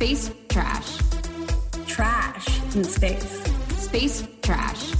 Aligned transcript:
Space 0.00 0.32
trash. 0.48 0.96
Trash 1.86 2.74
in 2.74 2.84
space. 2.84 3.42
Space 3.76 4.26
trash. 4.40 4.92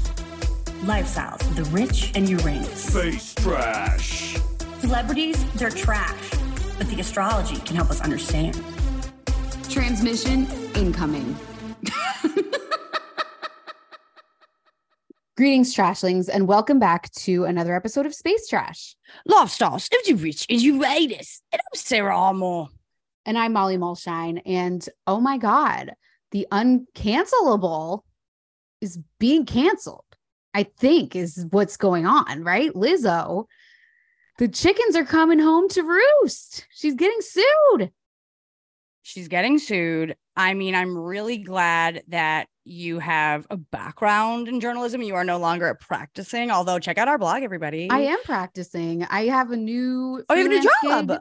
Lifestyles 0.82 1.40
of 1.40 1.56
the 1.56 1.64
rich 1.70 2.12
and 2.14 2.28
Uranus. 2.28 2.84
Space 2.84 3.34
trash. 3.36 4.36
Celebrities, 4.80 5.42
they're 5.54 5.70
trash, 5.70 6.32
but 6.76 6.86
the 6.88 7.00
astrology 7.00 7.56
can 7.62 7.76
help 7.76 7.88
us 7.88 8.02
understand. 8.02 8.62
Transmission 9.70 10.46
incoming. 10.74 11.34
Greetings, 15.38 15.74
trashlings, 15.74 16.28
and 16.30 16.46
welcome 16.46 16.78
back 16.78 17.10
to 17.12 17.46
another 17.46 17.74
episode 17.74 18.04
of 18.04 18.14
Space 18.14 18.46
Trash. 18.48 18.94
Lifestyles 19.26 19.88
of 19.90 20.04
the 20.04 20.12
rich 20.22 20.44
and 20.50 20.60
Uranus. 20.60 21.40
And 21.52 21.58
I'm 21.58 21.78
Sara 21.78 22.14
Armour. 22.14 22.66
And 23.26 23.36
I'm 23.38 23.52
Molly 23.52 23.76
Mulshine. 23.76 24.40
And 24.46 24.86
oh 25.06 25.20
my 25.20 25.38
God, 25.38 25.92
the 26.30 26.46
uncancelable 26.50 28.00
is 28.80 28.98
being 29.18 29.44
canceled, 29.44 30.04
I 30.54 30.62
think, 30.64 31.14
is 31.14 31.46
what's 31.50 31.76
going 31.76 32.06
on, 32.06 32.42
right? 32.42 32.72
Lizzo, 32.72 33.44
the 34.38 34.48
chickens 34.48 34.96
are 34.96 35.04
coming 35.04 35.38
home 35.38 35.68
to 35.70 35.82
roost. 35.82 36.66
She's 36.70 36.94
getting 36.94 37.20
sued. 37.20 37.90
She's 39.02 39.28
getting 39.28 39.58
sued. 39.58 40.16
I 40.36 40.54
mean, 40.54 40.74
I'm 40.74 40.96
really 40.96 41.38
glad 41.38 42.02
that 42.08 42.46
you 42.64 43.00
have 43.00 43.46
a 43.50 43.56
background 43.56 44.46
in 44.48 44.60
journalism. 44.60 45.02
You 45.02 45.16
are 45.16 45.24
no 45.24 45.38
longer 45.38 45.76
practicing, 45.80 46.50
although 46.50 46.78
check 46.78 46.96
out 46.96 47.08
our 47.08 47.18
blog, 47.18 47.42
everybody. 47.42 47.88
I 47.90 48.00
am 48.00 48.22
practicing. 48.24 49.04
I 49.04 49.26
have 49.26 49.50
a 49.50 49.56
new 49.56 50.24
Oh, 50.28 50.34
you 50.34 50.42
have 50.44 50.52
a 50.52 50.54
new 50.54 50.70
job. 50.84 51.08
gig, 51.08 51.18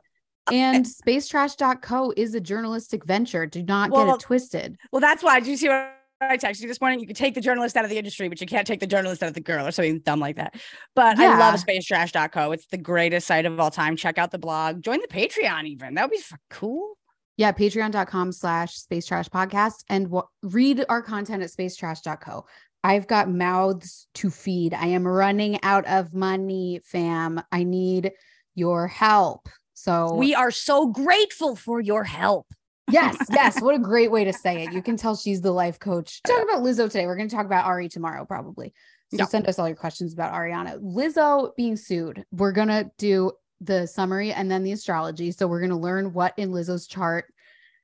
And 0.52 0.86
spacetrash.co 0.86 2.14
is 2.18 2.34
a 2.36 2.40
journalistic 2.40 3.06
venture. 3.06 3.46
Do 3.46 3.64
not 3.64 3.92
get 3.92 4.08
it 4.08 4.20
twisted. 4.20 4.78
Well, 4.92 5.00
that's 5.00 5.24
why. 5.24 5.40
Did 5.40 5.50
you 5.50 5.58
see 5.58 5.70
what 5.70 5.96
I 6.22 6.38
texted 6.38 6.62
you 6.62 6.68
this 6.68 6.82
morning? 6.82 7.00
You 7.00 7.08
could 7.08 7.16
take 7.16 7.34
the 7.36 7.42
journalist 7.42 7.78
out 7.78 7.84
of 7.86 7.90
the 7.90 7.98
industry, 7.98 8.28
but 8.28 8.42
you 8.42 8.48
can't 8.48 8.68
take 8.68 8.80
the 8.80 8.88
journalist 8.88 9.24
out 9.24 9.28
of 9.30 9.34
the 9.36 9.42
girl 9.42 9.66
or 9.66 9.72
something 9.72 10.00
dumb 10.00 10.20
like 10.20 10.36
that. 10.36 10.56
But 10.96 11.18
I 11.18 11.24
Yeah. 11.24 11.38
love 11.40 11.56
spacetrash.co. 11.64 12.52
It's 12.52 12.66
the 12.68 12.78
greatest 12.78 13.28
site 13.28 13.46
of 13.46 13.60
all 13.60 13.72
time. 13.72 13.96
Check 13.96 14.18
out 14.18 14.32
the 14.32 14.38
blog. 14.40 14.82
Join 14.82 15.00
the 15.02 15.08
Patreon 15.08 15.66
even. 15.68 15.94
That 15.96 16.10
would 16.10 16.18
be 16.18 16.24
cool. 16.50 16.96
Yeah, 17.38 17.54
patreon.com 17.54 18.34
slash 18.34 18.76
space 18.76 19.06
trash 19.06 19.30
podcast 19.30 19.86
and 19.88 20.08
w- 20.08 20.28
read 20.44 20.84
our 20.90 21.02
content 21.02 21.42
at 21.42 21.50
spacetrash.co. 21.50 22.46
I've 22.84 23.08
got 23.08 23.30
mouths 23.30 24.08
to 24.16 24.30
feed. 24.30 24.74
I 24.74 24.88
am 24.88 25.08
running 25.08 25.62
out 25.64 25.86
of 25.88 26.14
money, 26.14 26.82
fam. 26.84 27.42
I 27.52 27.64
need 27.64 28.12
your 28.56 28.88
help. 28.88 29.48
So, 29.80 30.16
We 30.16 30.36
are 30.36 30.52
so 30.52 30.88
grateful 30.88 31.56
for 31.56 31.80
your 31.80 32.04
help. 32.04 32.48
yes, 32.92 33.26
yes. 33.30 33.62
What 33.62 33.76
a 33.76 33.80
great 33.80 34.12
way 34.12 34.26
to 34.26 34.34
say 34.34 34.64
it. 34.64 34.74
You 34.74 34.82
can 34.82 34.98
tell 34.98 35.16
she's 35.16 35.40
the 35.40 35.54
life 35.54 35.80
coach. 35.80 36.22
Talk 36.24 36.44
about 36.44 36.64
Lizzo 36.64 36.88
today. 36.92 37.06
We're 37.06 37.16
going 37.16 37.30
to 37.30 37.36
talk 37.36 37.46
about 37.46 37.66
Ari 37.66 37.88
tomorrow, 37.88 38.26
probably. 38.26 38.74
So 39.12 39.18
Yeah. 39.20 39.26
send 39.26 39.48
us 39.48 39.58
all 39.58 39.68
your 39.70 39.78
questions 39.78 40.12
about 40.12 40.34
Ariana. 40.34 40.78
Lizzo 40.82 41.56
being 41.56 41.78
sued. 41.78 42.26
We're 42.32 42.52
going 42.52 42.68
to 42.68 42.92
do 42.98 43.32
the 43.62 43.88
summary 43.88 44.34
and 44.34 44.52
then 44.52 44.64
the 44.64 44.74
astrology. 44.74 45.32
So 45.32 45.48
we're 45.48 45.62
going 45.62 45.70
to 45.72 45.78
learn 45.78 46.12
what 46.12 46.34
in 46.38 46.52
Lizzo's 46.52 46.86
chart 46.86 47.26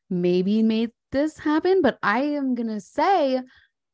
maybe 0.10 0.62
made 0.64 0.92
this 1.14 1.38
happen. 1.40 1.82
But 1.82 1.98
I 2.04 2.20
am 2.24 2.56
going 2.56 2.68
to 2.68 2.82
say, 2.82 3.40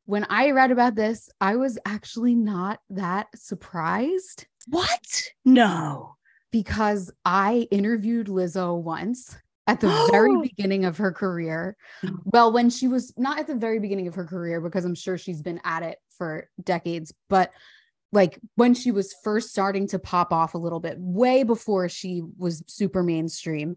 when 0.06 0.26
I 0.28 0.50
read 0.50 0.72
about 0.72 0.96
this, 0.96 1.30
I 1.40 1.54
was 1.54 1.78
actually 1.86 2.34
not 2.34 2.80
that 2.90 3.28
surprised 3.36 4.46
What? 4.68 5.22
No. 5.44 6.16
Because 6.52 7.10
I 7.24 7.66
interviewed 7.72 8.28
Lizzo 8.28 8.80
once 8.80 9.36
at 9.66 9.80
the 9.80 10.08
very 10.12 10.36
beginning 10.42 10.84
of 10.84 10.98
her 10.98 11.10
career. 11.10 11.76
Well, 12.24 12.52
when 12.52 12.70
she 12.70 12.86
was 12.86 13.12
not 13.16 13.40
at 13.40 13.48
the 13.48 13.56
very 13.56 13.80
beginning 13.80 14.06
of 14.06 14.14
her 14.14 14.26
career, 14.26 14.60
because 14.60 14.84
I'm 14.84 14.94
sure 14.94 15.18
she's 15.18 15.42
been 15.42 15.60
at 15.64 15.82
it 15.82 15.98
for 16.16 16.48
decades, 16.62 17.12
but 17.28 17.50
like 18.12 18.38
when 18.56 18.74
she 18.74 18.92
was 18.92 19.14
first 19.24 19.50
starting 19.50 19.88
to 19.88 19.98
pop 19.98 20.32
off 20.32 20.54
a 20.54 20.58
little 20.58 20.80
bit, 20.80 20.96
way 20.98 21.42
before 21.42 21.88
she 21.88 22.22
was 22.36 22.62
super 22.68 23.02
mainstream. 23.02 23.76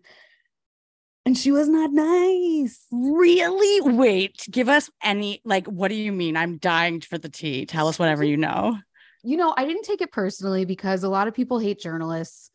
And 1.27 1.35
she 1.35 1.51
was 1.51 1.67
not 1.67 1.91
nice. 1.91 2.85
Really? 2.91 3.81
Wait, 3.81 4.45
give 4.51 4.69
us 4.69 4.91
any, 5.01 5.41
like, 5.43 5.65
what 5.65 5.87
do 5.87 5.95
you 5.95 6.11
mean? 6.11 6.37
I'm 6.37 6.57
dying 6.57 7.01
for 7.01 7.17
the 7.17 7.29
tea. 7.29 7.65
Tell 7.65 7.87
us 7.87 7.97
whatever 7.97 8.23
you 8.23 8.37
know. 8.37 8.77
You 9.25 9.37
know, 9.37 9.53
I 9.57 9.65
didn't 9.65 9.83
take 9.83 10.01
it 10.01 10.11
personally 10.11 10.65
because 10.65 11.03
a 11.03 11.09
lot 11.09 11.27
of 11.27 11.33
people 11.33 11.59
hate 11.59 11.79
journalists 11.79 12.49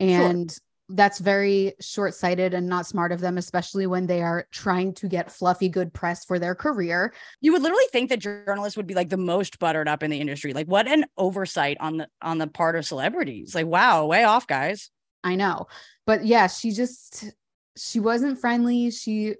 and 0.00 0.56
that's 0.90 1.18
very 1.18 1.72
short-sighted 1.80 2.52
and 2.52 2.68
not 2.68 2.86
smart 2.86 3.10
of 3.10 3.20
them, 3.20 3.38
especially 3.38 3.86
when 3.86 4.06
they 4.06 4.22
are 4.22 4.46
trying 4.50 4.92
to 4.92 5.08
get 5.08 5.32
fluffy 5.32 5.68
good 5.68 5.94
press 5.94 6.24
for 6.26 6.38
their 6.38 6.54
career. 6.54 7.14
You 7.40 7.52
would 7.52 7.62
literally 7.62 7.86
think 7.90 8.10
that 8.10 8.18
journalists 8.18 8.76
would 8.76 8.86
be 8.86 8.94
like 8.94 9.08
the 9.08 9.16
most 9.16 9.58
buttered 9.58 9.88
up 9.88 10.02
in 10.02 10.10
the 10.10 10.20
industry. 10.20 10.52
Like, 10.52 10.66
what 10.66 10.86
an 10.86 11.06
oversight 11.16 11.78
on 11.80 11.96
the 11.98 12.08
on 12.20 12.38
the 12.38 12.46
part 12.46 12.76
of 12.76 12.84
celebrities. 12.84 13.54
Like, 13.54 13.66
wow, 13.66 14.04
way 14.06 14.24
off, 14.24 14.46
guys. 14.46 14.90
I 15.22 15.36
know. 15.36 15.68
But 16.06 16.26
yeah, 16.26 16.48
she 16.48 16.70
just 16.72 17.32
she 17.76 17.98
wasn't 17.98 18.38
friendly. 18.38 18.90
She 18.90 19.36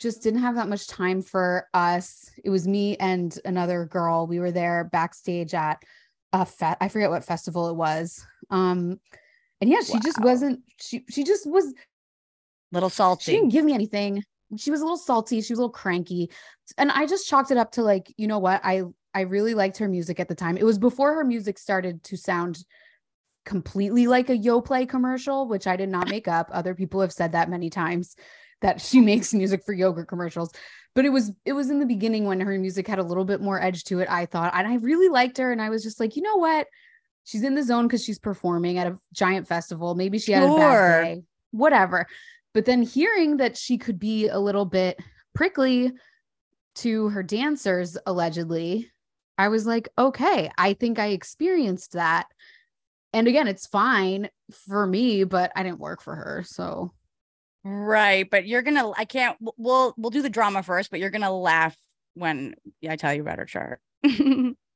just 0.00 0.22
didn't 0.22 0.40
have 0.40 0.54
that 0.56 0.68
much 0.68 0.86
time 0.88 1.22
for 1.22 1.68
us. 1.74 2.30
It 2.42 2.50
was 2.50 2.66
me 2.66 2.96
and 2.96 3.38
another 3.44 3.84
girl. 3.84 4.26
We 4.26 4.40
were 4.40 4.50
there 4.50 4.88
backstage 4.90 5.54
at 5.54 5.82
a 6.32 6.46
fe- 6.46 6.76
I 6.80 6.88
forget 6.88 7.10
what 7.10 7.24
festival 7.24 7.68
it 7.68 7.76
was. 7.76 8.24
Um 8.50 8.98
and 9.60 9.68
yeah, 9.68 9.80
she 9.82 10.00
just 10.00 10.20
wasn't 10.20 10.60
she 10.80 11.04
she 11.10 11.22
just 11.22 11.48
was 11.48 11.72
Little 12.72 12.88
salty. 12.90 13.24
she 13.24 13.32
didn't 13.32 13.50
give 13.50 13.64
me 13.64 13.74
anything. 13.74 14.24
She 14.56 14.70
was 14.70 14.80
a 14.80 14.84
little 14.84 14.96
salty, 14.96 15.40
she 15.42 15.52
was 15.52 15.58
a 15.58 15.62
little 15.62 15.70
cranky. 15.72 16.30
And 16.78 16.90
I 16.90 17.06
just 17.06 17.28
chalked 17.28 17.50
it 17.50 17.56
up 17.58 17.72
to 17.72 17.82
like, 17.82 18.12
you 18.16 18.26
know 18.26 18.38
what? 18.38 18.60
I 18.64 18.82
I 19.12 19.22
really 19.22 19.54
liked 19.54 19.78
her 19.78 19.88
music 19.88 20.18
at 20.20 20.28
the 20.28 20.34
time. 20.34 20.56
It 20.56 20.64
was 20.64 20.78
before 20.78 21.14
her 21.14 21.24
music 21.24 21.58
started 21.58 22.02
to 22.04 22.16
sound 22.16 22.64
completely 23.44 24.06
like 24.06 24.30
a 24.30 24.36
Yoplait 24.38 24.88
commercial, 24.88 25.48
which 25.48 25.66
I 25.66 25.76
did 25.76 25.88
not 25.88 26.08
make 26.08 26.28
up. 26.28 26.48
Other 26.52 26.74
people 26.74 27.00
have 27.00 27.12
said 27.12 27.32
that 27.32 27.50
many 27.50 27.70
times 27.70 28.14
that 28.60 28.80
she 28.80 29.00
makes 29.10 29.34
music 29.34 29.64
for 29.64 29.72
yogurt 29.72 30.08
commercials. 30.08 30.52
But 30.94 31.04
it 31.04 31.10
was 31.10 31.32
it 31.44 31.52
was 31.52 31.70
in 31.70 31.78
the 31.78 31.86
beginning 31.86 32.24
when 32.24 32.40
her 32.40 32.58
music 32.58 32.88
had 32.88 32.98
a 32.98 33.04
little 33.04 33.24
bit 33.24 33.40
more 33.40 33.62
edge 33.62 33.84
to 33.84 34.00
it, 34.00 34.08
I 34.10 34.26
thought. 34.26 34.52
And 34.54 34.66
I 34.66 34.76
really 34.76 35.08
liked 35.08 35.38
her 35.38 35.52
and 35.52 35.62
I 35.62 35.70
was 35.70 35.82
just 35.82 36.00
like, 36.00 36.16
"You 36.16 36.22
know 36.22 36.36
what? 36.36 36.66
She's 37.24 37.44
in 37.44 37.54
the 37.54 37.62
zone 37.62 37.88
cuz 37.88 38.02
she's 38.02 38.18
performing 38.18 38.78
at 38.78 38.88
a 38.88 38.98
giant 39.12 39.46
festival. 39.46 39.94
Maybe 39.94 40.18
she 40.18 40.32
had 40.32 40.42
a 40.42 40.46
bad 40.56 41.04
day. 41.04 41.22
Whatever." 41.52 42.06
But 42.52 42.64
then 42.64 42.82
hearing 42.82 43.36
that 43.36 43.56
she 43.56 43.78
could 43.78 44.00
be 44.00 44.26
a 44.26 44.38
little 44.40 44.64
bit 44.64 44.98
prickly 45.32 45.92
to 46.76 47.08
her 47.10 47.22
dancers 47.22 47.96
allegedly, 48.04 48.90
I 49.38 49.48
was 49.48 49.66
like, 49.66 49.88
"Okay, 49.96 50.50
I 50.58 50.72
think 50.74 50.98
I 50.98 51.08
experienced 51.08 51.92
that." 51.92 52.26
And 53.12 53.28
again, 53.28 53.46
it's 53.46 53.66
fine 53.66 54.28
for 54.66 54.86
me, 54.86 55.22
but 55.22 55.52
I 55.54 55.62
didn't 55.62 55.78
work 55.78 56.02
for 56.02 56.16
her. 56.16 56.42
So 56.44 56.92
Right. 57.64 58.28
But 58.30 58.46
you're 58.46 58.62
gonna 58.62 58.90
I 58.96 59.04
can't 59.04 59.36
we'll 59.56 59.94
we'll 59.96 60.10
do 60.10 60.22
the 60.22 60.30
drama 60.30 60.62
first, 60.62 60.90
but 60.90 61.00
you're 61.00 61.10
gonna 61.10 61.32
laugh 61.32 61.76
when 62.14 62.54
I 62.88 62.96
tell 62.96 63.12
you 63.14 63.20
about 63.22 63.38
her 63.38 63.44
chart. 63.46 63.80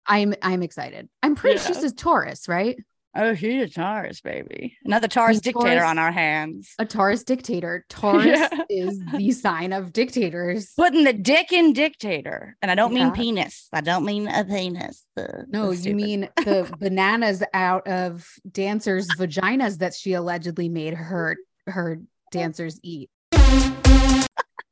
I'm 0.07 0.35
I'm 0.43 0.63
excited. 0.63 1.09
I'm 1.23 1.35
pretty 1.35 1.59
sure 1.59 1.73
Yeah. 1.75 1.81
she's 1.81 1.93
a 1.93 1.95
Taurus, 1.95 2.49
right? 2.49 2.77
oh, 3.17 3.33
she's 3.33 3.63
a 3.63 3.69
Taurus, 3.69 4.21
baby. 4.21 4.77
Another 4.85 5.07
Taurus 5.07 5.41
dictator 5.41 5.69
Taurus- 5.77 5.85
on 5.89 5.99
our 6.01 6.11
hands. 6.11 6.75
A 6.81 6.85
Taurus 6.85 7.23
dictator. 7.23 7.85
Taurus 7.89 8.27
Yeah. 8.27 8.65
is 8.69 9.01
the 9.17 9.31
sign 9.31 9.73
of 9.73 9.93
dictators. 9.93 10.73
Putting 10.77 11.05
the 11.05 11.13
dick 11.13 11.53
in 11.53 11.73
dictator. 11.73 12.57
And 12.61 12.73
I 12.73 12.75
don't 12.75 12.93
Yeah. 12.93 13.05
mean 13.05 13.13
penis. 13.15 13.69
I 13.73 13.83
don't 13.83 14.05
mean 14.05 14.27
a 14.27 14.45
penis. 14.45 15.07
The- 15.15 15.47
No, 15.49 15.73
the 15.73 15.89
you 15.91 15.95
mean 15.95 16.29
the 16.39 16.69
bananas 16.81 17.45
out 17.55 17.87
of 17.87 18.29
dancers' 18.51 19.07
vaginas 19.17 19.79
that 19.79 19.95
she 19.95 20.15
allegedly 20.15 20.69
made 20.69 20.95
her 20.95 21.37
her 21.69 22.01
dancers 22.35 22.81
eat. 22.83 23.11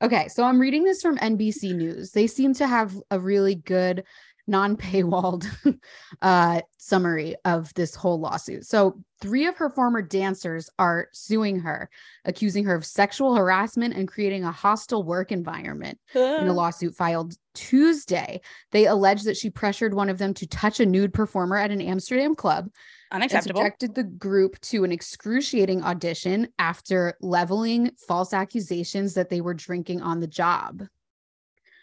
Okay, 0.03 0.26
so 0.26 0.43
I'm 0.43 0.59
reading 0.59 0.82
this 0.82 1.00
from 1.00 1.17
NBC 1.17 1.76
News. 1.76 2.11
They 2.11 2.26
seem 2.26 2.55
to 2.55 2.67
have 2.67 2.93
a 3.12 3.20
really 3.20 3.55
good 3.55 4.03
non-paywalled 4.49 5.47
uh, 6.23 6.61
summary 6.76 7.37
of 7.44 7.73
this 7.75 7.94
whole 7.94 8.19
lawsuit. 8.19 8.67
So, 8.67 9.00
three 9.20 9.47
of 9.47 9.56
her 9.59 9.70
former 9.70 10.03
dancers 10.03 10.69
are 10.81 11.06
suing 11.12 11.61
her, 11.61 11.88
accusing 12.25 12.64
her 12.64 12.75
of 12.75 12.85
sexual 12.85 13.37
harassment 13.37 13.94
and 13.94 14.08
creating 14.08 14.43
a 14.43 14.50
hostile 14.50 15.05
work 15.05 15.31
environment. 15.31 16.00
In 16.41 16.49
a 16.49 16.53
lawsuit 16.53 16.97
filed 16.97 17.35
Tuesday, 17.55 18.41
they 18.73 18.87
allege 18.87 19.23
that 19.23 19.37
she 19.37 19.50
pressured 19.50 19.94
one 19.94 20.08
of 20.08 20.19
them 20.19 20.35
to 20.35 20.49
touch 20.49 20.81
a 20.81 20.87
nude 20.87 21.15
performer 21.15 21.56
at 21.56 21.70
an 21.70 21.81
Amsterdam 21.81 22.35
club. 22.35 22.69
Unacceptable. 23.12 23.61
subjected 23.61 23.94
the 23.94 24.05
group 24.05 24.59
to 24.61 24.85
an 24.85 24.93
excruciating 24.93 25.82
audition 25.82 26.49
after 26.59 27.14
leveling 27.20 27.91
false 28.09 28.32
accusations 28.32 29.14
that 29.14 29.29
they 29.29 29.41
were 29.41 29.55
drinking 29.55 30.00
on 30.00 30.20
the 30.20 30.26
job. 30.26 30.82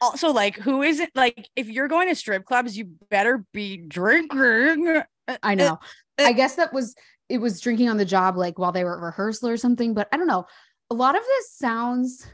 Also, 0.01 0.31
like, 0.31 0.57
who 0.57 0.81
is 0.81 0.99
it? 0.99 1.11
Like, 1.13 1.47
if 1.55 1.67
you're 1.67 1.87
going 1.87 2.07
to 2.07 2.15
strip 2.15 2.45
clubs, 2.45 2.77
you 2.77 2.89
better 3.09 3.45
be 3.53 3.77
drinking. 3.77 5.03
I 5.43 5.55
know. 5.55 5.79
I 6.17 6.33
guess 6.33 6.55
that 6.55 6.73
was 6.73 6.95
it 7.29 7.37
was 7.37 7.61
drinking 7.61 7.89
on 7.89 7.97
the 7.97 8.05
job 8.05 8.35
like 8.35 8.57
while 8.57 8.71
they 8.71 8.83
were 8.83 8.97
at 8.97 9.03
rehearsal 9.03 9.49
or 9.49 9.57
something, 9.57 9.93
but 9.93 10.07
I 10.11 10.17
don't 10.17 10.27
know. 10.27 10.47
A 10.89 10.95
lot 10.95 11.15
of 11.15 11.21
this 11.21 11.53
sounds 11.53 12.25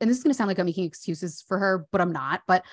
and 0.00 0.08
this 0.08 0.18
is 0.18 0.22
going 0.22 0.30
to 0.30 0.36
sound 0.36 0.48
like 0.48 0.58
I'm 0.58 0.66
making 0.66 0.84
excuses 0.84 1.42
for 1.46 1.58
her, 1.58 1.86
but 1.90 2.00
I'm 2.00 2.12
not. 2.12 2.42
But 2.46 2.64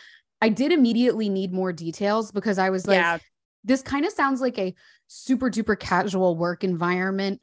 I 0.41 0.49
did 0.49 0.71
immediately 0.71 1.29
need 1.29 1.53
more 1.53 1.71
details 1.71 2.31
because 2.31 2.59
I 2.59 2.69
was 2.69 2.85
like 2.85 2.97
yeah, 2.97 3.17
this 3.65 3.81
kind 3.81 4.05
of 4.05 4.13
sounds 4.13 4.39
like 4.39 4.57
a 4.57 4.73
super 5.07 5.49
duper 5.49 5.77
casual 5.77 6.37
work 6.37 6.63
environment 6.63 7.41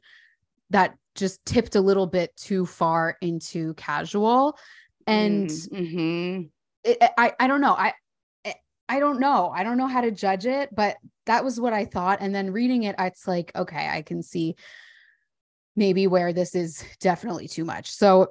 that 0.71 0.97
just 1.13 1.45
tipped 1.45 1.75
a 1.75 1.81
little 1.81 2.07
bit 2.07 2.35
too 2.35 2.65
far 2.65 3.17
into 3.21 3.75
casual 3.75 4.57
and 5.05 5.49
Mhm. 5.49 6.49
it, 6.83 6.97
I 7.17 7.33
I 7.39 7.47
don't 7.47 7.61
know. 7.61 7.73
I- 7.73 7.93
I 8.89 8.99
don't 8.99 9.21
know. 9.21 9.49
I 9.49 9.63
don't 9.63 9.77
know 9.77 9.87
how 9.87 10.01
to 10.01 10.11
judge 10.11 10.45
it, 10.45 10.69
but 10.75 10.97
that 11.25 11.45
was 11.45 11.57
what 11.59 11.71
I 11.71 11.85
thought. 11.85 12.19
And 12.21 12.35
then 12.35 12.51
reading 12.51 12.83
it, 12.83 12.95
it's 12.99 13.25
like, 13.25 13.49
okay, 13.55 13.87
I 13.87 14.01
can 14.01 14.21
see 14.21 14.55
maybe 15.75 16.05
where 16.05 16.33
this 16.33 16.53
is 16.53 16.83
definitely 16.99 17.47
too 17.47 17.63
much. 17.63 17.89
So 17.91 18.27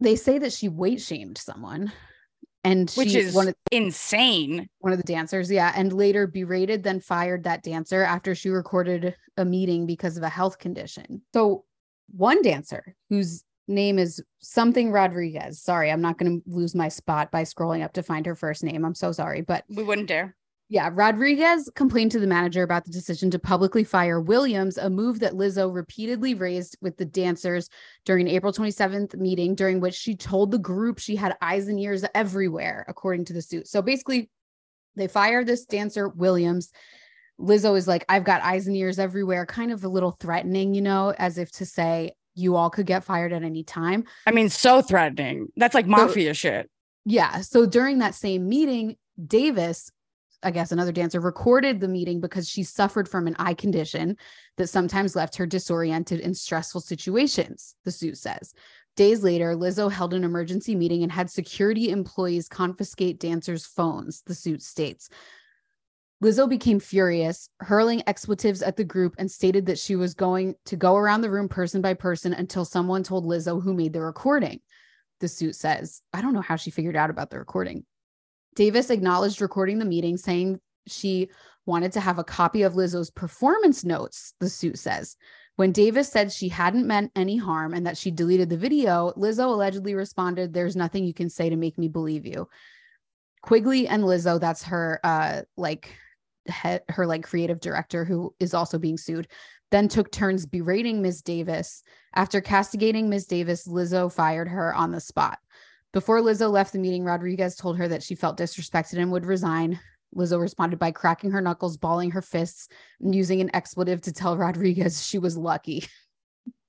they 0.00 0.16
say 0.16 0.38
that 0.38 0.52
she 0.52 0.68
weight 0.68 1.00
shamed 1.00 1.38
someone, 1.38 1.92
and 2.68 2.90
which 2.92 3.10
she, 3.10 3.18
is 3.18 3.34
one 3.34 3.48
of 3.48 3.54
insane. 3.72 4.68
one 4.80 4.92
of 4.92 4.98
the 4.98 5.04
dancers, 5.04 5.50
yeah, 5.50 5.72
and 5.74 5.92
later 5.92 6.26
berated, 6.26 6.82
then 6.82 7.00
fired 7.00 7.44
that 7.44 7.62
dancer 7.62 8.02
after 8.02 8.34
she 8.34 8.50
recorded 8.50 9.14
a 9.36 9.44
meeting 9.44 9.86
because 9.86 10.16
of 10.16 10.22
a 10.22 10.28
health 10.28 10.58
condition. 10.58 11.22
So 11.32 11.64
one 12.10 12.42
dancer 12.42 12.94
whose 13.08 13.44
name 13.68 13.98
is 13.98 14.22
something 14.40 14.90
Rodriguez. 14.90 15.60
Sorry, 15.60 15.90
I'm 15.90 16.00
not 16.00 16.18
going 16.18 16.40
to 16.40 16.50
lose 16.50 16.74
my 16.74 16.88
spot 16.88 17.30
by 17.30 17.42
scrolling 17.42 17.84
up 17.84 17.92
to 17.94 18.02
find 18.02 18.26
her 18.26 18.34
first 18.34 18.62
name. 18.64 18.84
I'm 18.84 18.94
so 18.94 19.12
sorry, 19.12 19.42
but 19.42 19.64
We 19.68 19.82
wouldn't 19.82 20.08
dare. 20.08 20.36
Yeah, 20.70 20.90
Rodriguez 20.92 21.70
complained 21.74 22.12
to 22.12 22.20
the 22.20 22.26
manager 22.26 22.62
about 22.62 22.84
the 22.84 22.90
decision 22.90 23.30
to 23.30 23.38
publicly 23.38 23.84
fire 23.84 24.20
Williams, 24.20 24.76
a 24.76 24.90
move 24.90 25.20
that 25.20 25.32
Lizzo 25.32 25.74
repeatedly 25.74 26.34
raised 26.34 26.76
with 26.82 26.98
the 26.98 27.06
dancers 27.06 27.70
during 28.04 28.28
an 28.28 28.34
April 28.34 28.52
27th 28.52 29.16
meeting, 29.16 29.54
during 29.54 29.80
which 29.80 29.94
she 29.94 30.14
told 30.14 30.50
the 30.50 30.58
group 30.58 30.98
she 30.98 31.16
had 31.16 31.36
eyes 31.40 31.68
and 31.68 31.80
ears 31.80 32.04
everywhere, 32.14 32.84
according 32.86 33.24
to 33.26 33.32
the 33.32 33.40
suit. 33.40 33.66
So 33.66 33.80
basically, 33.80 34.28
they 34.94 35.08
fire 35.08 35.42
this 35.42 35.64
dancer, 35.64 36.08
Williams. 36.08 36.70
Lizzo 37.40 37.76
is 37.76 37.88
like, 37.88 38.04
I've 38.08 38.24
got 38.24 38.42
eyes 38.42 38.66
and 38.66 38.76
ears 38.76 38.98
everywhere, 38.98 39.46
kind 39.46 39.72
of 39.72 39.84
a 39.84 39.88
little 39.88 40.16
threatening, 40.20 40.74
you 40.74 40.82
know, 40.82 41.14
as 41.16 41.38
if 41.38 41.50
to 41.52 41.64
say, 41.64 42.12
you 42.34 42.56
all 42.56 42.68
could 42.68 42.86
get 42.86 43.04
fired 43.04 43.32
at 43.32 43.42
any 43.42 43.64
time. 43.64 44.04
I 44.26 44.32
mean, 44.32 44.50
so 44.50 44.82
threatening. 44.82 45.48
That's 45.56 45.74
like 45.74 45.86
mafia 45.86 46.34
shit. 46.34 46.68
Yeah. 47.06 47.40
So 47.40 47.64
during 47.64 48.00
that 48.00 48.14
same 48.14 48.48
meeting, 48.48 48.96
Davis, 49.24 49.90
I 50.42 50.50
guess 50.52 50.70
another 50.70 50.92
dancer, 50.92 51.20
recorded 51.20 51.80
the 51.80 51.88
meeting 51.88 52.20
because 52.20 52.48
she 52.48 52.62
suffered 52.62 53.08
from 53.08 53.26
an 53.26 53.36
eye 53.38 53.54
condition 53.54 54.16
that 54.56 54.68
sometimes 54.68 55.16
left 55.16 55.36
her 55.36 55.46
disoriented 55.46 56.20
in 56.20 56.34
stressful 56.34 56.80
situations, 56.80 57.74
the 57.84 57.90
suit 57.90 58.18
says. 58.18 58.54
Days 58.96 59.22
later, 59.22 59.54
Lizzo 59.54 59.90
held 59.90 60.14
an 60.14 60.24
emergency 60.24 60.74
meeting 60.74 61.02
and 61.02 61.12
had 61.12 61.30
security 61.30 61.90
employees 61.90 62.48
confiscate 62.48 63.20
dancers' 63.20 63.66
phones, 63.66 64.22
the 64.22 64.34
suit 64.34 64.62
states. 64.62 65.08
Lizzo 66.22 66.48
became 66.48 66.80
furious, 66.80 67.48
hurling 67.60 68.02
expletives 68.08 68.60
at 68.60 68.76
the 68.76 68.82
group 68.84 69.14
and 69.18 69.30
stated 69.30 69.66
that 69.66 69.78
she 69.78 69.94
was 69.94 70.14
going 70.14 70.56
to 70.64 70.76
go 70.76 70.96
around 70.96 71.20
the 71.20 71.30
room 71.30 71.48
person 71.48 71.80
by 71.80 71.94
person 71.94 72.32
until 72.32 72.64
someone 72.64 73.04
told 73.04 73.24
Lizzo 73.24 73.62
who 73.62 73.72
made 73.72 73.92
the 73.92 74.00
recording. 74.00 74.60
The 75.20 75.28
suit 75.28 75.54
says, 75.54 76.02
I 76.12 76.20
don't 76.20 76.34
know 76.34 76.40
how 76.40 76.56
she 76.56 76.70
figured 76.70 76.96
out 76.96 77.10
about 77.10 77.30
the 77.30 77.38
recording. 77.38 77.84
Davis 78.58 78.90
acknowledged 78.90 79.40
recording 79.40 79.78
the 79.78 79.84
meeting, 79.84 80.16
saying 80.16 80.58
she 80.88 81.28
wanted 81.64 81.92
to 81.92 82.00
have 82.00 82.18
a 82.18 82.24
copy 82.24 82.62
of 82.62 82.72
Lizzo's 82.72 83.08
performance 83.08 83.84
notes, 83.84 84.34
the 84.40 84.48
suit 84.48 84.80
says. 84.80 85.16
When 85.54 85.70
Davis 85.70 86.10
said 86.10 86.32
she 86.32 86.48
hadn't 86.48 86.84
meant 86.84 87.12
any 87.14 87.36
harm 87.36 87.72
and 87.72 87.86
that 87.86 87.96
she 87.96 88.10
deleted 88.10 88.50
the 88.50 88.56
video, 88.56 89.12
Lizzo 89.16 89.44
allegedly 89.44 89.94
responded, 89.94 90.52
There's 90.52 90.74
nothing 90.74 91.04
you 91.04 91.14
can 91.14 91.30
say 91.30 91.48
to 91.48 91.54
make 91.54 91.78
me 91.78 91.86
believe 91.86 92.26
you. 92.26 92.48
Quigley 93.42 93.86
and 93.86 94.02
Lizzo, 94.02 94.40
that's 94.40 94.64
her 94.64 94.98
uh 95.04 95.42
like 95.56 95.96
her 96.88 97.06
like 97.06 97.22
creative 97.22 97.60
director 97.60 98.04
who 98.04 98.34
is 98.40 98.54
also 98.54 98.76
being 98.76 98.98
sued, 98.98 99.28
then 99.70 99.86
took 99.86 100.10
turns 100.10 100.46
berating 100.46 101.00
Ms. 101.00 101.22
Davis. 101.22 101.84
After 102.12 102.40
castigating 102.40 103.08
Ms. 103.08 103.26
Davis, 103.26 103.68
Lizzo 103.68 104.12
fired 104.12 104.48
her 104.48 104.74
on 104.74 104.90
the 104.90 105.00
spot. 105.00 105.38
Before 105.92 106.20
Lizzo 106.20 106.50
left 106.50 106.72
the 106.72 106.78
meeting, 106.78 107.04
Rodriguez 107.04 107.56
told 107.56 107.78
her 107.78 107.88
that 107.88 108.02
she 108.02 108.14
felt 108.14 108.38
disrespected 108.38 108.98
and 108.98 109.10
would 109.12 109.24
resign. 109.26 109.80
Lizzo 110.14 110.40
responded 110.40 110.78
by 110.78 110.90
cracking 110.90 111.30
her 111.30 111.40
knuckles, 111.40 111.76
balling 111.76 112.10
her 112.10 112.22
fists, 112.22 112.68
and 113.00 113.14
using 113.14 113.40
an 113.40 113.50
expletive 113.54 114.00
to 114.02 114.12
tell 114.12 114.36
Rodriguez 114.38 115.06
she 115.06 115.18
was 115.18 115.36
lucky. 115.36 115.86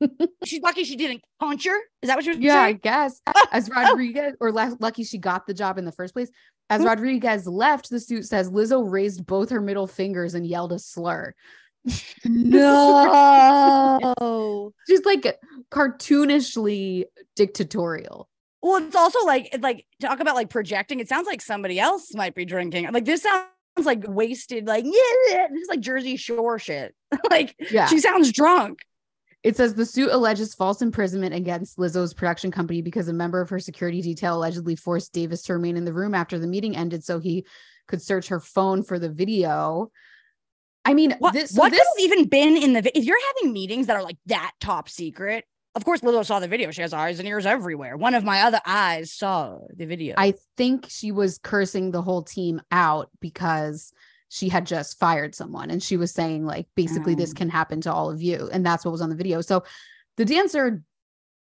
She's 0.45 0.61
lucky 0.61 0.83
she 0.83 0.95
didn't 0.95 1.21
punch 1.39 1.65
her. 1.65 1.77
Is 2.01 2.07
that 2.07 2.15
what 2.15 2.25
you 2.25 2.33
were 2.33 2.39
Yeah, 2.39 2.61
I 2.61 2.73
guess. 2.73 3.21
As 3.51 3.69
Rodriguez, 3.69 4.35
or 4.39 4.51
lucky 4.51 5.03
she 5.03 5.17
got 5.17 5.45
the 5.47 5.53
job 5.53 5.77
in 5.77 5.85
the 5.85 5.91
first 5.91 6.13
place. 6.13 6.29
As 6.69 6.81
hmm. 6.81 6.87
Rodriguez 6.87 7.47
left, 7.47 7.89
the 7.89 7.99
suit 7.99 8.25
says 8.25 8.49
Lizzo 8.49 8.89
raised 8.89 9.25
both 9.25 9.49
her 9.49 9.61
middle 9.61 9.87
fingers 9.87 10.35
and 10.35 10.47
yelled 10.47 10.71
a 10.71 10.79
slur. 10.79 11.33
No. 12.25 14.13
She's 14.87 15.03
like 15.05 15.39
cartoonishly 15.71 17.05
dictatorial. 17.35 18.29
Well, 18.61 18.83
it's 18.83 18.95
also 18.95 19.25
like 19.25 19.55
like 19.61 19.85
talk 20.01 20.19
about 20.19 20.35
like 20.35 20.49
projecting. 20.49 20.99
It 20.99 21.07
sounds 21.09 21.27
like 21.27 21.41
somebody 21.41 21.79
else 21.79 22.13
might 22.13 22.35
be 22.35 22.45
drinking. 22.45 22.91
Like 22.91 23.05
this 23.05 23.23
sounds 23.23 23.47
like 23.83 24.03
wasted, 24.07 24.67
like 24.67 24.85
yeah, 24.85 25.47
this 25.51 25.61
is 25.61 25.69
like 25.69 25.79
Jersey 25.79 26.17
Shore 26.17 26.59
shit. 26.59 26.93
like 27.31 27.55
Yeah. 27.71 27.87
she 27.87 27.99
sounds 27.99 28.31
drunk. 28.31 28.79
It 29.41 29.55
says 29.55 29.73
the 29.73 29.85
suit 29.85 30.09
alleges 30.11 30.53
false 30.53 30.81
imprisonment 30.81 31.33
against 31.33 31.77
Lizzo's 31.77 32.13
production 32.13 32.51
company 32.51 32.81
because 32.81 33.07
a 33.07 33.13
member 33.13 33.39
of 33.39 33.49
her 33.49 33.59
security 33.59 34.01
detail 34.01 34.35
allegedly 34.35 34.75
forced 34.75 35.13
Davis 35.13 35.43
to 35.43 35.53
remain 35.53 35.77
in 35.77 35.85
the 35.85 35.93
room 35.93 36.13
after 36.13 36.37
the 36.37 36.47
meeting 36.47 36.75
ended 36.75 37.05
so 37.05 37.19
he 37.19 37.45
could 37.87 38.01
search 38.01 38.27
her 38.27 38.41
phone 38.41 38.83
for 38.83 38.99
the 38.99 39.09
video. 39.09 39.89
I 40.83 40.93
mean, 40.93 41.15
What 41.19 41.33
this, 41.33 41.51
so 41.51 41.61
what 41.61 41.71
this 41.71 41.79
could 41.79 42.01
have 42.01 42.11
even 42.11 42.27
been 42.27 42.57
in 42.57 42.73
the 42.73 42.97
if 42.97 43.05
you're 43.05 43.17
having 43.37 43.53
meetings 43.53 43.87
that 43.87 43.95
are 43.95 44.03
like 44.03 44.17
that 44.25 44.51
top 44.59 44.89
secret? 44.89 45.45
Of 45.75 45.85
course, 45.85 46.01
Lizzo 46.01 46.25
saw 46.25 46.39
the 46.39 46.47
video. 46.47 46.71
She 46.71 46.81
has 46.81 46.93
eyes 46.93 47.19
and 47.19 47.27
ears 47.27 47.45
everywhere. 47.45 47.95
One 47.95 48.15
of 48.15 48.23
my 48.23 48.41
other 48.41 48.59
eyes 48.65 49.11
saw 49.13 49.59
the 49.73 49.85
video. 49.85 50.15
I 50.17 50.33
think 50.57 50.87
she 50.89 51.11
was 51.11 51.37
cursing 51.37 51.91
the 51.91 52.01
whole 52.01 52.23
team 52.23 52.61
out 52.71 53.09
because 53.19 53.93
she 54.29 54.49
had 54.49 54.65
just 54.65 54.99
fired 54.99 55.33
someone 55.33 55.71
and 55.71 55.81
she 55.81 55.97
was 55.97 56.11
saying 56.11 56.45
like 56.45 56.67
basically 56.75 57.15
this 57.15 57.31
Oh. 57.31 57.37
can 57.37 57.49
happen 57.49 57.81
to 57.81 57.93
all 57.93 58.11
of 58.11 58.21
you 58.21 58.49
and 58.51 58.63
that's 58.65 58.85
what 58.85 58.91
was 58.91 59.01
on 59.01 59.09
the 59.09 59.15
video. 59.15 59.41
So 59.41 59.63
the 60.17 60.25
dancer 60.25 60.83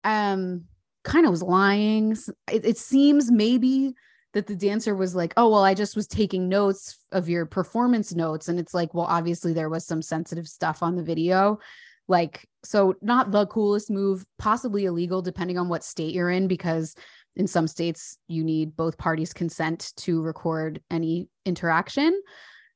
um 0.03 0.65
kind 1.03 1.25
of 1.25 1.31
was 1.31 1.43
lying. 1.43 2.11
It, 2.51 2.65
it 2.65 2.77
seems 2.77 3.31
maybe 3.31 3.93
that 4.33 4.47
the 4.47 4.55
dancer 4.55 4.93
was 4.95 5.15
like, 5.15 5.33
"Oh, 5.37 5.49
well, 5.49 5.63
I 5.63 5.73
just 5.73 5.95
was 5.95 6.07
taking 6.07 6.49
notes 6.49 6.97
of 7.11 7.29
your 7.29 7.45
performance 7.45 8.13
notes." 8.13 8.49
And 8.49 8.59
it's 8.59 8.73
like, 8.73 8.93
"Well, 8.93 9.05
obviously 9.05 9.53
there 9.53 9.69
was 9.69 9.85
some 9.85 10.01
sensitive 10.01 10.47
stuff 10.47 10.83
on 10.83 10.95
the 10.95 11.03
video." 11.03 11.59
Like, 12.07 12.47
so 12.63 12.95
not 13.01 13.31
the 13.31 13.47
coolest 13.47 13.89
move, 13.89 14.25
possibly 14.37 14.85
illegal 14.85 15.21
depending 15.21 15.57
on 15.57 15.69
what 15.69 15.83
state 15.83 16.13
you're 16.13 16.29
in 16.29 16.47
because 16.47 16.95
in 17.35 17.47
some 17.47 17.67
states 17.67 18.17
you 18.27 18.43
need 18.43 18.75
both 18.77 18.97
parties 18.97 19.33
consent 19.33 19.91
to 19.97 20.21
record 20.21 20.81
any 20.89 21.27
interaction 21.45 22.17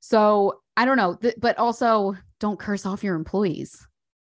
so 0.01 0.59
i 0.75 0.83
don't 0.83 0.97
know 0.97 1.15
th- 1.15 1.35
but 1.37 1.57
also 1.57 2.13
don't 2.41 2.59
curse 2.59 2.85
off 2.85 3.01
your 3.03 3.15
employees 3.15 3.87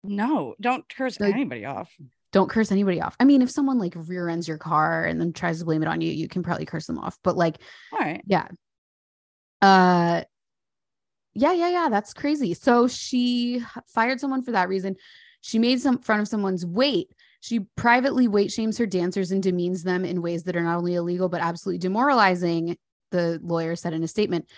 no, 0.03 0.55
don't 0.61 0.83
curse 0.89 1.19
Like- 1.19 1.33
anybody 1.35 1.65
off. 1.65 1.91
don't 2.31 2.49
curse 2.49 2.71
anybody 2.71 3.01
off 3.01 3.15
i 3.19 3.23
mean 3.23 3.43
if 3.43 3.51
someone 3.51 3.77
like 3.77 3.93
rear 3.95 4.27
ends 4.27 4.47
your 4.47 4.57
car 4.57 5.03
and 5.05 5.21
then 5.21 5.31
tries 5.31 5.59
to 5.59 5.65
blame 5.65 5.83
it 5.83 5.87
on 5.87 6.01
you 6.01 6.11
you 6.11 6.27
can 6.27 6.41
probably 6.41 6.65
curse 6.65 6.87
them 6.87 6.97
off 6.97 7.17
but 7.23 7.37
like 7.37 7.57
All 7.93 7.99
right. 7.99 8.21
yeah 8.25 8.47
uh 9.61 10.23
yeah 11.35 11.51
yeah 11.51 11.69
yeah 11.69 11.89
that's 11.89 12.13
crazy 12.13 12.53
so 12.53 12.87
she 12.87 13.61
fired 13.87 14.19
someone 14.19 14.41
for 14.41 14.51
that 14.51 14.69
reason 14.69 14.95
she 15.41 15.59
made 15.59 15.79
some 15.79 15.99
fun 15.99 16.19
of 16.19 16.27
someone's 16.27 16.65
weight 16.65 17.09
she 17.41 17.59
privately 17.75 18.27
weight 18.27 18.51
shames 18.51 18.77
her 18.77 18.87
dancers 18.87 19.31
and 19.31 19.43
demeans 19.43 19.83
them 19.83 20.03
in 20.03 20.21
ways 20.21 20.43
that 20.43 20.55
are 20.55 20.63
not 20.63 20.77
only 20.77 20.95
illegal 20.95 21.29
but 21.29 21.41
absolutely 21.41 21.77
demoralizing 21.77 22.75
the 23.11 23.39
lawyer 23.43 23.75
said 23.75 23.93
in 23.93 24.03
a 24.03 24.07
statement 24.07 24.49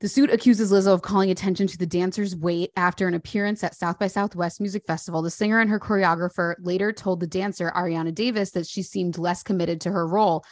The 0.00 0.08
suit 0.08 0.30
accuses 0.30 0.70
Lizzo 0.70 0.92
of 0.92 1.02
calling 1.02 1.30
attention 1.30 1.66
to 1.66 1.78
the 1.78 1.86
dancer's 1.86 2.36
weight 2.36 2.70
after 2.76 3.08
an 3.08 3.14
appearance 3.14 3.64
at 3.64 3.74
South 3.74 3.98
by 3.98 4.08
Southwest 4.08 4.60
Music 4.60 4.84
Festival. 4.86 5.22
The 5.22 5.30
singer 5.30 5.60
and 5.60 5.70
her 5.70 5.80
choreographer 5.80 6.54
later 6.58 6.92
told 6.92 7.20
the 7.20 7.26
dancer, 7.26 7.72
Ariana 7.74 8.14
Davis, 8.14 8.50
that 8.50 8.66
she 8.66 8.82
seemed 8.82 9.16
less 9.16 9.42
committed 9.42 9.80
to 9.80 9.90
her 9.90 10.06
role. 10.06 10.44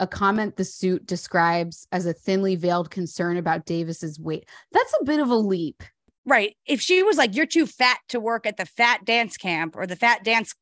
A 0.00 0.06
comment 0.06 0.56
the 0.56 0.64
suit 0.64 1.06
describes 1.06 1.86
as 1.90 2.06
a 2.06 2.12
thinly 2.12 2.54
veiled 2.54 2.90
concern 2.90 3.36
about 3.36 3.66
Davis's 3.66 4.20
weight. 4.20 4.48
That's 4.72 4.94
a 5.00 5.04
bit 5.04 5.18
of 5.18 5.28
a 5.28 5.34
leap. 5.34 5.82
Right. 6.24 6.56
If 6.66 6.80
she 6.80 7.02
was 7.02 7.16
like, 7.16 7.34
you're 7.34 7.46
too 7.46 7.66
fat 7.66 7.98
to 8.10 8.20
work 8.20 8.46
at 8.46 8.58
the 8.58 8.66
fat 8.66 9.04
dance 9.04 9.36
camp 9.36 9.74
or 9.76 9.86
the 9.86 9.96
fat 9.96 10.22
dance 10.22 10.54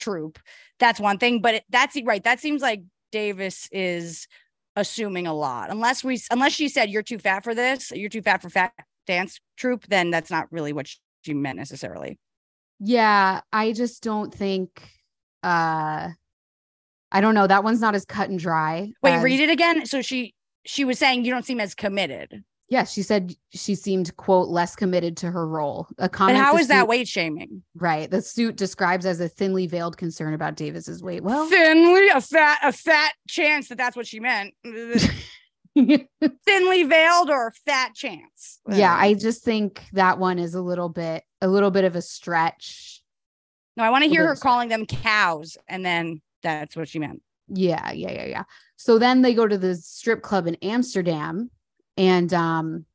troupe, 0.00 0.38
that's 0.80 0.98
one 0.98 1.18
thing. 1.18 1.40
But 1.40 1.54
it, 1.56 1.64
that's 1.70 1.96
right. 2.04 2.24
That 2.24 2.40
seems 2.40 2.62
like 2.62 2.82
Davis 3.12 3.68
is 3.70 4.26
assuming 4.74 5.26
a 5.26 5.34
lot. 5.34 5.70
Unless 5.70 6.02
we, 6.02 6.20
unless 6.30 6.52
she 6.52 6.68
said 6.68 6.90
you're 6.90 7.02
too 7.02 7.18
fat 7.18 7.44
for 7.44 7.54
this, 7.54 7.92
you're 7.92 8.08
too 8.08 8.22
fat 8.22 8.42
for 8.42 8.50
fat 8.50 8.72
dance 9.06 9.38
troupe, 9.56 9.86
then 9.86 10.10
that's 10.10 10.30
not 10.30 10.50
really 10.50 10.72
what 10.72 10.88
she 11.22 11.34
meant 11.34 11.58
necessarily. 11.58 12.18
Yeah, 12.80 13.42
I 13.52 13.72
just 13.72 14.02
don't 14.02 14.34
think. 14.34 14.90
uh 15.44 16.08
I 17.14 17.20
don't 17.20 17.34
know. 17.34 17.46
That 17.46 17.62
one's 17.64 17.80
not 17.80 17.94
as 17.94 18.04
cut 18.04 18.28
and 18.28 18.38
dry. 18.38 18.90
Wait, 19.02 19.12
as- 19.14 19.22
read 19.22 19.40
it 19.40 19.48
again. 19.48 19.86
So 19.86 20.02
she 20.02 20.34
she 20.66 20.84
was 20.84 20.98
saying 20.98 21.24
you 21.24 21.30
don't 21.30 21.46
seem 21.46 21.60
as 21.60 21.74
committed. 21.74 22.42
Yeah, 22.70 22.84
she 22.84 23.02
said 23.02 23.34
she 23.52 23.74
seemed 23.74 24.16
quote 24.16 24.48
less 24.48 24.74
committed 24.74 25.16
to 25.18 25.30
her 25.30 25.46
role. 25.46 25.86
A 25.98 26.08
comment. 26.08 26.38
how 26.38 26.54
the 26.54 26.58
is 26.58 26.68
that 26.68 26.88
weight 26.88 27.06
shaming? 27.06 27.62
Right. 27.76 28.10
The 28.10 28.20
suit 28.20 28.56
describes 28.56 29.06
as 29.06 29.20
a 29.20 29.28
thinly 29.28 29.66
veiled 29.66 29.96
concern 29.96 30.34
about 30.34 30.56
Davis's 30.56 31.02
weight. 31.02 31.22
Well, 31.22 31.46
Thinly, 31.48 32.08
a 32.08 32.20
fat, 32.20 32.58
a 32.62 32.72
fat 32.72 33.12
chance 33.28 33.68
that 33.68 33.78
that's 33.78 33.94
what 33.96 34.06
she 34.06 34.18
meant. 34.18 34.54
Thinly 35.74 36.84
veiled 36.84 37.30
or 37.30 37.52
fat 37.66 37.94
chance. 37.94 38.60
yeah, 38.68 38.96
I 38.98 39.14
just 39.14 39.44
think 39.44 39.82
that 39.92 40.18
one 40.18 40.38
is 40.38 40.54
a 40.54 40.62
little 40.62 40.88
bit 40.88 41.22
a 41.42 41.48
little 41.48 41.70
bit 41.70 41.84
of 41.84 41.94
a 41.94 42.02
stretch. 42.02 43.02
no, 43.76 43.84
I 43.84 43.90
want 43.90 44.04
to 44.04 44.10
hear 44.10 44.26
her 44.26 44.36
calling 44.36 44.68
them 44.68 44.86
cows, 44.86 45.58
and 45.68 45.84
then 45.84 46.22
that's 46.44 46.76
what 46.76 46.88
she 46.88 46.98
meant. 46.98 47.22
Yeah, 47.48 47.92
yeah, 47.92 48.12
yeah, 48.12 48.26
yeah. 48.26 48.42
So 48.76 48.98
then 48.98 49.22
they 49.22 49.34
go 49.34 49.46
to 49.46 49.58
the 49.58 49.74
strip 49.74 50.22
club 50.22 50.46
in 50.46 50.54
Amsterdam 50.56 51.50
and 51.96 52.32
um 52.32 52.86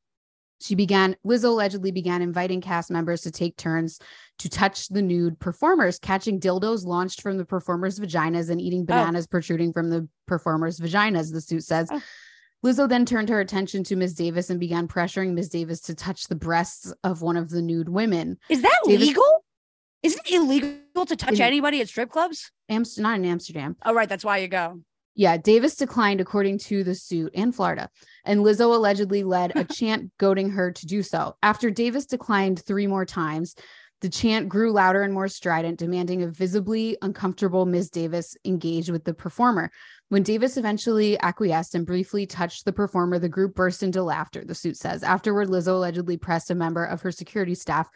she 0.62 0.75
began 0.75 1.15
Lizzo 1.25 1.46
allegedly 1.46 1.91
began 1.91 2.22
inviting 2.22 2.60
cast 2.60 2.91
members 2.91 3.22
to 3.22 3.32
take 3.32 3.56
turns 3.56 4.00
to 4.39 4.50
touch 4.50 4.89
the 4.89 5.01
nude 5.01 5.39
performers, 5.39 6.00
catching 6.00 6.39
dildos 6.39 6.86
launched 6.86 7.22
from 7.22 7.38
the 7.38 7.46
performers' 7.46 8.00
vaginas 8.00 8.50
and 8.50 8.60
eating 8.60 8.86
bananas 8.86 9.25
protruding 9.25 9.72
from 9.72 9.89
the 9.89 10.08
performers' 10.27 10.79
vaginas, 10.79 11.32
the 11.32 11.41
suit 11.41 11.63
says. 11.63 11.88
Oh. 11.91 12.01
Lizzo 12.65 12.89
then 12.89 13.06
turned 13.06 13.29
her 13.29 13.39
attention 13.39 13.86
to 13.86 13.96
Ms. 13.96 14.15
Davis 14.15 14.50
and 14.50 14.60
began 14.60 14.86
pressuring 14.88 15.34
Ms. 15.34 15.48
Davis 15.48 15.79
to 15.82 15.96
touch 15.96 16.27
the 16.27 16.36
breasts 16.36 16.94
of 17.06 17.22
one 17.22 17.38
of 17.38 17.50
the 17.50 17.62
nude 17.62 17.88
women. 17.88 18.38
Is 18.50 18.62
that 18.62 18.82
Davis- 18.86 19.08
legal? 19.08 19.46
Isn't 20.03 20.22
it 20.25 20.34
illegal 20.34 21.06
to 21.06 21.15
touch 21.15 21.36
In- 21.36 21.41
anybody 21.41 21.82
at 21.82 21.89
strip 21.89 22.10
clubs? 22.10 22.51
Amst- 22.70 23.00
not 23.00 23.18
in 23.18 23.25
Amsterdam. 23.25 23.75
Oh, 23.84 23.94
right. 23.94 24.08
That's 24.08 24.24
why 24.24 24.38
you 24.38 24.48
go. 24.48 24.82
Yeah, 25.15 25.36
Davis 25.36 25.75
declined, 25.75 26.22
according 26.22 26.60
to 26.60 26.84
the 26.84 26.96
suit 26.96 27.32
and 27.36 27.53
Florida. 27.53 27.89
And 28.24 28.39
Lizzo 28.39 28.74
allegedly 28.74 29.24
led 29.24 29.51
a 29.56 29.63
chant 29.74 30.12
goading 30.18 30.51
her 30.51 30.72
to 30.72 30.86
do 30.86 31.03
so. 31.03 31.36
After 31.44 31.70
Davis 31.70 32.06
declined 32.06 32.63
three 32.63 32.88
more 32.88 33.06
times, 33.06 33.56
the 34.01 34.08
chant 34.08 34.48
grew 34.48 34.72
louder 34.72 35.01
and 35.01 35.13
more 35.13 35.27
strident, 35.27 35.77
demanding 35.77 36.24
a 36.24 36.27
visibly 36.27 36.98
uncomfortable 37.01 37.65
Ms. 37.65 37.89
Davis 37.89 38.38
engage 38.46 38.89
with 38.89 39.03
the 39.03 39.13
performer. 39.13 39.72
When 40.08 40.24
Davis 40.24 40.56
eventually 40.56 41.20
acquiesced 41.20 41.75
and 41.75 41.86
briefly 41.86 42.25
touched 42.25 42.63
the 42.63 42.72
performer, 42.72 43.20
the 43.20 43.27
group 43.27 43.56
burst 43.56 43.84
into 43.84 44.01
laughter, 44.01 44.46
the 44.46 44.56
suit 44.56 44.77
says. 44.77 45.03
Afterward, 45.03 45.50
Lizzo 45.50 45.74
allegedly 45.74 46.15
pressed 46.15 46.50
a 46.50 46.56
member 46.56 46.86
of 46.86 47.01
her 47.01 47.12
security 47.12 47.56
staff 47.56 47.89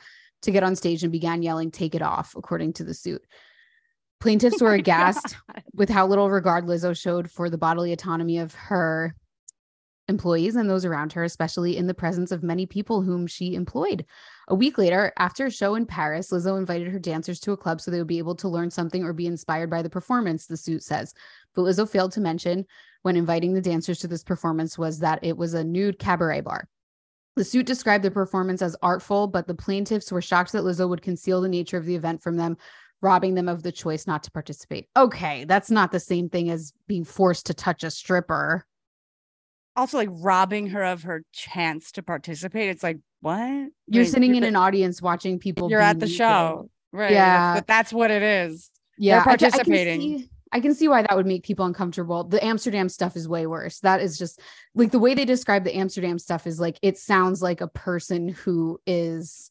to 0.44 0.52
get 0.52 0.64
on 0.64 0.76
stage 0.76 1.04
and 1.04 1.12
began 1.12 1.44
yelling, 1.44 1.72
Take 1.72 1.96
it 1.96 2.02
off, 2.02 2.36
according 2.36 2.74
to 2.74 2.84
the 2.84 2.94
suit. 2.94 3.26
Plaintiffs 4.20 4.62
were 4.62 4.72
oh 4.74 4.76
aghast 4.76 5.36
with 5.74 5.90
how 5.90 6.08
little 6.08 6.30
regard 6.30 6.66
Lizzo 6.66 6.98
showed 6.98 7.30
for 7.30 7.50
the 7.50 7.58
bodily 7.58 7.92
autonomy 7.92 8.38
of 8.38 8.54
her 8.54 9.16
employees 10.08 10.56
and 10.56 10.70
those 10.70 10.86
around 10.86 11.14
her, 11.14 11.24
especially 11.24 11.78
in 11.78 11.88
the 11.88 11.94
presence 11.94 12.32
of 12.32 12.44
many 12.44 12.66
people 12.66 13.02
whom 13.02 13.26
she 13.26 13.56
employed. 13.56 14.06
A 14.50 14.56
week 14.56 14.78
later, 14.78 15.14
after 15.18 15.46
a 15.46 15.52
show 15.52 15.76
in 15.76 15.86
Paris, 15.86 16.32
Lizzo 16.32 16.58
invited 16.58 16.90
her 16.90 17.00
dancers 17.00 17.40
to 17.42 17.54
a 17.54 17.58
club 17.58 17.80
so 17.80 17.90
they 17.90 17.98
would 17.98 18.08
be 18.08 18.18
able 18.18 18.36
to 18.36 18.50
learn 18.50 18.70
something 18.70 19.04
or 19.04 19.14
be 19.14 19.28
inspired 19.28 19.70
by 19.70 19.82
the 19.82 19.90
performance, 19.90 20.46
the 20.46 20.58
suit 20.58 20.84
says. 20.84 21.14
But 21.56 21.62
Lizzo 21.62 21.90
failed 21.90 22.12
to 22.14 22.22
mention 22.22 22.66
when 23.04 23.16
inviting 23.16 23.54
the 23.54 23.62
dancers 23.62 24.00
to 24.00 24.08
this 24.08 24.24
performance 24.24 24.78
was 24.78 25.00
that 25.00 25.20
it 25.22 25.38
was 25.38 25.54
a 25.54 25.64
nude 25.64 26.00
cabaret 26.00 26.42
bar. 26.42 26.68
The 27.36 27.44
suit 27.44 27.66
described 27.66 28.04
the 28.04 28.12
performance 28.12 28.62
as 28.62 28.76
artful, 28.84 29.28
but 29.28 29.48
the 29.48 29.56
plaintiffs 29.56 30.12
were 30.12 30.22
shocked 30.22 30.52
that 30.52 30.64
Lizzo 30.64 30.88
would 30.88 31.02
conceal 31.02 31.42
the 31.42 31.50
nature 31.50 31.78
of 31.78 31.86
the 31.86 31.96
event 31.96 32.22
from 32.22 32.38
them, 32.38 32.58
robbing 33.02 33.34
them 33.34 33.50
of 33.50 33.64
the 33.64 33.72
choice 33.72 34.06
not 34.06 34.24
to 34.24 34.32
participate. 34.32 34.88
Okay, 34.96 35.44
that's 35.46 35.72
not 35.72 35.92
the 35.92 36.00
same 36.00 36.30
thing 36.30 36.52
as 36.52 36.74
being 36.88 37.04
forced 37.04 37.48
to 37.48 37.54
touch 37.56 37.84
a 37.84 37.90
stripper. 37.90 38.66
Also, 39.76 39.98
like 39.98 40.10
robbing 40.12 40.68
her 40.68 40.84
of 40.84 41.02
her 41.04 41.24
chance 41.34 41.92
to 41.94 42.04
participate. 42.04 42.70
It's 42.70 42.84
like, 42.84 43.00
what? 43.22 43.40
You're 43.88 44.04
Wait, 44.04 44.12
sitting 44.12 44.36
in 44.36 44.42
the- 44.44 44.50
an 44.50 44.56
audience 44.56 45.02
watching 45.02 45.40
people. 45.40 45.72
You're 45.72 45.82
at 45.82 46.00
the 46.00 46.06
naked. 46.06 46.18
show. 46.18 46.70
Right. 46.92 47.12
Yeah. 47.14 47.56
That's, 47.56 47.66
that's 47.68 47.94
what 47.94 48.12
it 48.12 48.22
is. 48.22 48.70
Yeah, 49.00 49.22
I 49.22 49.24
ca- 49.24 49.30
I 49.32 49.38
participating. 49.38 50.02
see- 50.20 50.30
I 50.54 50.60
can 50.60 50.76
see 50.76 50.88
why 50.88 51.02
that 51.02 51.16
would 51.16 51.26
make 51.26 51.44
people 51.44 51.66
uncomfortable. 51.66 52.24
The 52.24 52.44
Amsterdam 52.46 52.88
stuff 52.88 53.16
is 53.18 53.28
way 53.28 53.48
worse. 53.48 53.80
That 53.80 54.02
is 54.02 54.18
just 54.18 54.40
like 54.76 54.92
the 54.92 55.00
way 55.00 55.16
they 55.16 55.26
describe 55.26 55.64
the 55.64 55.76
Amsterdam 55.76 56.20
stuff 56.20 56.46
is 56.48 56.60
like 56.60 56.78
it 56.82 56.98
sounds 56.98 57.42
like 57.42 57.60
a 57.60 57.68
person 57.68 58.30
who 58.30 58.80
is 58.86 59.50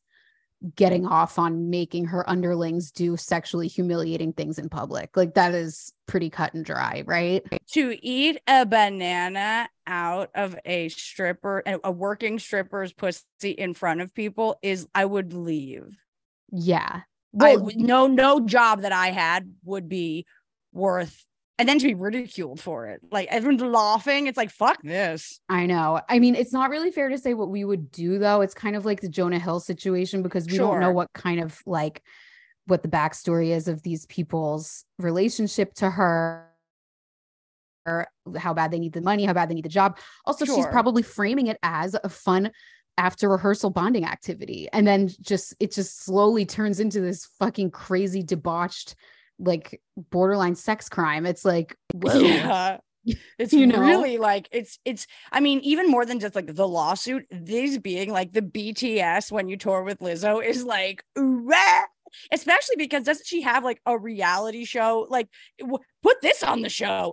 getting 0.76 1.04
off 1.04 1.40
on 1.40 1.71
making 1.71 2.04
her 2.04 2.28
underlings 2.30 2.92
do 2.92 3.16
sexually 3.16 3.66
humiliating 3.66 4.32
things 4.32 4.61
in 4.61 4.68
public. 4.68 5.16
Like 5.16 5.35
that 5.35 5.54
is 5.54 5.92
pretty 6.06 6.30
cut 6.30 6.54
and 6.54 6.64
dry, 6.64 7.02
right? 7.04 7.42
to 7.73 7.99
eat 8.00 8.40
a 8.47 8.64
banana 8.64 9.68
out 9.88 10.30
of 10.37 10.56
a 10.64 10.88
stripper, 10.90 11.64
a 11.82 11.90
working 11.90 12.38
stripper's 12.38 12.92
pussy 12.92 13.50
in 13.50 13.75
front 13.75 14.02
of 14.02 14.14
people 14.14 14.56
is, 14.62 14.87
I 14.94 15.04
would 15.04 15.32
leave. 15.32 15.97
Yeah. 16.52 17.00
I 17.00 17.56
Well, 17.56 17.64
would- 17.64 17.76
no, 17.80 18.06
no 18.06 18.47
job 18.47 18.82
that 18.82 18.92
I 18.92 19.09
had 19.09 19.52
would 19.64 19.88
be 19.88 20.26
worth, 20.73 21.25
and 21.59 21.69
then 21.69 21.79
to 21.79 21.87
be 21.87 21.95
ridiculed 21.95 22.61
for 22.61 22.87
it. 22.87 23.00
Like 23.11 23.29
everyone's 23.29 23.62
laughing. 23.62 24.26
It's 24.26 24.37
like, 24.37 24.50
fuck 24.50 24.83
this. 24.83 25.41
I 25.49 25.67
know. 25.67 26.00
I 26.09 26.19
mean, 26.19 26.35
it's 26.35 26.52
not 26.52 26.71
really 26.71 26.91
fair 26.91 27.09
to 27.09 27.19
say 27.19 27.35
what 27.35 27.50
we 27.50 27.64
would 27.64 27.91
do 27.93 28.19
though. 28.19 28.41
It's 28.41 28.55
kind 28.55 28.76
of 28.76 28.85
like 28.85 29.00
the 29.00 29.09
Jonah 29.09 29.38
Hill 29.38 29.61
situation 29.61 30.23
because 30.23 30.47
we 30.47 30.59
don't 30.59 30.81
know 30.81 30.93
what 30.93 31.12
kind 31.12 31.41
of 31.41 31.61
like 31.67 32.02
what 32.67 32.83
the 32.83 32.88
backstory 32.88 33.49
is 33.49 33.69
of 33.69 33.83
these 33.83 34.07
people's 34.07 34.85
relationship 34.99 35.75
to 35.75 35.91
her 35.91 36.49
or 37.87 38.07
how 38.37 38.55
bad 38.55 38.71
they 38.71 38.79
need 38.79 38.93
the 38.93 39.00
money, 39.00 39.25
how 39.25 39.33
bad 39.33 39.49
they 39.49 39.55
need 39.55 39.64
the 39.64 39.69
job. 39.69 39.99
Also, 40.25 40.45
she's 40.45 40.67
probably 40.67 41.02
framing 41.02 41.49
it 41.49 41.59
as 41.62 41.97
a 42.02 42.09
fun 42.09 42.50
after 42.99 43.29
rehearsal 43.29 43.71
bonding 43.71 44.05
activity. 44.05 44.69
And 44.73 44.87
then 44.87 45.11
just 45.21 45.55
it 45.59 45.73
just 45.73 46.05
slowly 46.05 46.45
turns 46.45 46.81
into 46.81 47.00
this 47.00 47.26
fucking 47.38 47.71
crazy 47.71 48.23
debauched 48.23 48.95
like 49.42 49.80
borderline 50.11 50.54
sex 50.54 50.88
crime. 50.88 51.26
It's 51.26 51.44
like, 51.44 51.76
whoa. 51.94 52.18
Yeah. 52.18 52.78
It's 53.38 53.52
You 53.52 53.66
know? 53.66 53.80
really 53.80 54.16
like 54.16 54.49
it's 54.52 54.78
it's 54.84 55.06
I 55.32 55.40
mean 55.40 55.58
even 55.61 55.90
more 55.90 56.06
than 56.06 56.20
just 56.20 56.37
like 56.37 56.54
the 56.54 56.68
lawsuit 56.68 57.26
these 57.30 57.78
being 57.78 58.12
like 58.12 58.32
the 58.32 58.42
BTS 58.42 59.32
when 59.32 59.49
you 59.49 59.56
tour 59.56 59.82
with 59.82 59.99
Lizzo 59.99 60.44
is 60.44 60.64
like 60.64 61.02
"Rah!" 61.16 61.82
especially 62.30 62.76
because 62.76 63.02
doesn't 63.04 63.26
she 63.26 63.42
have 63.42 63.64
like 63.64 63.80
a 63.87 63.99
reality 63.99 64.64
show 64.64 65.06
like 65.11 65.28
w- 65.58 65.78
put 66.02 66.20
this 66.22 66.42
on 66.44 66.62
the 66.62 66.68
show 66.68 67.12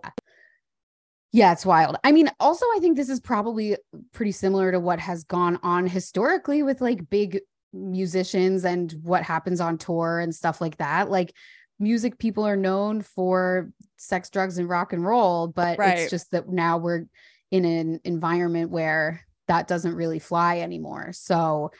Yeah, 1.31 1.51
it's 1.51 1.65
wild. 1.65 1.95
I 2.03 2.11
mean, 2.11 2.29
also, 2.39 2.65
I 2.75 2.79
think 2.81 2.97
this 2.97 3.09
is 3.09 3.19
probably 3.19 3.77
pretty 4.13 4.31
similar 4.31 4.71
to 4.71 4.79
what 4.79 4.99
has 4.99 5.23
gone 5.23 5.59
on 5.61 5.85
historically 5.87 6.63
with 6.63 6.81
like 6.81 7.09
big 7.09 7.39
musicians 7.71 8.65
and 8.65 8.93
what 9.03 9.21
happens 9.23 9.61
on 9.61 9.77
tour 9.77 10.19
and 10.19 10.33
stuff 10.33 10.59
like 10.59 10.77
that. 10.77 11.11
Like, 11.11 11.33
music 11.79 12.19
people 12.19 12.45
are 12.45 12.57
known 12.57 13.01
for 13.01 13.71
sex, 13.97 14.29
drugs, 14.29 14.57
and 14.57 14.69
rock 14.69 14.93
and 14.93 15.05
roll, 15.05 15.47
but 15.47 15.77
Right. 15.77 15.99
it's 15.99 16.09
just 16.09 16.31
that 16.31 16.49
now 16.49 16.77
we're 16.77 17.05
in 17.51 17.65
an 17.65 17.99
environment 18.03 18.69
where 18.69 19.21
that 19.47 19.67
doesn't 19.67 19.95
really 19.95 20.19
fly 20.19 20.59
anymore. 20.59 21.11
So, 21.13 21.71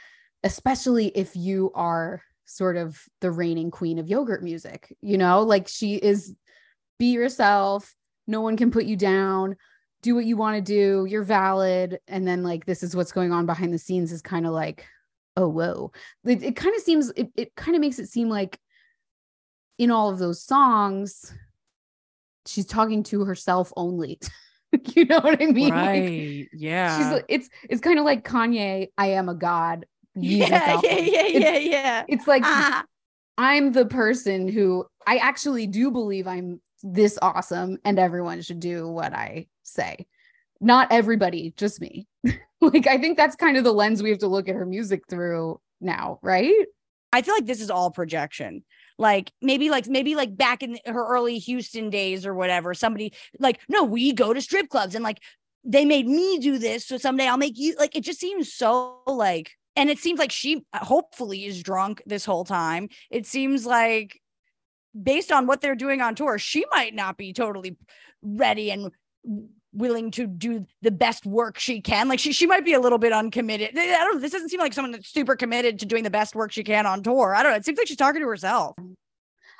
especially 0.44 1.08
if 1.08 1.36
you 1.36 1.72
are 1.76 2.22
sort 2.46 2.78
of 2.78 3.00
the 3.22 3.30
reigning 3.30 3.70
queen 3.70 4.00
of 4.00 4.08
yogurt 4.08 4.42
music, 4.42 4.96
you 5.02 5.18
know, 5.18 5.44
like 5.44 5.68
she 5.68 5.96
is 5.96 6.34
be 6.98 7.12
yourself 7.12 7.96
no 8.28 8.42
one 8.42 8.56
can 8.56 8.70
put 8.72 8.86
you 8.86 8.96
down 8.96 9.56
do 10.02 10.16
what 10.16 10.26
you 10.26 10.38
want 10.38 10.56
to 10.56 10.62
do 10.62 11.06
you're 11.10 11.24
valid 11.24 12.00
and 12.08 12.28
then 12.28 12.44
like 12.44 12.66
this 12.66 12.84
is 12.84 12.96
what's 12.96 13.12
going 13.12 13.32
on 13.32 13.46
behind 13.46 13.74
the 13.74 13.80
scenes 13.80 14.12
is 14.12 14.22
kind 14.22 14.46
of 14.46 14.54
like 14.54 14.86
oh 15.36 15.48
whoa 15.48 15.92
it, 16.26 16.44
it 16.44 16.56
kind 16.56 16.76
of 16.76 16.82
seems 16.82 17.10
it, 17.16 17.30
it 17.36 17.56
kind 17.56 17.76
of 17.76 17.82
makes 17.82 18.00
it 18.00 18.08
seem 18.08 18.30
like 18.30 18.60
in 19.80 19.90
all 19.90 20.10
of 20.12 20.20
those 20.20 20.44
songs 20.44 21.34
she's 22.46 22.66
talking 22.68 23.02
to 23.04 23.26
herself 23.26 23.74
only 23.76 24.20
you 24.96 25.06
know 25.06 25.20
what 25.20 25.42
I 25.42 25.48
mean? 25.48 25.70
Like, 25.70 25.88
right. 25.88 26.48
Yeah. 26.54 27.14
she's 27.14 27.24
it's 27.28 27.50
it's 27.70 27.82
kind 27.82 27.98
of 27.98 28.06
like 28.06 28.24
Kanye, 28.24 28.90
I 28.98 29.08
am 29.08 29.28
a 29.28 29.34
god. 29.34 29.88
Yeah, 30.16 30.80
yeah, 30.84 30.92
yeah, 30.98 31.22
It's- 31.26 31.42
yeah, 31.42 31.58
yeah. 31.58 32.04
It's 32.08 32.28
like 32.28 32.44
Ah. 32.46 32.84
I'm 33.38 33.72
the 33.72 33.86
person 33.86 34.48
who 34.48 34.86
I 35.08 35.18
actually 35.18 35.66
do 35.66 35.90
believe 35.92 36.28
I'm 36.28 36.62
this 36.84 37.18
awesome 37.22 37.78
and 37.86 37.98
everyone 37.98 38.42
should 38.42 38.60
do 38.60 38.88
what 38.88 39.14
I 39.14 39.48
say. 39.64 40.06
Not 40.62 40.92
everybody, 40.92 41.54
just 41.58 41.80
me. 41.82 42.06
like 42.62 42.86
I 42.86 42.98
think 43.00 43.18
that's 43.18 43.36
kind 43.36 43.58
of 43.58 43.64
the 43.64 43.74
lens 43.74 44.04
we 44.04 44.10
have 44.10 44.20
to 44.20 44.28
look 44.28 44.50
at 44.50 44.56
her 44.56 44.66
music 44.66 45.04
through 45.10 45.60
now, 45.82 46.20
right? 46.22 46.66
I 47.12 47.22
feel 47.24 47.34
like 47.34 47.46
this 47.48 47.62
is 47.62 47.72
all 47.72 47.90
projection. 47.92 48.64
Like 49.00 49.32
maybe 49.42 49.70
like 49.70 49.88
maybe 49.88 50.14
like 50.14 50.36
back 50.36 50.62
in 50.62 50.78
her 50.86 51.08
early 51.08 51.40
Houston 51.40 51.90
days 51.90 52.26
or 52.26 52.34
whatever, 52.36 52.74
somebody 52.74 53.14
like, 53.40 53.60
no, 53.70 53.84
we 53.86 54.12
go 54.12 54.34
to 54.34 54.42
strip 54.42 54.70
clubs 54.70 54.94
and 54.94 55.04
like 55.04 55.20
they 55.64 55.86
made 55.86 56.06
me 56.06 56.38
do 56.38 56.58
this. 56.58 56.86
So 56.86 56.98
someday 56.98 57.28
I'll 57.28 57.38
make 57.38 57.58
you 57.58 57.76
like 57.80 57.96
it 57.96 58.04
just 58.04 58.20
seems 58.20 58.54
so 58.54 59.00
like 59.08 59.52
and 59.78 59.90
it 59.90 60.00
seems 60.00 60.20
like 60.20 60.32
she 60.32 60.66
uh, 60.74 60.84
hopefully 60.84 61.46
is 61.46 61.64
drunk 61.64 62.04
this 62.06 62.26
whole 62.26 62.44
time. 62.44 62.90
It 63.10 63.26
seems 63.26 63.66
like 63.66 64.20
based 65.02 65.32
on 65.32 65.48
what 65.48 65.62
they're 65.62 65.76
doing 65.76 66.02
on 66.02 66.14
tour, 66.14 66.38
she 66.38 66.66
might 66.72 66.94
not 66.94 67.18
be 67.18 67.32
totally 67.32 67.78
ready 68.22 68.70
and 68.70 68.92
willing 69.74 70.12
to 70.12 70.28
do 70.28 70.66
the 70.82 70.92
best 70.92 71.26
work 71.26 71.60
she 71.60 71.82
can. 71.82 72.08
Like 72.08 72.20
she 72.20 72.32
she 72.32 72.48
might 72.48 72.66
be 72.66 72.74
a 72.74 72.80
little 72.80 72.98
bit 72.98 73.14
uncommitted. 73.14 73.78
I 73.78 73.86
don't 73.86 74.16
know. 74.16 74.20
This 74.20 74.32
doesn't 74.32 74.50
seem 74.50 74.60
like 74.60 74.74
someone 74.74 74.92
that's 74.92 75.10
super 75.10 75.36
committed 75.36 75.80
to 75.80 75.86
doing 75.86 76.04
the 76.04 76.10
best 76.10 76.36
work 76.36 76.52
she 76.52 76.64
can 76.64 76.86
on 76.86 77.04
tour. 77.04 77.36
I 77.36 77.44
don't 77.44 77.52
know. 77.52 77.58
It 77.58 77.66
seems 77.66 77.78
like 77.78 77.88
she's 77.88 77.98
talking 77.98 78.22
to 78.22 78.28
herself. 78.28 78.76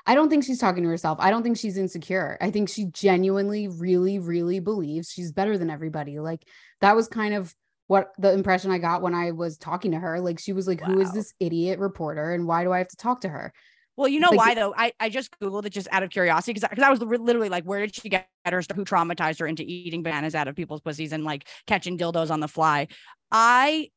I 0.06 0.16
don't 0.16 0.30
think 0.30 0.44
she's 0.44 0.60
talking 0.60 0.84
to 0.84 0.90
herself. 0.90 1.20
I 1.22 1.30
don't 1.30 1.44
think 1.44 1.58
she's 1.58 1.78
insecure. 1.78 2.38
I 2.42 2.50
think 2.50 2.70
she 2.70 2.86
genuinely, 2.86 3.68
really, 3.68 4.18
really 4.18 4.60
believes 4.60 5.12
she's 5.12 5.32
better 5.32 5.58
than 5.58 5.70
everybody. 5.70 6.20
Like 6.20 6.44
that 6.82 6.96
was 6.96 7.08
kind 7.08 7.34
of 7.34 7.54
what 7.88 8.14
the 8.18 8.32
impression 8.32 8.72
I 8.72 8.78
got 8.78 9.02
when 9.02 9.14
I 9.14 9.32
was 9.32 9.58
talking 9.58 9.92
to 9.92 10.00
her. 10.00 10.20
Like 10.20 10.40
she 10.40 10.54
was 10.54 10.68
like, 10.68 10.82
"Who 10.82 11.00
is 11.00 11.12
this 11.12 11.34
idiot 11.40 11.80
reporter, 11.80 12.34
and 12.34 12.48
why 12.48 12.64
do 12.64 12.72
I 12.72 12.80
have 12.80 12.88
to 12.90 12.98
talk 12.98 13.22
to 13.22 13.30
her?" 13.30 13.54
Well, 14.00 14.08
you 14.08 14.22
know 14.22 14.30
Like- 14.30 14.38
why 14.38 14.54
though? 14.56 14.74
I, 14.78 14.94
I 15.02 15.10
just 15.10 15.38
googled 15.42 15.66
it 15.66 15.72
just 15.72 15.90
out 15.92 16.04
of 16.04 16.10
curiosity 16.10 16.54
because 16.54 16.70
because 16.70 16.84
I 16.86 16.90
was 16.90 17.02
li- 17.02 17.18
literally 17.18 17.50
like, 17.50 17.66
where 17.66 17.82
did 17.82 17.94
she 17.94 18.08
get 18.08 18.30
her? 18.46 18.62
Who 18.74 18.86
traumatized 18.86 19.40
her 19.40 19.46
into 19.46 19.62
eating 19.64 20.04
bananas 20.04 20.36
out 20.36 20.48
of 20.48 20.56
people's 20.56 20.80
pussies 20.80 21.12
and 21.12 21.26
like 21.26 21.46
catching 21.68 21.98
dildos 21.98 22.32
on 22.32 22.40
the 22.40 22.48
fly? 22.48 22.88
I 23.30 23.90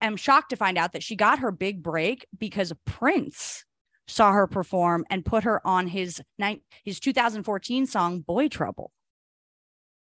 am 0.00 0.16
shocked 0.16 0.48
to 0.50 0.56
find 0.56 0.78
out 0.78 0.92
that 0.92 1.02
she 1.02 1.16
got 1.16 1.40
her 1.40 1.52
big 1.52 1.82
break 1.82 2.26
because 2.38 2.72
Prince 2.86 3.66
saw 4.08 4.32
her 4.32 4.46
perform 4.46 5.04
and 5.10 5.22
put 5.22 5.44
her 5.44 5.64
on 5.66 5.86
his 5.86 6.22
night 6.38 6.62
his 6.82 6.98
2014 6.98 7.84
song 7.84 8.20
"Boy 8.20 8.48
Trouble." 8.48 8.90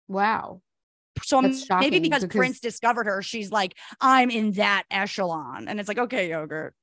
Wow. 0.09 0.63
So 1.23 1.41
maybe 1.41 2.01
because, 2.01 2.23
because- 2.23 2.37
Prince 2.37 2.59
discovered 2.59 3.07
her, 3.07 3.23
she's 3.23 3.53
like, 3.53 3.77
I'm 4.01 4.31
in 4.31 4.51
that 4.53 4.83
echelon, 4.91 5.69
and 5.69 5.79
it's 5.79 5.89
like, 5.89 5.99
okay, 5.99 6.31
yogurt. 6.31 6.75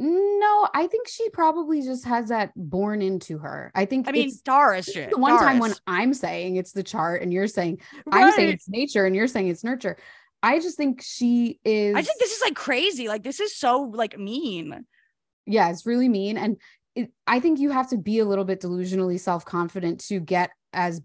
No, 0.00 0.68
I 0.72 0.86
think 0.86 1.08
she 1.08 1.28
probably 1.30 1.82
just 1.82 2.04
has 2.04 2.28
that 2.28 2.52
born 2.54 3.02
into 3.02 3.38
her. 3.38 3.72
I 3.74 3.84
think 3.84 4.08
I 4.08 4.12
mean, 4.12 4.28
it's 4.28 4.40
Taurus 4.40 4.86
this 4.86 4.94
is 4.94 4.94
shit. 4.94 5.10
the 5.10 5.18
one 5.18 5.36
time 5.38 5.58
when 5.58 5.74
I'm 5.88 6.14
saying 6.14 6.54
it's 6.54 6.70
the 6.70 6.84
chart 6.84 7.20
and 7.20 7.32
you're 7.32 7.48
saying 7.48 7.80
I'm 8.12 8.30
saying 8.30 8.50
it's 8.50 8.68
nature 8.68 9.06
and 9.06 9.16
you're 9.16 9.26
saying 9.26 9.48
it's 9.48 9.64
nurture. 9.64 9.96
I 10.40 10.60
just 10.60 10.76
think 10.76 11.02
she 11.02 11.58
is 11.64 11.96
I 11.96 12.02
think 12.02 12.20
this 12.20 12.30
is 12.30 12.40
like 12.42 12.54
crazy. 12.54 13.08
Like 13.08 13.24
this 13.24 13.40
is 13.40 13.56
so 13.56 13.90
like 13.92 14.16
mean. 14.16 14.86
yeah, 15.46 15.68
it's 15.70 15.84
really 15.84 16.08
mean. 16.08 16.38
And 16.38 16.58
it, 16.94 17.10
I 17.26 17.40
think 17.40 17.58
you 17.58 17.70
have 17.70 17.90
to 17.90 17.96
be 17.96 18.20
a 18.20 18.24
little 18.24 18.44
bit 18.44 18.60
delusionally 18.60 19.18
self 19.18 19.44
confident 19.44 19.98
to 20.06 20.20
get 20.20 20.50
as 20.72 21.00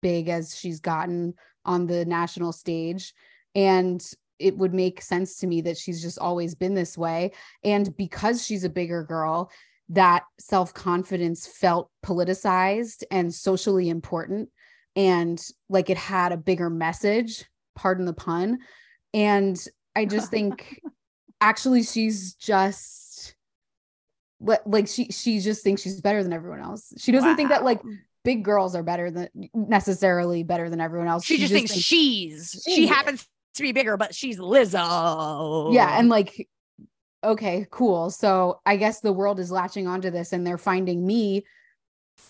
big 0.00 0.28
as 0.28 0.56
she's 0.56 0.80
gotten 0.80 1.34
on 1.66 1.86
the 1.86 2.06
national 2.06 2.52
stage. 2.52 3.12
And 3.54 4.02
it 4.38 4.56
would 4.56 4.74
make 4.74 5.00
sense 5.02 5.38
to 5.38 5.46
me 5.46 5.60
that 5.62 5.76
she's 5.78 6.00
just 6.02 6.18
always 6.18 6.54
been 6.54 6.74
this 6.74 6.96
way. 6.96 7.32
And 7.64 7.94
because 7.96 8.44
she's 8.44 8.64
a 8.64 8.68
bigger 8.68 9.02
girl, 9.04 9.50
that 9.90 10.24
self 10.38 10.74
confidence 10.74 11.46
felt 11.46 11.90
politicized 12.04 13.02
and 13.10 13.32
socially 13.32 13.88
important. 13.88 14.50
And 14.96 15.42
like 15.68 15.90
it 15.90 15.96
had 15.96 16.32
a 16.32 16.36
bigger 16.36 16.70
message, 16.70 17.44
pardon 17.74 18.04
the 18.04 18.12
pun. 18.12 18.58
And 19.14 19.58
I 19.96 20.04
just 20.04 20.30
think 20.30 20.80
actually 21.40 21.82
she's 21.82 22.34
just 22.34 23.34
li- 24.40 24.56
like 24.66 24.88
she 24.88 25.06
she 25.06 25.40
just 25.40 25.62
thinks 25.62 25.82
she's 25.82 26.00
better 26.00 26.22
than 26.22 26.32
everyone 26.32 26.60
else. 26.60 26.92
She 26.98 27.12
doesn't 27.12 27.36
think 27.36 27.50
that 27.50 27.64
like 27.64 27.80
big 28.24 28.44
girls 28.44 28.74
are 28.74 28.82
better 28.82 29.10
than 29.10 29.28
necessarily 29.54 30.42
better 30.42 30.68
than 30.68 30.80
everyone 30.80 31.08
else. 31.08 31.24
she, 31.24 31.38
just 31.38 31.52
thinks 31.52 31.72
she's 31.72 32.62
she 32.66 32.84
Yeah. 32.84 32.94
happens 32.94 33.26
to 33.58 33.62
be 33.62 33.72
bigger, 33.72 33.96
but 33.96 34.14
she's 34.14 34.38
Lizzo. 34.38 35.72
yeah, 35.74 35.98
and 35.98 36.08
like 36.08 36.48
okay, 37.22 37.66
cool. 37.70 38.10
So 38.10 38.60
I 38.64 38.76
guess 38.76 39.00
the 39.00 39.12
world 39.12 39.40
is 39.40 39.50
latching 39.50 39.86
onto 39.86 40.10
this 40.10 40.32
and 40.32 40.46
they're 40.46 40.58
finding 40.58 41.06
me 41.06 41.44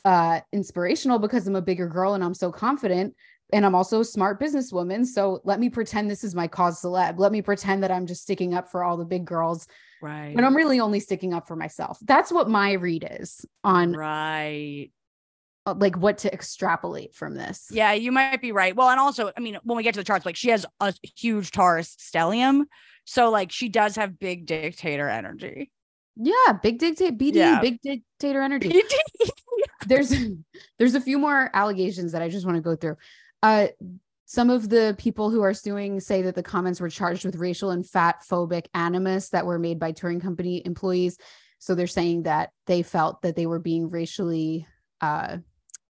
uh 0.05 0.41
inspirational 0.53 1.19
because 1.19 1.47
I'm 1.47 1.57
a 1.57 1.63
bigger 1.63 1.89
girl 1.89 2.15
and 2.15 2.23
I'm 2.23 2.35
so 2.35 2.53
confident 2.53 3.15
and 3.53 3.65
I'm 3.65 3.75
also 3.75 4.01
a 4.01 4.05
smart 4.05 4.41
businesswoman. 4.41 5.07
So 5.07 5.41
let 5.45 5.59
me 5.59 5.71
pretend 5.71 6.11
this 6.11 6.25
is 6.25 6.35
my 6.35 6.47
cause 6.47 6.83
celeb. 6.83 7.19
Let 7.19 7.33
me 7.33 7.43
pretend 7.43 7.83
that 7.83 7.91
I'm 7.91 8.07
just 8.07 8.23
sticking 8.23 8.55
up 8.55 8.71
for 8.71 8.85
all 8.85 8.97
the 8.97 9.05
big 9.05 9.25
girls 9.25 9.67
right. 10.03 10.35
when 10.35 10.45
I'm 10.45 10.57
really 10.57 10.81
only 10.81 11.01
sticking 11.01 11.33
up 11.33 11.49
for 11.49 11.57
myself. 11.57 11.99
That's 12.03 12.31
what 12.31 12.51
my 12.51 12.73
read 12.73 13.09
is 13.11 13.47
on 13.65 13.93
right. 13.93 14.91
Uh, 15.69 15.75
like 15.75 15.97
what 15.97 16.19
to 16.19 16.33
extrapolate 16.33 17.15
from 17.15 17.35
this. 17.35 17.67
Yeah, 17.71 17.93
you 17.93 18.13
might 18.13 18.41
be 18.41 18.53
right. 18.53 18.75
Well, 18.75 18.89
and 18.91 18.99
also, 19.01 19.31
I 19.37 19.41
mean, 19.41 19.59
when 19.65 19.77
we 19.77 19.83
get 19.83 19.95
to 19.95 20.01
the 20.01 20.05
charts, 20.05 20.27
like 20.27 20.37
she 20.37 20.51
has 20.51 20.65
a 20.81 20.95
huge 21.17 21.51
Taurus 21.51 21.97
stellium. 21.97 22.65
So 23.05 23.31
like 23.31 23.51
she 23.51 23.69
does 23.69 23.97
have 23.97 24.19
big 24.19 24.47
dictator 24.47 25.09
energy. 25.09 25.71
Yeah, 26.17 26.53
big 26.63 26.79
dictator 26.79 27.17
BD, 27.17 27.35
Yeah. 27.35 27.61
big 27.61 27.81
dictator 27.81 28.43
energy. 28.43 28.83
there's 29.87 30.13
there's 30.79 30.95
a 30.95 31.01
few 31.01 31.19
more 31.19 31.51
allegations 31.55 32.13
that 32.13 32.23
I 32.23 32.29
just 32.29 32.45
want 32.45 32.57
to 32.57 32.63
go 32.63 32.77
through. 32.77 32.97
Uh 33.43 33.69
some 34.27 34.51
of 34.51 34.69
the 34.69 34.95
people 34.99 35.31
who 35.31 35.41
are 35.41 35.55
suing 35.55 36.01
say 36.01 36.21
that 36.21 36.35
the 36.35 36.43
comments 36.43 36.83
were 36.83 36.91
charged 36.91 37.25
with 37.25 37.37
racial 37.37 37.71
and 37.71 37.89
fat 37.89 38.17
phobic 38.31 38.67
animus 38.75 39.31
that 39.31 39.47
were 39.47 39.59
made 39.59 39.79
by 39.79 39.91
touring 39.91 40.21
company 40.21 40.61
employees. 40.67 41.17
So 41.61 41.75
they're 41.75 41.87
saying 41.87 42.25
that 42.25 42.51
they 42.67 42.83
felt 42.83 43.23
that 43.23 43.37
they 43.37 43.47
were 43.47 43.59
being 43.59 43.89
racially 43.89 44.67
uh, 45.01 45.39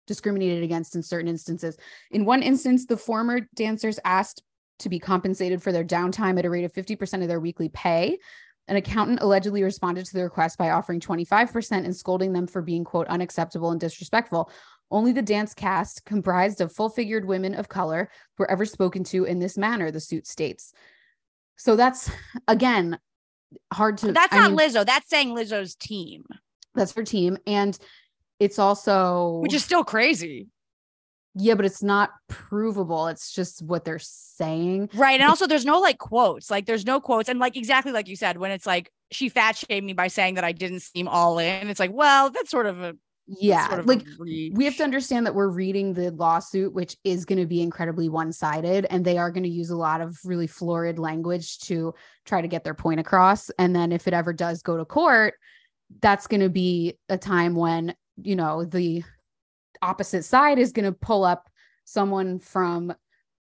discriminated 0.07 0.63
against 0.63 0.95
in 0.95 1.03
certain 1.03 1.29
instances. 1.29 1.77
In 2.11 2.25
one 2.25 2.43
instance, 2.43 2.87
the 2.87 2.97
former 2.97 3.41
dancers 3.55 3.99
asked 4.05 4.43
to 4.81 4.89
be 4.89 4.99
compensated 4.99 5.63
for 5.63 5.73
their 5.73 5.85
downtime 5.85 6.39
at 6.39 6.45
a 6.45 6.51
rate 6.51 6.65
of 6.65 6.73
50% 6.73 7.23
of 7.23 7.29
their 7.29 7.41
weekly 7.41 7.69
pay. 7.69 8.19
An 8.67 8.77
accountant 8.77 9.21
allegedly 9.21 9.63
responded 9.63 10.07
to 10.07 10.15
the 10.15 10.23
request 10.23 10.57
by 10.57 10.71
offering 10.71 10.99
25% 10.99 11.85
and 11.85 11.95
scolding 11.95 12.33
them 12.33 12.47
for 12.47 12.63
being, 12.63 12.83
quote, 12.83 13.07
unacceptable 13.09 13.71
and 13.71 13.81
disrespectful. 13.81 14.51
Only 14.91 15.13
the 15.13 15.23
dance 15.23 15.55
cast, 15.55 16.05
comprised 16.05 16.61
of 16.61 16.73
full 16.73 16.89
figured 16.89 17.27
women 17.27 17.55
of 17.55 17.69
color, 17.69 18.11
were 18.39 18.51
ever 18.51 18.65
spoken 18.65 19.05
to 19.05 19.25
in 19.25 19.39
this 19.39 19.59
manner, 19.59 19.91
the 19.91 20.01
suit 20.01 20.27
states. 20.27 20.73
So 21.57 21.77
that's, 21.77 22.11
again, 22.49 22.99
hard 23.73 23.99
to. 23.99 24.13
That's 24.13 24.33
I 24.33 24.39
not 24.39 24.53
mean, 24.53 24.59
Lizzo. 24.59 24.85
That's 24.87 25.09
saying 25.09 25.35
Lizzo's 25.35 25.75
team, 25.75 26.25
That's 26.75 26.93
her 26.93 27.05
team. 27.05 27.39
And 27.47 27.79
it's 28.45 28.59
also, 28.59 29.39
which 29.43 29.55
is 29.55 29.65
still 29.65 29.85
crazy. 29.85 30.49
yeah, 31.35 31.55
but 31.55 31.65
it's 31.65 31.83
not 31.83 32.11
provable. 32.29 33.07
It's 33.09 33.33
just 33.33 33.63
what 33.63 33.85
they're 33.85 33.99
saying. 33.99 34.91
Right. 34.95 35.21
And 35.21 35.29
also 35.29 35.47
there's 35.47 35.65
no 35.65 35.81
like 35.81 35.99
quotes. 35.99 36.51
Like 36.51 36.67
there's 36.67 36.87
no 36.87 37.01
quotes. 37.01 37.29
And 37.29 37.39
like 37.41 37.57
exactly 37.57 37.93
like 37.93 38.09
you 38.09 38.17
said, 38.17 38.37
when 38.37 38.51
it's 38.51 38.67
like 38.67 38.91
she 39.11 39.29
fat 39.29 39.57
shamed 39.57 39.87
me 39.87 39.93
by 39.93 40.09
saying 40.09 40.35
that 40.35 40.45
I 40.45 40.53
didn't 40.53 40.81
seem 40.81 41.09
all 41.09 41.39
in. 41.39 41.69
It's 41.69 41.81
like, 41.81 41.93
well, 41.93 42.31
that's 42.31 42.51
sort 42.51 42.67
of 42.67 42.81
a 42.83 42.95
Yeah. 43.27 43.69
sort 43.69 43.81
of 43.81 43.87
like, 43.87 44.05
we 44.21 44.65
have 44.65 44.77
to 44.77 44.85
understand 44.85 45.27
that 45.27 45.35
we're 45.35 45.49
reading 45.49 45.95
the 45.95 46.11
lawsuit, 46.11 46.73
which 46.73 46.97
is 47.05 47.25
going 47.25 47.39
to 47.39 47.47
be 47.47 47.63
incredibly 47.63 48.09
one 48.09 48.33
sided, 48.33 48.87
and 48.91 49.05
they 49.05 49.19
are 49.19 49.31
going 49.31 49.45
to 49.45 49.49
use 49.49 49.71
a 49.71 49.77
lot 49.77 50.01
of 50.01 50.19
really 50.25 50.47
florid 50.47 50.99
language 50.99 51.59
to 51.61 51.95
try 52.25 52.41
to 52.43 52.49
get 52.49 52.65
their 52.65 52.75
point 52.75 53.01
across. 53.01 53.51
And 53.59 53.75
then 53.75 53.93
if 53.93 54.07
it 54.09 54.15
ever 54.15 54.33
does 54.33 54.63
go 54.63 54.77
to 54.77 54.85
court, 54.85 55.35
that's 56.01 56.27
going 56.27 56.41
to 56.41 56.49
be 56.51 56.99
a 57.09 57.17
time 57.19 57.55
when, 57.55 57.95
you 58.23 58.37
know, 58.37 58.65
the 58.65 59.05
opposite 59.83 60.25
side 60.25 60.59
is 60.59 60.73
going 60.73 60.85
to 60.85 60.93
pull 60.93 61.25
up 61.25 61.49
someone 61.85 62.39
from 62.39 62.95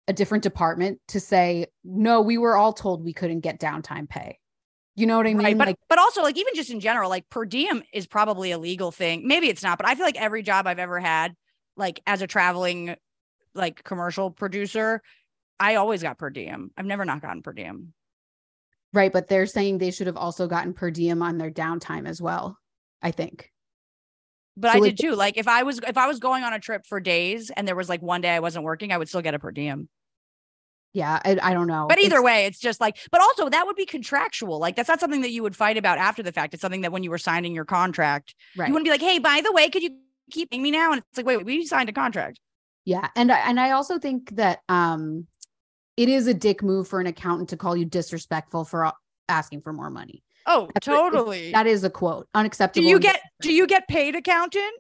a 0.08 0.12
different 0.12 0.42
department 0.42 1.00
to 1.08 1.20
say, 1.20 1.66
no, 1.84 2.20
we 2.20 2.38
were 2.38 2.56
all 2.56 2.72
told 2.72 3.04
we 3.04 3.12
couldn't 3.12 3.40
get 3.40 3.60
downtime 3.60 4.08
pay. 4.08 4.38
You 4.96 5.06
know 5.06 5.16
what 5.16 5.26
I 5.26 5.34
mean? 5.34 5.44
Right, 5.44 5.58
but 5.58 5.66
like, 5.68 5.76
but 5.88 5.98
also 5.98 6.22
like 6.22 6.36
even 6.36 6.54
just 6.54 6.70
in 6.70 6.80
general, 6.80 7.08
like 7.08 7.28
per 7.30 7.44
diem 7.44 7.82
is 7.92 8.06
probably 8.06 8.50
a 8.50 8.58
legal 8.58 8.90
thing. 8.90 9.26
Maybe 9.26 9.48
it's 9.48 9.62
not, 9.62 9.78
but 9.78 9.86
I 9.86 9.94
feel 9.94 10.04
like 10.04 10.20
every 10.20 10.42
job 10.42 10.66
I've 10.66 10.78
ever 10.78 10.98
had, 10.98 11.34
like 11.76 12.00
as 12.06 12.22
a 12.22 12.26
traveling 12.26 12.96
like 13.54 13.82
commercial 13.84 14.30
producer, 14.30 15.00
I 15.58 15.76
always 15.76 16.02
got 16.02 16.18
per 16.18 16.30
diem. 16.30 16.70
I've 16.76 16.86
never 16.86 17.04
not 17.04 17.22
gotten 17.22 17.42
per 17.42 17.52
diem. 17.52 17.92
right. 18.92 19.12
But 19.12 19.28
they're 19.28 19.46
saying 19.46 19.78
they 19.78 19.90
should 19.90 20.06
have 20.06 20.16
also 20.16 20.48
gotten 20.48 20.74
per 20.74 20.90
diem 20.90 21.22
on 21.22 21.38
their 21.38 21.50
downtime 21.50 22.08
as 22.08 22.20
well, 22.20 22.58
I 23.00 23.10
think. 23.12 23.50
But 24.56 24.72
So, 24.72 24.78
I 24.78 24.80
like, 24.80 24.96
did 24.96 25.02
too. 25.02 25.14
Like 25.14 25.36
if 25.36 25.48
I 25.48 25.62
was 25.62 25.80
if 25.86 25.96
I 25.96 26.06
was 26.06 26.18
going 26.18 26.44
on 26.44 26.52
a 26.52 26.58
trip 26.58 26.86
for 26.86 27.00
days 27.00 27.50
and 27.50 27.66
there 27.66 27.76
was 27.76 27.88
like 27.88 28.02
one 28.02 28.20
day 28.20 28.30
I 28.30 28.40
wasn't 28.40 28.64
working, 28.64 28.92
I 28.92 28.98
would 28.98 29.08
still 29.08 29.22
get 29.22 29.34
a 29.34 29.38
per 29.38 29.50
diem. 29.50 29.88
Yeah, 30.92 31.20
I, 31.24 31.38
I 31.40 31.52
don't 31.54 31.68
know. 31.68 31.86
But 31.88 31.98
either 31.98 32.16
It's- 32.16 32.24
way, 32.24 32.46
it's 32.46 32.58
just 32.58 32.80
like, 32.80 32.98
but 33.12 33.20
also 33.20 33.48
that 33.48 33.66
would 33.66 33.76
be 33.76 33.86
contractual. 33.86 34.58
Like 34.58 34.74
that's 34.74 34.88
not 34.88 34.98
something 34.98 35.20
that 35.20 35.30
you 35.30 35.42
would 35.42 35.54
fight 35.54 35.76
about 35.76 35.98
after 35.98 36.22
the 36.22 36.32
fact. 36.32 36.52
It's 36.52 36.60
something 36.60 36.80
that 36.80 36.90
when 36.90 37.04
you 37.04 37.10
were 37.10 37.18
signing 37.18 37.54
your 37.54 37.64
contract, 37.64 38.34
right. 38.56 38.66
you 38.66 38.74
wouldn't 38.74 38.86
be 38.86 38.90
like, 38.90 39.00
hey, 39.00 39.20
by 39.20 39.40
the 39.40 39.52
way, 39.52 39.70
could 39.70 39.84
you 39.84 39.96
keep 40.32 40.50
paying 40.50 40.62
me 40.62 40.72
now? 40.72 40.92
And 40.92 41.02
it's 41.10 41.16
like, 41.16 41.26
wait, 41.26 41.44
we 41.44 41.64
signed 41.64 41.88
a 41.88 41.92
contract. 41.92 42.40
Yeah, 42.84 43.08
and 43.14 43.30
I, 43.30 43.38
and 43.40 43.60
I 43.60 43.70
also 43.72 43.98
think 43.98 44.30
that 44.36 44.60
um, 44.68 45.26
it 45.96 46.08
is 46.08 46.26
a 46.26 46.34
dick 46.34 46.62
move 46.62 46.88
for 46.88 46.98
an 46.98 47.06
accountant 47.06 47.50
to 47.50 47.56
call 47.56 47.76
you 47.76 47.84
disrespectful 47.84 48.64
for 48.64 48.92
asking 49.28 49.60
for 49.60 49.72
more 49.72 49.90
money. 49.90 50.24
Oh, 50.46 50.68
That's 50.74 50.86
totally. 50.86 51.52
That 51.52 51.66
is 51.66 51.84
a 51.84 51.90
quote. 51.90 52.28
Unacceptable. 52.34 52.82
Do 52.84 52.88
you 52.88 52.98
get 52.98 53.20
do 53.40 53.52
you 53.52 53.66
get 53.66 53.86
paid 53.88 54.14
accountant? 54.16 54.72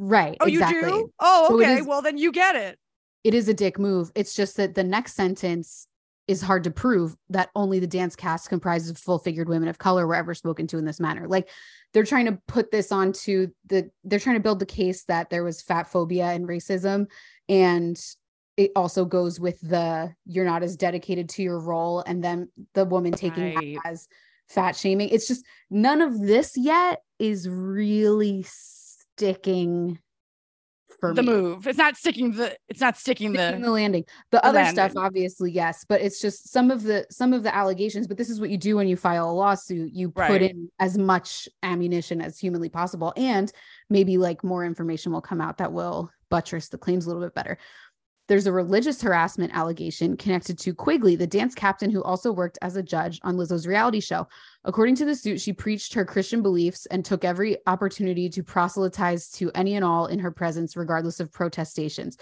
right? 0.00 0.36
Oh, 0.40 0.46
exactly. 0.46 0.76
you 0.78 0.86
do? 0.86 1.12
Oh, 1.18 1.46
So 1.48 1.54
okay. 1.60 1.78
is- 1.80 1.86
well, 1.86 2.02
then 2.02 2.18
you 2.18 2.30
get 2.30 2.54
it. 2.54 2.78
It 3.24 3.34
is 3.34 3.48
a 3.48 3.54
dick 3.54 3.78
move. 3.80 4.12
It's 4.14 4.32
just 4.34 4.56
that 4.56 4.76
the 4.76 4.84
next 4.84 5.14
sentence 5.14 5.88
is 6.28 6.40
hard 6.40 6.62
to 6.64 6.70
prove 6.70 7.16
that 7.30 7.48
only 7.56 7.80
the 7.80 7.86
dance 7.86 8.14
cast 8.14 8.48
comprises 8.48 8.90
of 8.90 8.98
full-figured 8.98 9.48
women 9.48 9.68
of 9.68 9.78
color 9.78 10.06
were 10.06 10.14
ever 10.14 10.34
spoken 10.34 10.66
to 10.68 10.78
in 10.78 10.84
this 10.84 11.00
manner. 11.00 11.26
Like 11.26 11.48
they're 11.92 12.04
trying 12.04 12.26
to 12.26 12.38
put 12.46 12.70
this 12.70 12.92
onto 12.92 13.48
the 13.66 13.90
they're 14.04 14.20
trying 14.20 14.36
to 14.36 14.42
build 14.42 14.60
the 14.60 14.66
case 14.66 15.02
that 15.04 15.30
there 15.30 15.42
was 15.42 15.62
fat 15.62 15.90
phobia 15.90 16.26
and 16.26 16.46
racism 16.46 17.06
and 17.48 17.98
it 18.56 18.70
also 18.76 19.04
goes 19.04 19.40
with 19.40 19.58
the 19.62 20.12
you're 20.26 20.44
not 20.44 20.62
as 20.62 20.76
dedicated 20.76 21.28
to 21.30 21.42
your 21.42 21.58
role 21.58 22.04
and 22.06 22.22
then 22.22 22.48
the 22.74 22.84
woman 22.84 23.12
taking 23.12 23.54
Right. 23.56 23.78
that 23.82 23.90
as 23.90 24.06
fat 24.48 24.76
shaming. 24.76 25.08
It's 25.10 25.28
just 25.28 25.44
none 25.70 26.00
of 26.00 26.20
this 26.20 26.56
yet 26.56 27.00
is 27.18 27.48
really 27.48 28.44
sticking 28.48 29.98
for 31.00 31.14
The 31.14 31.22
me. 31.22 31.28
move. 31.28 31.66
It's 31.66 31.78
not 31.78 31.96
sticking 31.96 32.32
the 32.32 32.56
it's 32.68 32.80
not 32.80 32.96
sticking 32.96 33.32
sticking 33.34 33.60
the 33.60 33.66
the 33.66 33.70
landing. 33.70 34.04
The 34.30 34.38
the 34.38 34.46
other 34.46 34.64
stuff 34.66 34.92
obviously 34.96 35.52
yes 35.52 35.84
but 35.88 36.00
it's 36.00 36.20
just 36.20 36.48
some 36.52 36.70
of 36.72 36.82
the 36.82 37.06
some 37.10 37.32
of 37.32 37.42
the 37.44 37.54
allegations 37.54 38.08
but 38.08 38.16
this 38.16 38.30
is 38.30 38.40
what 38.40 38.50
you 38.50 38.58
do 38.58 38.76
when 38.76 38.88
you 38.88 38.96
file 38.96 39.30
a 39.30 39.32
lawsuit. 39.32 39.92
You 39.92 40.10
put 40.10 40.42
in 40.42 40.70
as 40.80 40.98
much 40.98 41.48
ammunition 41.62 42.20
as 42.20 42.38
humanly 42.38 42.68
possible 42.68 43.12
and 43.16 43.52
maybe 43.90 44.18
like 44.18 44.42
more 44.42 44.64
information 44.64 45.12
will 45.12 45.20
come 45.20 45.40
out 45.40 45.58
that 45.58 45.72
will 45.72 46.10
buttress 46.30 46.68
the 46.68 46.78
claims 46.78 47.06
a 47.06 47.08
little 47.08 47.22
bit 47.22 47.34
better 47.34 47.58
there's 48.28 48.46
a 48.46 48.52
religious 48.52 49.00
harassment 49.00 49.54
allegation 49.54 50.16
connected 50.16 50.58
to 50.58 50.74
Quigley, 50.74 51.16
the 51.16 51.26
dance 51.26 51.54
captain 51.54 51.90
who 51.90 52.02
also 52.02 52.30
worked 52.30 52.58
as 52.60 52.76
a 52.76 52.82
judge 52.82 53.18
on 53.22 53.36
Lizzo's 53.36 53.66
reality 53.66 54.00
show. 54.00 54.28
According 54.64 54.96
to 54.96 55.06
the 55.06 55.14
suit, 55.14 55.40
she 55.40 55.54
preached 55.54 55.94
her 55.94 56.04
Christian 56.04 56.42
beliefs 56.42 56.84
and 56.86 57.02
took 57.02 57.24
every 57.24 57.56
opportunity 57.66 58.28
to 58.28 58.42
proselytize 58.42 59.30
to 59.30 59.50
any 59.54 59.76
and 59.76 59.84
all 59.84 60.06
in 60.06 60.18
her 60.18 60.30
presence, 60.30 60.76
regardless 60.76 61.20
of 61.20 61.32
protestations. 61.32 62.18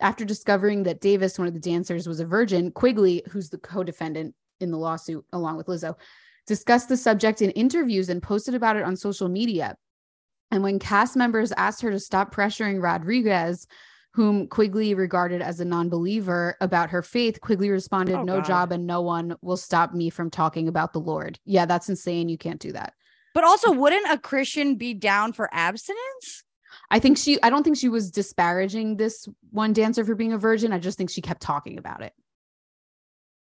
After 0.00 0.24
discovering 0.24 0.84
that 0.84 1.00
Davis, 1.00 1.40
one 1.40 1.48
of 1.48 1.54
the 1.54 1.60
dancers, 1.60 2.06
was 2.06 2.20
a 2.20 2.24
virgin, 2.24 2.70
Quigley, 2.70 3.24
who's 3.28 3.50
the 3.50 3.58
co 3.58 3.82
defendant 3.82 4.36
in 4.60 4.70
the 4.70 4.78
lawsuit 4.78 5.24
along 5.32 5.56
with 5.56 5.66
Lizzo, 5.66 5.96
discussed 6.46 6.88
the 6.88 6.96
subject 6.96 7.42
in 7.42 7.50
interviews 7.50 8.08
and 8.10 8.22
posted 8.22 8.54
about 8.54 8.76
it 8.76 8.84
on 8.84 8.96
social 8.96 9.28
media. 9.28 9.76
And 10.52 10.62
when 10.62 10.78
cast 10.78 11.16
members 11.16 11.50
asked 11.52 11.82
her 11.82 11.90
to 11.90 11.98
stop 11.98 12.32
pressuring 12.32 12.80
Rodriguez, 12.80 13.66
whom 14.14 14.48
Quigley 14.48 14.94
regarded 14.94 15.42
as 15.42 15.60
a 15.60 15.64
non 15.64 15.88
believer 15.88 16.56
about 16.60 16.90
her 16.90 17.02
faith, 17.02 17.40
Quigley 17.40 17.70
responded, 17.70 18.16
Oh, 18.16 18.22
No 18.22 18.36
God. 18.36 18.44
job 18.46 18.72
and 18.72 18.86
no 18.86 19.00
one 19.02 19.36
will 19.42 19.56
stop 19.56 19.92
me 19.92 20.10
from 20.10 20.30
talking 20.30 20.68
about 20.68 20.92
the 20.92 21.00
Lord. 21.00 21.38
Yeah, 21.44 21.66
that's 21.66 21.88
insane. 21.88 22.28
You 22.28 22.38
can't 22.38 22.60
do 22.60 22.72
that. 22.72 22.94
But 23.34 23.44
also, 23.44 23.70
wouldn't 23.72 24.10
a 24.10 24.18
Christian 24.18 24.76
be 24.76 24.94
down 24.94 25.32
for 25.32 25.48
abstinence? 25.52 26.44
I 26.90 26.98
think 26.98 27.18
she, 27.18 27.40
I 27.42 27.50
don't 27.50 27.62
think 27.62 27.76
she 27.76 27.88
was 27.88 28.10
disparaging 28.10 28.96
this 28.96 29.28
one 29.50 29.72
dancer 29.72 30.04
for 30.04 30.14
being 30.14 30.32
a 30.32 30.38
virgin. 30.38 30.72
I 30.72 30.78
just 30.78 30.98
think 30.98 31.10
she 31.10 31.20
kept 31.20 31.42
talking 31.42 31.78
about 31.78 32.02
it. 32.02 32.12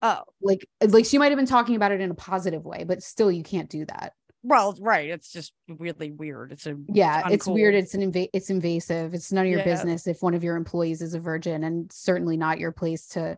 Oh, 0.02 0.22
Like, 0.40 0.68
like 0.86 1.04
she 1.06 1.18
might 1.18 1.30
have 1.30 1.38
been 1.38 1.46
talking 1.46 1.76
about 1.76 1.92
it 1.92 2.00
in 2.00 2.10
a 2.10 2.14
positive 2.14 2.64
way, 2.64 2.84
but 2.84 3.02
still, 3.02 3.32
you 3.32 3.42
can't 3.42 3.68
do 3.70 3.84
that. 3.86 4.12
Well, 4.48 4.74
right. 4.80 5.10
It's 5.10 5.30
just 5.32 5.52
weirdly 5.68 6.10
weird. 6.10 6.52
It's 6.52 6.66
a 6.66 6.76
Yeah, 6.88 7.28
it's, 7.28 7.46
uncool. 7.46 7.54
weird. 7.54 7.74
It's 7.74 7.94
an 7.94 8.00
inva- 8.12 8.30
it's 8.32 8.50
invasive. 8.50 9.14
It's 9.14 9.30
none 9.32 9.44
of 9.46 9.50
your 9.50 9.60
Yeah. 9.60 9.64
business 9.66 10.06
if 10.06 10.22
one 10.22 10.34
of 10.34 10.42
your 10.42 10.56
employees 10.56 11.02
is 11.02 11.14
a 11.14 11.20
virgin, 11.20 11.64
and 11.64 11.90
certainly 11.92 12.36
not 12.36 12.58
your 12.58 12.72
place 12.72 13.06
to 13.08 13.36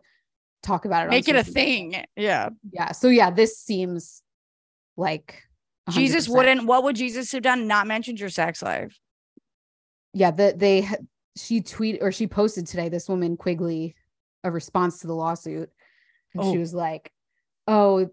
talk 0.63 0.85
about 0.85 1.07
it. 1.07 1.09
make 1.09 1.27
it 1.27 1.35
a 1.35 1.39
media. 1.39 1.53
thing. 1.53 2.05
Yeah. 2.15 2.49
Yeah. 2.71 2.91
So 2.93 3.07
yeah, 3.09 3.29
this 3.31 3.57
seems 3.59 4.21
like 4.95 5.43
100%. 5.89 5.93
Jesus 5.93 6.29
wouldn't. 6.29 6.65
What 6.65 6.83
would 6.83 6.95
Jesus 6.95 7.31
have 7.33 7.41
done? 7.43 7.67
Not 7.67 7.87
mentioned 7.87 8.19
your 8.19 8.29
sex 8.29 8.61
life. 8.61 8.97
Yeah, 10.13 10.31
that 10.31 10.59
they 10.59 10.87
she 11.37 11.61
tweet 11.61 11.99
or 12.01 12.11
she 12.11 12.27
posted 12.27 12.67
today. 12.67 12.89
This 12.89 13.07
woman 13.09 13.37
Quigley 13.37 13.95
a 14.43 14.51
response 14.51 14.99
to 15.01 15.07
the 15.07 15.15
lawsuit, 15.15 15.69
and 16.33 16.43
she 16.43 16.57
Oh. 16.57 16.59
was 16.59 16.73
like, 16.73 17.11
"Oh." 17.67 18.09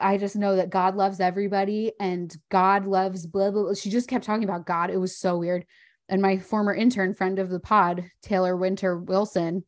I 0.00 0.16
just 0.16 0.36
know 0.36 0.56
that 0.56 0.70
God 0.70 0.96
loves 0.96 1.20
everybody 1.20 1.92
and 1.98 2.34
God 2.50 2.86
loves 2.86 3.26
blah, 3.26 3.50
blah, 3.50 3.64
blah. 3.64 3.74
She 3.74 3.90
just 3.90 4.08
kept 4.08 4.24
talking 4.24 4.44
about 4.44 4.66
God. 4.66 4.90
It 4.90 4.96
was 4.96 5.16
so 5.16 5.38
weird. 5.38 5.64
And 6.08 6.22
my 6.22 6.38
former 6.38 6.74
intern, 6.74 7.14
friend 7.14 7.38
of 7.38 7.50
the 7.50 7.60
pod, 7.60 8.10
Taylor 8.22 8.56
Winter 8.56 8.96
Wilson, 8.96 9.64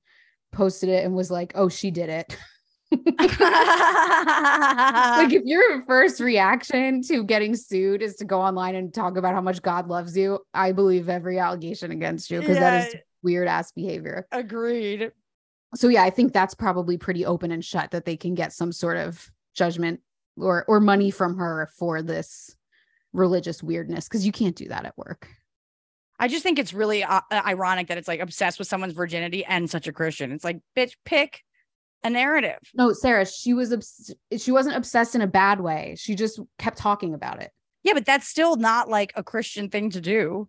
posted 0.52 0.88
it 0.88 1.04
and 1.04 1.14
was 1.14 1.30
like, 1.30 1.52
oh, 1.54 1.68
she 1.68 1.90
did 1.90 2.08
it. 2.08 2.36
like 2.92 3.28
if 5.32 5.44
your 5.44 5.84
first 5.86 6.20
reaction 6.20 7.02
to 7.02 7.22
getting 7.22 7.54
sued 7.54 8.02
is 8.02 8.16
to 8.16 8.24
go 8.24 8.40
online 8.40 8.74
and 8.74 8.92
talk 8.92 9.16
about 9.16 9.34
how 9.34 9.40
much 9.40 9.62
God 9.62 9.88
loves 9.88 10.16
you, 10.16 10.40
I 10.54 10.72
believe 10.72 11.08
every 11.08 11.38
allegation 11.38 11.92
against 11.92 12.30
you 12.30 12.40
because 12.40 12.58
that 12.58 12.88
is 12.88 12.96
weird 13.22 13.46
ass 13.46 13.70
behavior. 13.72 14.26
Agreed. 14.32 15.12
So 15.76 15.88
yeah, 15.88 16.02
I 16.02 16.10
think 16.10 16.32
that's 16.32 16.54
probably 16.54 16.98
pretty 16.98 17.24
open 17.24 17.52
and 17.52 17.64
shut 17.64 17.92
that 17.92 18.04
they 18.04 18.16
can 18.16 18.34
get 18.34 18.52
some 18.52 18.72
sort 18.72 18.96
of 18.96 19.30
judgment 19.54 20.00
or 20.42 20.64
or 20.68 20.80
money 20.80 21.10
from 21.10 21.36
her 21.36 21.68
for 21.78 22.02
this 22.02 22.54
religious 23.12 23.62
weirdness 23.62 24.08
because 24.08 24.24
you 24.24 24.32
can't 24.32 24.56
do 24.56 24.68
that 24.68 24.84
at 24.84 24.96
work. 24.96 25.28
I 26.18 26.28
just 26.28 26.42
think 26.42 26.58
it's 26.58 26.74
really 26.74 27.02
uh, 27.02 27.20
ironic 27.32 27.88
that 27.88 27.96
it's 27.98 28.06
like 28.08 28.20
obsessed 28.20 28.58
with 28.58 28.68
someone's 28.68 28.92
virginity 28.92 29.44
and 29.44 29.70
such 29.70 29.88
a 29.88 29.92
Christian. 29.92 30.32
It's 30.32 30.44
like, 30.44 30.60
bitch, 30.76 30.92
pick 31.06 31.42
a 32.04 32.10
narrative. 32.10 32.58
No, 32.74 32.92
Sara, 32.92 33.24
she 33.26 33.54
was 33.54 33.72
obs- 33.72 34.14
she 34.38 34.52
wasn't 34.52 34.76
obsessed 34.76 35.14
in 35.14 35.22
a 35.22 35.26
bad 35.26 35.60
way. 35.60 35.94
She 35.98 36.14
just 36.14 36.38
kept 36.58 36.76
talking 36.76 37.14
about 37.14 37.42
it. 37.42 37.50
Yeah, 37.82 37.94
but 37.94 38.04
that's 38.04 38.28
still 38.28 38.56
not 38.56 38.88
like 38.90 39.12
a 39.16 39.22
Christian 39.22 39.70
thing 39.70 39.90
to 39.90 40.00
do. 40.02 40.48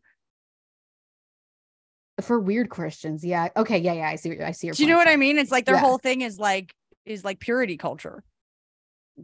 For 2.21 2.39
weird 2.39 2.69
Christians, 2.69 3.23
yeah. 3.23 3.47
Okay, 3.57 3.79
yeah, 3.79 3.93
yeah. 3.93 4.09
I 4.09 4.15
see. 4.15 4.29
what- 4.29 4.41
I 4.41 4.51
see 4.51 4.67
your. 4.67 4.73
Do 4.75 4.83
you 4.83 4.89
know 4.89 4.97
what 4.97 5.07
I 5.07 5.15
mean? 5.15 5.39
It's 5.39 5.51
like 5.51 5.65
their 5.65 5.75
Yeah. 5.75 5.81
whole 5.81 5.97
thing 5.97 6.21
is 6.21 6.37
like 6.37 6.75
is 7.05 7.23
like 7.25 7.39
purity 7.39 7.77
culture. 7.77 8.23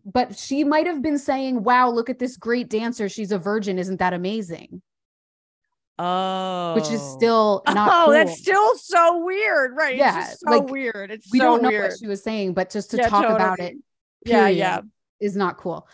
But 0.05 0.37
she 0.37 0.63
might 0.63 0.85
have 0.87 1.01
been 1.01 1.17
saying, 1.17 1.63
"Wow, 1.63 1.89
look 1.89 2.09
at 2.09 2.19
this 2.19 2.37
great 2.37 2.69
dancer. 2.69 3.09
She's 3.09 3.31
a 3.31 3.39
virgin. 3.39 3.79
Isn't 3.79 3.97
that 3.99 4.13
amazing?" 4.13 4.81
Oh, 5.99 6.75
Which 6.75 6.91
is 6.91 7.01
still 7.01 7.63
not. 7.67 7.89
oh, 7.89 8.05
cool. 8.05 8.13
that's 8.13 8.37
still 8.39 8.77
so 8.77 9.23
weird, 9.25 9.75
right? 9.75 9.95
Yeah, 9.97 10.19
it's 10.19 10.27
just 10.29 10.39
so 10.41 10.51
like, 10.59 10.69
weird. 10.69 11.09
It's 11.09 11.31
we 11.31 11.39
so 11.39 11.45
don't 11.45 11.63
know 11.63 11.69
weird. 11.69 11.89
what 11.91 11.99
she 11.99 12.05
was 12.07 12.23
saying, 12.23 12.53
but 12.53 12.69
just 12.69 12.91
to 12.91 12.97
Yeah, 12.97 13.09
talk 13.09 13.25
about 13.25 13.59
it, 13.59 13.75
yeah, 14.25 14.47
yeah. 14.47 14.81
is 15.19 15.35
not 15.35 15.57
cool. 15.57 15.87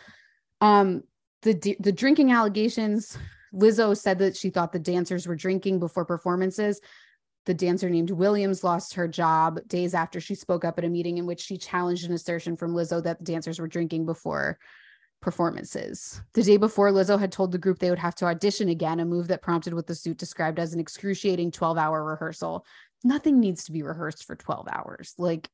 Um, 0.60 1.04
the 1.44 1.78
the 1.80 1.92
drinking 1.92 2.32
allegations. 2.32 3.18
Lizzo 3.54 3.96
said 3.96 4.18
that 4.20 4.36
she 4.36 4.50
thought 4.50 4.74
the 4.74 4.80
dancers 4.80 5.28
were 5.28 5.36
drinking 5.36 5.80
before 5.80 6.06
performances. 6.06 6.82
The 7.46 7.54
dancer 7.54 7.90
named 7.90 8.10
Williams 8.12 8.64
lost 8.64 8.94
her 8.94 9.08
job 9.08 9.60
days 9.68 9.94
after 9.94 10.22
she 10.22 10.34
spoke 10.36 10.64
up 10.64 10.78
at 10.78 10.86
a 10.86 10.90
meeting 10.90 11.18
in 11.18 11.26
which 11.26 11.42
she 11.42 11.58
challenged 11.58 12.06
an 12.06 12.14
assertion 12.14 12.56
from 12.56 12.74
Lizzo 12.74 13.04
that 13.04 13.20
the 13.20 13.26
dancers 13.26 13.60
were 13.60 13.68
drinking 13.68 14.06
before 14.06 14.58
performances. 15.22 16.22
The 16.34 16.44
day 16.44 16.58
before, 16.58 16.92
Lizzo 16.92 17.20
had 17.20 17.32
told 17.32 17.52
the 17.52 17.58
group 17.58 17.80
they 17.80 17.90
would 17.90 18.00
have 18.00 18.16
to 18.16 18.26
audition 18.26 18.70
again, 18.70 19.00
a 19.00 19.06
move 19.06 19.28
that 19.30 19.42
prompted 19.42 19.74
what 19.74 19.88
the 19.88 19.96
suit 19.96 20.18
described 20.18 20.60
as 20.60 20.74
an 20.74 20.80
excruciating 20.80 21.52
12 21.52 21.78
hour 21.78 22.04
rehearsal. 22.04 22.66
Nothing 23.04 23.40
needs 23.40 23.66
to 23.66 23.72
be 23.72 23.84
rehearsed 23.84 24.26
for 24.26 24.36
12 24.36 24.68
hours. 24.72 25.14
Like, 25.18 25.50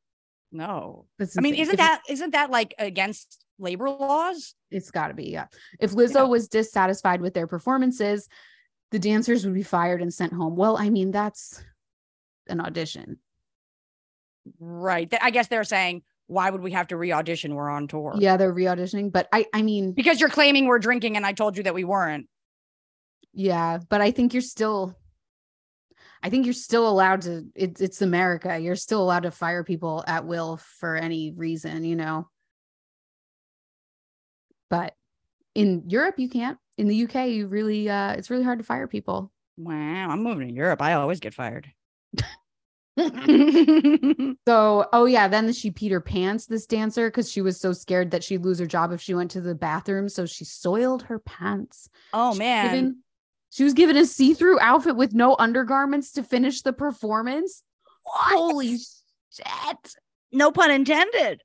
No, 0.51 1.05
I 1.37 1.41
mean, 1.41 1.53
isn't 1.53 1.73
If- 1.75 1.77
that 1.77 2.01
isn't 2.09 2.31
that 2.31 2.49
like 2.49 2.73
against 2.79 3.45
labor 3.59 3.87
laws? 3.89 4.55
It's 4.71 4.89
got 4.89 5.09
to 5.09 5.13
be, 5.13 5.25
yeah. 5.29 5.45
If 5.79 5.91
Lizzo 5.91 6.15
Yeah. 6.15 6.23
was 6.23 6.47
dissatisfied 6.47 7.21
with 7.21 7.35
their 7.35 7.45
performances, 7.45 8.27
the 8.89 8.97
dancers 8.97 9.45
would 9.45 9.53
be 9.53 9.61
fired 9.61 10.01
and 10.01 10.11
sent 10.11 10.33
home. 10.33 10.55
Well, 10.55 10.75
I 10.75 10.89
mean, 10.89 11.11
that's 11.11 11.63
an 12.49 12.59
audition. 12.61 13.17
Right. 14.59 15.11
I 15.21 15.29
guess 15.31 15.47
they're 15.47 15.63
saying, 15.63 16.03
why 16.27 16.49
would 16.49 16.61
we 16.61 16.71
have 16.71 16.87
to 16.87 16.97
re-audition? 16.97 17.55
We're 17.55 17.69
on 17.69 17.87
tour. 17.87 18.15
Yeah, 18.17 18.37
they're 18.37 18.51
re-auditioning, 18.53 19.11
but 19.11 19.27
I, 19.31 19.45
I 19.53 19.61
mean, 19.61 19.93
Because 19.93 20.19
you're 20.19 20.29
claiming 20.29 20.65
we're 20.65 20.79
drinking, 20.79 21.17
and 21.17 21.25
I 21.25 21.33
told 21.33 21.57
you 21.57 21.63
that 21.63 21.73
we 21.73 21.83
weren't. 21.83 22.27
yeah, 23.33 23.79
but 23.89 24.01
I 24.01 24.11
think 24.11 24.33
you're 24.33 24.41
still, 24.41 24.95
I 26.21 26.29
think 26.29 26.45
you're 26.45 26.53
still 26.53 26.87
allowed 26.89 27.21
to. 27.23 27.45
It's 27.55 27.79
it's 27.81 28.01
America. 28.01 28.59
You're 28.59 28.75
still 28.75 29.01
allowed 29.01 29.23
to 29.23 29.31
fire 29.31 29.63
people 29.63 30.03
at 30.05 30.25
will 30.25 30.57
for 30.57 30.95
any 30.95 31.31
reason, 31.35 31.83
you 31.83 31.95
know. 31.95 32.27
But 34.69 34.93
in 35.55 35.83
Europe, 35.87 36.15
you 36.19 36.29
can't. 36.29 36.57
In 36.77 36.87
the 36.87 37.03
UK, 37.05 37.29
you 37.29 37.47
really, 37.47 37.89
uh, 37.89 38.13
it's 38.13 38.29
really 38.29 38.43
hard 38.43 38.59
to 38.59 38.65
fire 38.65 38.87
people 38.87 39.31
Wow, 39.57 40.09
I'm 40.09 40.23
moving 40.23 40.47
to 40.47 40.53
Europe. 40.53 40.81
I 40.81 40.93
always 40.93 41.19
get 41.19 41.33
fired. 41.33 41.71
So, 44.47 44.87
oh 44.93 45.05
yeah, 45.05 45.27
then 45.27 45.51
she 45.53 45.71
peed 45.71 45.91
her 45.91 46.01
pants, 46.01 46.45
this 46.45 46.65
dancer, 46.65 47.09
because 47.09 47.31
she 47.31 47.41
was 47.41 47.59
so 47.59 47.71
scared 47.73 48.11
that 48.11 48.23
she'd 48.23 48.43
lose 48.43 48.59
her 48.59 48.65
job 48.65 48.91
if 48.91 49.01
she 49.01 49.13
went 49.13 49.31
to 49.31 49.41
the 49.41 49.55
bathroom. 49.55 50.09
So 50.09 50.25
she 50.25 50.45
soiled 50.45 51.03
her 51.03 51.19
pants. 51.19 51.89
oh 52.13 52.31
She 52.33 52.35
was 52.35 52.39
man. 52.39 52.65
given- 52.75 53.03
she 53.51 53.63
was 53.63 53.73
given 53.73 53.97
a 53.97 54.05
see-through 54.05 54.59
outfit 54.59 54.95
with 54.95 55.13
no 55.13 55.35
undergarments 55.39 56.11
to 56.13 56.23
finish 56.23 56.61
the 56.61 56.71
performance. 56.71 57.63
Holy 58.03 58.77
shit. 58.77 59.93
no 60.31 60.51
pun 60.51 60.69
intended. 60.69 61.41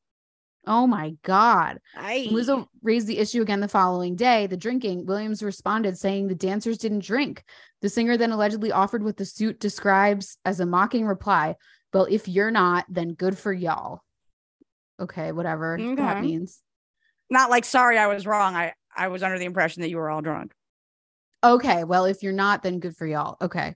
Oh 0.67 0.87
my 0.87 1.15
God. 1.23 1.79
I 1.97 2.29
Lizzo 2.31 2.67
raised 2.83 3.07
the 3.07 3.19
issue 3.19 3.43
again 3.43 3.61
the 3.61 3.69
following 3.69 4.17
day, 4.17 4.47
the 4.47 4.57
drinking. 4.57 5.07
Williams 5.07 5.43
responded 5.43 5.99
saying 5.99 6.29
the 6.29 6.35
dancers 6.35 6.79
didn't 6.79 7.05
drink. 7.05 7.45
The 7.83 7.89
singer 7.89 8.17
then 8.17 8.33
allegedly 8.33 8.73
offered 8.73 9.03
what 9.03 9.17
the 9.17 9.27
suit 9.27 9.61
describes 9.61 10.39
as 10.45 10.61
a 10.61 10.67
mocking 10.67 11.07
reply. 11.07 11.57
Well, 11.93 12.07
if 12.09 12.29
you're 12.29 12.51
not, 12.51 12.87
then 12.89 13.15
good 13.15 13.39
for 13.39 13.53
y'all. 13.53 14.03
Okay, 14.99 15.33
whatever 15.33 15.77
that 15.97 16.23
means. 16.23 16.61
not 17.31 17.51
like 17.51 17.65
sorry, 17.65 17.99
I 17.99 18.07
was 18.07 18.27
wrong. 18.27 18.55
I 18.55 18.73
I 18.97 19.09
was 19.09 19.23
under 19.23 19.39
the 19.39 19.45
impression 19.45 19.83
that 19.83 19.91
you 19.91 19.97
were 19.97 20.09
all 20.09 20.23
drunk. 20.23 20.53
Okay, 21.43 21.85
well, 21.85 22.07
if 22.07 22.23
you're 22.23 22.33
not, 22.33 22.63
then 22.63 22.79
good 22.79 22.97
for 22.97 23.07
y'all. 23.07 23.37
Okay, 23.43 23.75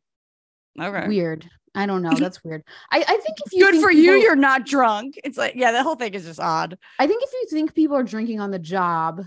Okay. 0.81 1.07
weird. 1.09 1.49
I 1.79 1.87
don't 1.87 2.03
know. 2.03 2.13
That's 2.13 2.43
weird. 2.43 2.63
I, 2.91 2.99
I 2.99 3.03
think 3.05 3.39
if 3.47 3.53
you 3.53 3.65
Good 3.65 3.73
think 3.73 3.85
for 3.85 3.91
you. 3.91 4.03
people- 4.13 4.23
You're 4.23 4.37
not 4.37 4.67
drunk. 4.67 5.15
It's 5.25 5.39
like 5.39 5.55
yeah, 5.55 5.73
the 5.73 5.83
whole 5.83 5.95
thing 5.97 6.15
is 6.15 6.25
just 6.25 6.41
odd. 6.41 6.77
I 6.99 7.07
think 7.07 7.23
if 7.23 7.31
you 7.33 7.47
think 7.51 7.75
people 7.75 7.97
are 7.97 8.03
drinking 8.03 8.41
on 8.41 8.51
the 8.51 8.59
job, 8.59 9.23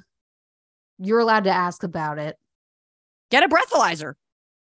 you're 1.00 1.20
allowed 1.20 1.46
to 1.46 1.52
ask 1.52 1.84
about 1.84 2.18
it. 2.20 2.38
Get 3.30 3.44
a 3.44 3.48
breathalyzer. 3.48 4.14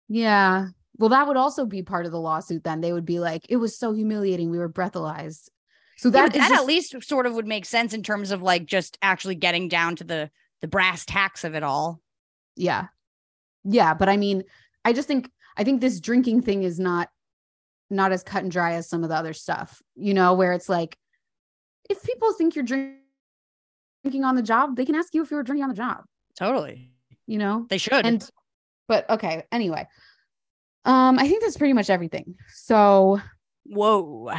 Yeah. 0.07 0.67
Well, 0.97 1.09
that 1.09 1.27
would 1.27 1.37
also 1.37 1.65
be 1.65 1.83
part 1.83 2.05
of 2.05 2.11
the 2.11 2.19
lawsuit. 2.19 2.63
Then 2.63 2.81
they 2.81 2.93
would 2.93 3.05
be 3.05 3.19
like, 3.19 3.43
"It 3.49 3.57
was 3.57 3.77
so 3.77 3.91
humiliating. 3.93 4.49
We 4.51 4.59
were 4.59 4.69
breathalyzed." 4.69 5.49
So 5.97 6.09
that 6.11 6.35
is 6.35 6.41
that 6.41 6.49
just- 6.49 6.61
at 6.61 6.65
least 6.67 6.95
sort 7.03 7.25
of 7.25 7.33
would 7.35 7.47
make 7.47 7.65
sense 7.65 7.93
in 7.93 8.03
terms 8.03 8.31
of 8.31 8.41
like 8.41 8.65
just 8.65 8.97
actually 9.01 9.35
getting 9.35 9.67
down 9.67 9.95
to 9.97 10.03
the 10.03 10.29
the 10.61 10.67
brass 10.67 11.05
tacks 11.05 11.43
of 11.43 11.55
it 11.55 11.63
all. 11.63 11.99
yeah, 12.55 12.87
yeah. 13.63 13.93
But 13.95 14.09
I 14.09 14.17
mean, 14.17 14.43
I 14.85 14.93
just 14.93 15.07
think 15.07 15.29
I 15.57 15.63
think 15.63 15.81
this 15.81 15.99
drinking 15.99 16.43
thing 16.43 16.63
is 16.63 16.79
not 16.79 17.09
not 17.91 18.11
as 18.11 18.23
cut 18.23 18.43
and 18.43 18.51
dry 18.51 18.73
as 18.73 18.89
some 18.89 19.03
of 19.03 19.09
the 19.09 19.15
other 19.15 19.33
stuff. 19.33 19.81
You 19.95 20.13
know, 20.13 20.33
where 20.33 20.53
it's 20.53 20.69
like, 20.69 20.97
if 21.89 22.01
people 22.03 22.33
think 22.33 22.55
you're 22.55 22.63
drink- 22.63 22.95
drinking 24.03 24.23
on 24.23 24.35
the 24.35 24.41
job, 24.41 24.75
they 24.75 24.85
can 24.85 24.95
ask 24.95 25.13
you 25.13 25.21
if 25.21 25.31
you 25.31 25.37
were 25.37 25.43
drinking 25.43 25.63
on 25.63 25.69
the 25.69 25.75
job. 25.75 26.03
Totally. 26.35 26.91
You 27.27 27.37
know, 27.37 27.65
They 27.69 27.77
should. 27.77 28.05
and 28.05 28.27
but 28.87 29.09
okay. 29.09 29.43
Anyway, 29.51 29.87
um, 30.85 31.19
I 31.19 31.27
think 31.27 31.41
that's 31.41 31.57
pretty 31.57 31.73
much 31.73 31.89
everything. 31.89 32.35
So 32.53 33.21
whoa. 33.65 34.31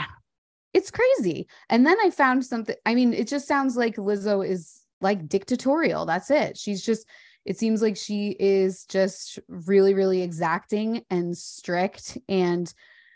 it's 0.75 0.91
crazy. 0.91 1.47
And 1.71 1.87
then 1.87 1.97
I 2.03 2.11
found 2.11 2.45
something. 2.45 2.75
I 2.85 2.95
mean, 2.95 3.15
it 3.15 3.29
just 3.29 3.47
sounds 3.47 3.77
like 3.77 3.97
Lizzo 3.97 4.47
is 4.47 4.81
like 5.01 5.29
dictatorial. 5.29 6.07
That's 6.07 6.31
it. 6.31 6.59
She's 6.59 6.85
just, 6.85 7.07
it 7.45 7.59
seems 7.59 7.83
like 7.83 7.97
she 7.97 8.37
is 8.39 8.85
just 8.87 9.39
really, 9.49 9.95
really 9.95 10.23
exacting 10.23 11.03
and 11.11 11.37
strict 11.37 12.19
and 12.29 12.73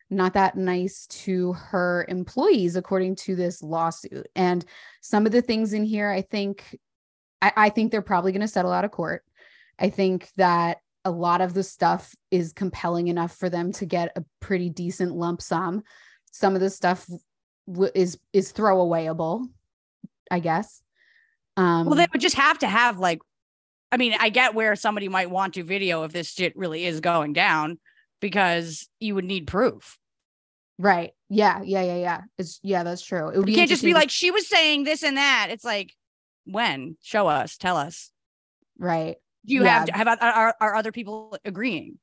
not 0.08 0.34
that 0.34 0.56
nice 0.56 1.06
to 1.08 1.52
her 1.54 2.06
employees, 2.08 2.76
according 2.76 3.16
to 3.16 3.34
this 3.34 3.62
lawsuit. 3.62 4.28
And 4.36 4.64
some 5.00 5.26
of 5.26 5.32
the 5.32 5.42
things 5.42 5.72
in 5.72 5.84
here, 5.84 6.10
I 6.10 6.22
think, 6.22 6.78
I, 7.42 7.52
I 7.56 7.68
think 7.70 7.90
they're 7.90 8.02
probably 8.02 8.32
going 8.32 8.42
to 8.42 8.48
settle 8.48 8.72
out 8.72 8.84
of 8.84 8.92
court. 8.92 9.24
I 9.78 9.90
think 9.90 10.28
that 10.36 10.78
a 11.04 11.10
lot 11.10 11.40
of 11.40 11.54
the 11.54 11.62
stuff 11.62 12.14
is 12.30 12.52
compelling 12.52 13.08
enough 13.08 13.36
for 13.36 13.48
them 13.48 13.72
to 13.72 13.86
get 13.86 14.12
a 14.16 14.24
pretty 14.40 14.70
decent 14.70 15.12
lump 15.12 15.42
sum. 15.42 15.82
Some 16.32 16.54
of 16.54 16.60
the 16.60 16.70
stuff 16.70 17.06
w- 17.68 17.92
is 17.94 18.18
is 18.32 18.52
throwawayable, 18.52 19.46
I 20.30 20.40
guess. 20.40 20.82
Um, 21.56 21.86
Well, 21.86 21.96
they 21.96 22.06
would 22.12 22.20
just 22.20 22.36
have 22.36 22.58
to 22.58 22.66
have 22.66 22.98
like, 22.98 23.20
I 23.92 23.96
mean, 23.96 24.14
I 24.18 24.30
get 24.30 24.54
where 24.54 24.74
somebody 24.76 25.08
might 25.08 25.30
want 25.30 25.54
to 25.54 25.62
video 25.62 26.04
if 26.04 26.12
this 26.12 26.32
shit 26.32 26.56
really 26.56 26.84
is 26.84 27.00
going 27.00 27.32
down 27.32 27.78
because 28.30 28.88
you 28.98 29.14
would 29.14 29.24
need 29.24 29.46
proof. 29.46 29.98
right? 30.78 31.12
Yeah, 31.28 31.62
yeah, 31.62 31.82
yeah, 31.82 31.96
yeah. 31.96 32.20
It's 32.38 32.58
yeah, 32.62 32.82
that's 32.82 33.02
true. 33.02 33.28
It 33.28 33.36
would 33.36 33.46
be 33.46 33.52
You 33.52 33.58
can't 33.58 33.70
just 33.70 33.82
be 33.84 33.94
like, 33.94 34.10
she 34.10 34.30
was 34.30 34.46
saying 34.48 34.84
this 34.84 35.02
and 35.02 35.16
that. 35.16 35.48
It's 35.50 35.64
like, 35.64 35.92
when? 36.44 36.96
Show 37.02 37.26
us, 37.28 37.56
tell 37.56 37.76
us. 37.76 38.10
right. 38.78 39.16
Do 39.46 39.54
you 39.54 39.62
Yeah. 39.64 39.84
have 39.94 40.08
have 40.08 40.08
are, 40.08 40.18
are, 40.22 40.54
are 40.60 40.74
other 40.74 40.90
people 40.92 41.36
agreeing? 41.44 41.98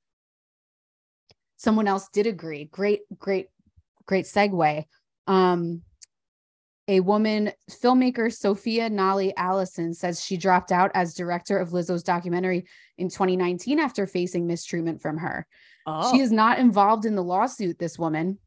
Someone 1.57 1.87
else 1.87 2.07
did 2.13 2.25
agree. 2.27 2.65
Great, 2.65 3.01
great, 3.17 3.47
great 4.05 4.25
segue. 4.25 4.85
Um, 5.27 5.81
a 6.87 6.99
woman 6.99 7.51
filmmaker, 7.71 8.33
Sophia 8.33 8.89
Nahli 8.89 9.31
Allison, 9.37 9.93
says 9.93 10.23
she 10.23 10.35
dropped 10.35 10.71
out 10.71 10.91
as 10.93 11.13
director 11.13 11.57
of 11.57 11.69
Lizzo's 11.69 12.03
documentary 12.03 12.65
in 12.97 13.07
2019 13.09 13.79
after 13.79 14.05
facing 14.07 14.47
mistreatment 14.47 15.01
from 15.01 15.17
her. 15.17 15.47
Oh, 15.85 16.11
She 16.11 16.21
is 16.21 16.31
not 16.31 16.59
involved 16.59 17.05
in 17.05 17.15
the 17.15 17.23
lawsuit, 17.23 17.77
this 17.79 17.99
woman. 17.99 18.39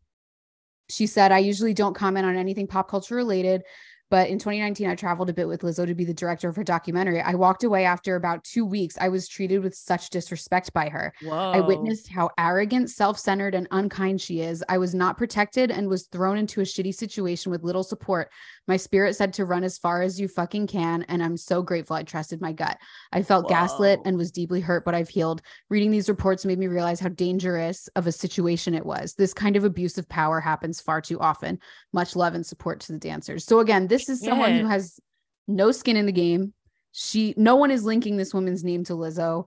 She 0.88 1.06
said, 1.06 1.32
I 1.32 1.38
usually 1.38 1.74
don't 1.74 1.94
comment 1.94 2.26
on 2.26 2.36
anything 2.36 2.66
pop 2.66 2.88
culture 2.88 3.16
related, 3.16 3.62
but 4.08 4.28
in 4.28 4.38
2019, 4.38 4.88
I 4.88 4.94
traveled 4.94 5.30
a 5.30 5.32
bit 5.32 5.48
with 5.48 5.62
Lizzo 5.62 5.84
to 5.84 5.94
be 5.94 6.04
the 6.04 6.14
director 6.14 6.48
of 6.48 6.54
her 6.54 6.62
documentary. 6.62 7.20
I 7.20 7.34
walked 7.34 7.64
away 7.64 7.84
after 7.84 8.14
about 8.14 8.44
two 8.44 8.64
weeks. 8.64 8.96
I 9.00 9.08
was 9.08 9.26
treated 9.26 9.64
with 9.64 9.74
such 9.74 10.10
disrespect 10.10 10.72
by 10.72 10.88
her. 10.88 11.12
Whoa. 11.22 11.50
I 11.50 11.60
witnessed 11.60 12.08
how 12.08 12.30
arrogant, 12.38 12.90
self 12.90 13.18
centered, 13.18 13.56
and 13.56 13.66
unkind 13.72 14.20
she 14.20 14.42
is. 14.42 14.62
I 14.68 14.78
was 14.78 14.94
not 14.94 15.18
protected 15.18 15.72
and 15.72 15.88
was 15.88 16.06
thrown 16.06 16.38
into 16.38 16.60
a 16.60 16.64
shitty 16.64 16.94
situation 16.94 17.50
with 17.50 17.64
little 17.64 17.82
support. 17.82 18.30
My 18.68 18.76
spirit 18.76 19.14
said 19.14 19.32
to 19.34 19.44
run 19.44 19.64
as 19.64 19.78
far 19.78 20.02
as 20.02 20.20
you 20.20 20.28
fucking 20.28 20.66
can. 20.66 21.04
And 21.04 21.22
I'm 21.22 21.36
so 21.36 21.62
grateful 21.62 21.96
I 21.96 22.02
trusted 22.02 22.40
my 22.40 22.52
gut. 22.52 22.78
I 23.12 23.22
felt 23.22 23.48
gaslit 23.48 24.00
and 24.04 24.16
was 24.16 24.32
deeply 24.32 24.60
hurt, 24.60 24.84
but 24.84 24.94
I've 24.94 25.08
healed. 25.08 25.42
Reading 25.70 25.90
these 25.90 26.08
reports 26.08 26.44
made 26.44 26.58
me 26.58 26.66
realize 26.66 27.00
how 27.00 27.08
dangerous 27.10 27.88
of 27.96 28.06
a 28.06 28.12
situation 28.12 28.74
it 28.74 28.84
was. 28.84 29.14
This 29.14 29.32
kind 29.32 29.56
of 29.56 29.64
abuse 29.64 29.98
of 29.98 30.08
power 30.08 30.40
happens 30.40 30.80
far 30.80 31.00
too 31.00 31.20
often. 31.20 31.58
Much 31.92 32.16
love 32.16 32.34
and 32.34 32.44
support 32.44 32.80
to 32.80 32.92
the 32.92 32.98
dancers. 32.98 33.44
So, 33.44 33.60
again, 33.60 33.86
this 33.86 34.08
is 34.08 34.20
someone 34.20 34.58
who 34.58 34.66
has 34.66 34.98
no 35.46 35.70
skin 35.70 35.96
in 35.96 36.06
the 36.06 36.12
game. 36.12 36.52
She, 36.92 37.34
no 37.36 37.56
one 37.56 37.70
is 37.70 37.84
linking 37.84 38.16
this 38.16 38.34
woman's 38.34 38.64
name 38.64 38.84
to 38.84 38.94
Lizzo 38.94 39.46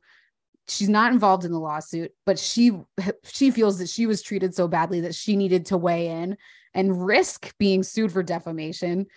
she's 0.68 0.90
not 0.90 1.12
involved 1.12 1.46
in 1.46 1.52
the 1.52 1.60
lawsuit 1.60 2.12
but 2.26 2.38
she 2.38 2.72
she 3.24 3.52
feels 3.52 3.80
that 3.80 3.90
she 3.90 4.06
was 4.06 4.22
treated 4.22 4.54
so 4.54 4.68
badly 4.68 5.02
that 5.02 5.16
she 5.16 5.36
needed 5.36 5.66
to 5.66 5.78
weigh 5.78 6.08
in 6.08 6.38
and 6.74 7.06
risk 7.06 7.54
being 7.58 7.84
sued 7.84 8.12
for 8.12 8.24
defamation 8.24 9.08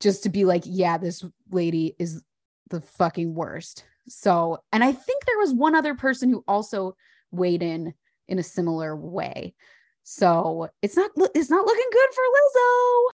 just 0.00 0.22
to 0.22 0.28
be 0.28 0.44
like 0.44 0.62
yeah 0.66 0.98
this 0.98 1.24
lady 1.50 1.94
is 1.98 2.22
the 2.70 2.80
fucking 2.80 3.34
worst. 3.34 3.84
So 4.08 4.58
and 4.72 4.82
i 4.82 4.92
think 4.92 5.24
there 5.24 5.38
was 5.38 5.52
one 5.52 5.74
other 5.74 5.94
person 5.94 6.30
who 6.30 6.44
also 6.48 6.96
weighed 7.30 7.62
in 7.62 7.94
in 8.28 8.38
a 8.38 8.42
similar 8.42 8.96
way. 8.96 9.54
So 10.02 10.68
it's 10.80 10.96
not 10.96 11.10
it's 11.34 11.50
not 11.50 11.66
looking 11.66 11.90
good 11.92 12.08
for 12.14 12.22
lizzo. 12.22 13.12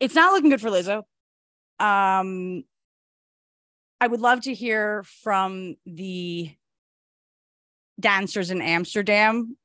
It's 0.00 0.14
not 0.14 0.32
looking 0.32 0.50
good 0.50 0.62
for 0.62 0.70
Lizzo. 0.70 1.02
Um, 1.78 2.64
I 4.00 4.06
would 4.06 4.20
love 4.20 4.42
to 4.42 4.54
hear 4.54 5.04
from 5.22 5.76
the 5.84 6.50
dancers 8.00 8.50
in 8.50 8.62
Amsterdam 8.62 9.58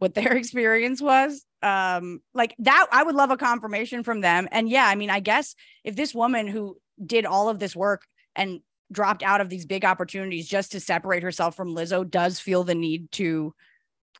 what 0.00 0.14
their 0.14 0.32
experience 0.36 1.00
was. 1.00 1.44
Um, 1.62 2.20
like 2.34 2.56
that, 2.60 2.86
I 2.90 3.02
would 3.02 3.14
love 3.14 3.30
a 3.30 3.36
confirmation 3.36 4.02
from 4.02 4.20
them. 4.20 4.48
And 4.50 4.68
yeah, 4.68 4.86
I 4.86 4.96
mean, 4.96 5.10
I 5.10 5.20
guess 5.20 5.54
if 5.84 5.94
this 5.94 6.14
woman 6.14 6.48
who 6.48 6.78
did 7.04 7.26
all 7.26 7.48
of 7.48 7.58
this 7.58 7.76
work 7.76 8.02
and 8.34 8.60
dropped 8.90 9.22
out 9.22 9.40
of 9.40 9.48
these 9.48 9.66
big 9.66 9.84
opportunities 9.84 10.48
just 10.48 10.72
to 10.72 10.80
separate 10.80 11.22
herself 11.22 11.54
from 11.54 11.74
Lizzo 11.74 12.08
does 12.08 12.40
feel 12.40 12.64
the 12.64 12.74
need 12.74 13.12
to 13.12 13.54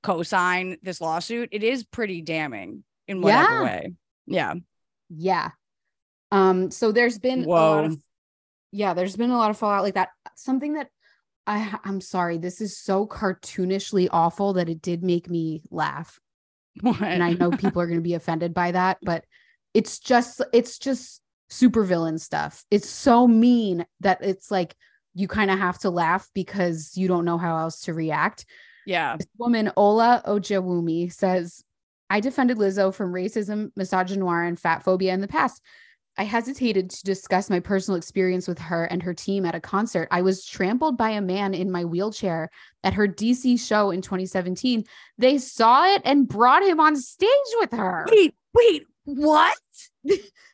co-sign 0.02 0.76
this 0.82 1.00
lawsuit, 1.00 1.48
it 1.50 1.62
is 1.64 1.82
pretty 1.82 2.20
damning 2.22 2.84
in 3.08 3.20
whatever 3.22 3.54
Yeah. 3.54 3.64
way. 3.64 3.92
Yeah. 4.26 4.54
Yeah. 5.08 5.50
Um, 6.30 6.70
so 6.70 6.92
there's 6.92 7.18
been 7.18 7.44
a 7.44 7.48
lot 7.48 7.80
Whoa. 7.80 7.84
of 7.86 7.98
yeah, 8.72 8.94
there's 8.94 9.16
been 9.16 9.30
a 9.30 9.36
lot 9.36 9.50
of 9.50 9.58
fallout 9.58 9.82
like 9.82 9.94
that. 9.94 10.10
Something 10.36 10.74
that 10.74 10.88
I 11.50 11.78
I'm 11.84 12.00
sorry, 12.00 12.38
this 12.38 12.60
is 12.60 12.78
so 12.78 13.06
cartoonishly 13.06 14.08
awful 14.12 14.52
that 14.52 14.68
it 14.68 14.80
did 14.80 15.02
make 15.02 15.28
me 15.28 15.62
laugh. 15.70 16.20
And 16.84 17.22
I 17.24 17.32
know 17.32 17.50
people 17.56 17.82
are 17.82 17.88
gonna 17.88 18.00
be 18.00 18.14
offended 18.14 18.54
by 18.54 18.70
that, 18.70 18.98
but 19.02 19.24
it's 19.74 19.98
just 19.98 20.40
it's 20.52 20.78
just 20.78 21.20
supervillain 21.50 22.20
stuff. 22.20 22.64
It's 22.70 22.88
so 22.88 23.26
mean 23.26 23.84
that 23.98 24.22
it's 24.22 24.52
like 24.52 24.76
you 25.14 25.26
kind 25.26 25.50
of 25.50 25.58
have 25.58 25.78
to 25.80 25.90
laugh 25.90 26.28
because 26.34 26.92
you 26.94 27.08
don't 27.08 27.24
know 27.24 27.36
how 27.36 27.58
else 27.58 27.80
to 27.80 27.94
react. 27.94 28.46
yeah. 28.86 29.16
This 29.16 29.26
woman, 29.36 29.72
Ola 29.76 30.22
Ojewumi, 30.24 31.12
says, 31.12 31.64
I 32.08 32.20
defended 32.20 32.58
Lizzo 32.58 32.94
from 32.94 33.12
racism, 33.12 33.72
misogynoir, 33.78 34.46
and 34.46 34.58
fat 34.58 34.84
phobia 34.84 35.12
in 35.12 35.20
the 35.20 35.26
past. 35.26 35.62
I 36.20 36.24
hesitated 36.24 36.90
to 36.90 37.04
discuss 37.04 37.48
my 37.48 37.60
personal 37.60 37.96
experience 37.96 38.46
with 38.46 38.58
her 38.58 38.84
and 38.84 39.02
her 39.02 39.14
team 39.14 39.46
at 39.46 39.54
a 39.54 39.60
concert. 39.60 40.06
I 40.10 40.20
was 40.20 40.44
trampled 40.44 40.98
by 40.98 41.12
a 41.12 41.22
man 41.22 41.54
in 41.54 41.70
my 41.70 41.86
wheelchair 41.86 42.50
at 42.84 42.92
her 42.92 43.08
DC 43.08 43.58
show 43.58 43.90
in 43.90 44.02
2017. 44.02 44.84
They 45.16 45.38
saw 45.38 45.86
it 45.86 46.02
and 46.04 46.28
brought 46.28 46.62
him 46.62 46.78
on 46.78 46.94
stage 46.96 47.30
with 47.58 47.72
her. 47.72 48.06
Wait, 48.10 48.34
wait, 48.52 48.84
what? 49.04 49.56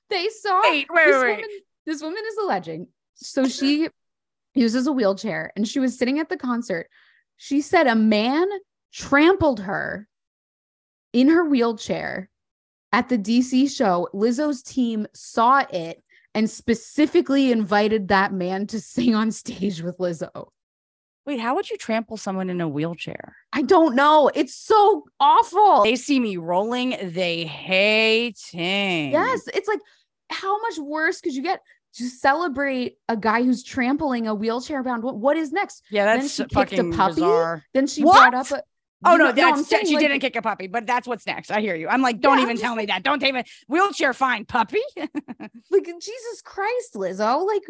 They 0.08 0.28
saw 0.28 0.60
Wait, 0.62 0.86
wait, 0.88 1.04
this 1.06 1.16
wait, 1.16 1.22
wait. 1.24 1.34
woman, 1.34 1.48
this 1.84 2.00
woman 2.00 2.22
is 2.28 2.36
alleging. 2.36 2.86
So 3.14 3.48
she 3.48 3.88
uses 4.54 4.86
a 4.86 4.92
wheelchair 4.92 5.50
and 5.56 5.66
she 5.66 5.80
was 5.80 5.98
sitting 5.98 6.20
at 6.20 6.28
the 6.28 6.36
concert. 6.36 6.88
She 7.38 7.60
said 7.60 7.88
a 7.88 7.96
man 7.96 8.46
trampled 8.92 9.62
her 9.62 10.06
in 11.12 11.26
her 11.26 11.44
wheelchair 11.44 12.30
at 12.96 13.10
the 13.10 13.18
DC 13.18 13.70
show. 13.70 14.08
Lizzo's 14.14 14.62
team 14.62 15.06
saw 15.12 15.62
it 15.70 16.02
and 16.34 16.48
specifically 16.48 17.52
invited 17.52 18.08
that 18.08 18.32
man 18.32 18.66
to 18.68 18.80
sing 18.80 19.14
on 19.14 19.30
stage 19.30 19.82
with 19.82 19.98
Lizzo. 19.98 20.48
Wait, 21.26 21.38
how 21.38 21.54
would 21.56 21.68
you 21.68 21.76
trample 21.76 22.16
someone 22.16 22.48
in 22.48 22.60
a 22.62 22.68
wheelchair? 22.68 23.36
I 23.52 23.60
don't 23.62 23.94
know. 23.96 24.30
It's 24.34 24.54
so 24.54 25.04
awful. 25.20 25.82
They 25.84 25.96
see 25.96 26.18
me 26.18 26.38
rolling, 26.38 26.96
they 27.02 27.44
hating. 27.44 29.10
Yes, 29.12 29.46
it's 29.52 29.68
like 29.68 29.80
how 30.30 30.58
much 30.62 30.78
worse 30.78 31.20
could 31.20 31.34
you 31.34 31.42
get 31.42 31.60
to 31.96 32.08
celebrate 32.08 32.96
a 33.10 33.16
guy 33.16 33.42
who's 33.42 33.62
trampling 33.62 34.26
a 34.26 34.34
wheelchair 34.34 34.82
bound? 34.82 35.02
What 35.02 35.16
what 35.18 35.36
is 35.36 35.52
next? 35.52 35.82
Yeah, 35.90 36.06
Then 36.06 36.20
that's 36.20 36.32
she 36.34 36.44
kicked 36.46 36.72
a 36.72 36.84
puppy? 36.92 37.14
bizarre. 37.16 37.62
Then 37.74 37.86
she 37.88 38.04
What? 38.04 38.30
brought 38.30 38.34
up 38.34 38.50
a 38.52 38.62
Oh 39.04 39.12
You 39.12 39.18
no, 39.18 39.24
know- 39.26 39.32
that's 39.32 39.72
I'm 39.72 39.84
she 39.86 39.94
like- 39.94 40.02
didn't 40.02 40.20
kick 40.20 40.36
a 40.36 40.42
puppy, 40.42 40.66
but 40.68 40.86
that's 40.86 41.06
what's 41.06 41.26
next. 41.26 41.50
I 41.50 41.60
hear 41.60 41.74
you. 41.74 41.88
I'm 41.88 42.02
like, 42.02 42.20
don't 42.20 42.38
Yeah, 42.38 42.44
even 42.44 42.56
tell 42.56 42.74
me 42.74 42.86
that. 42.86 43.02
Don't 43.02 43.22
even 43.22 43.44
wheelchair 43.68 44.12
fine 44.14 44.44
puppy. 44.46 44.80
like 44.96 45.84
Jesus 45.84 46.42
Christ, 46.44 46.94
Lizzo. 46.94 47.46
Like 47.46 47.62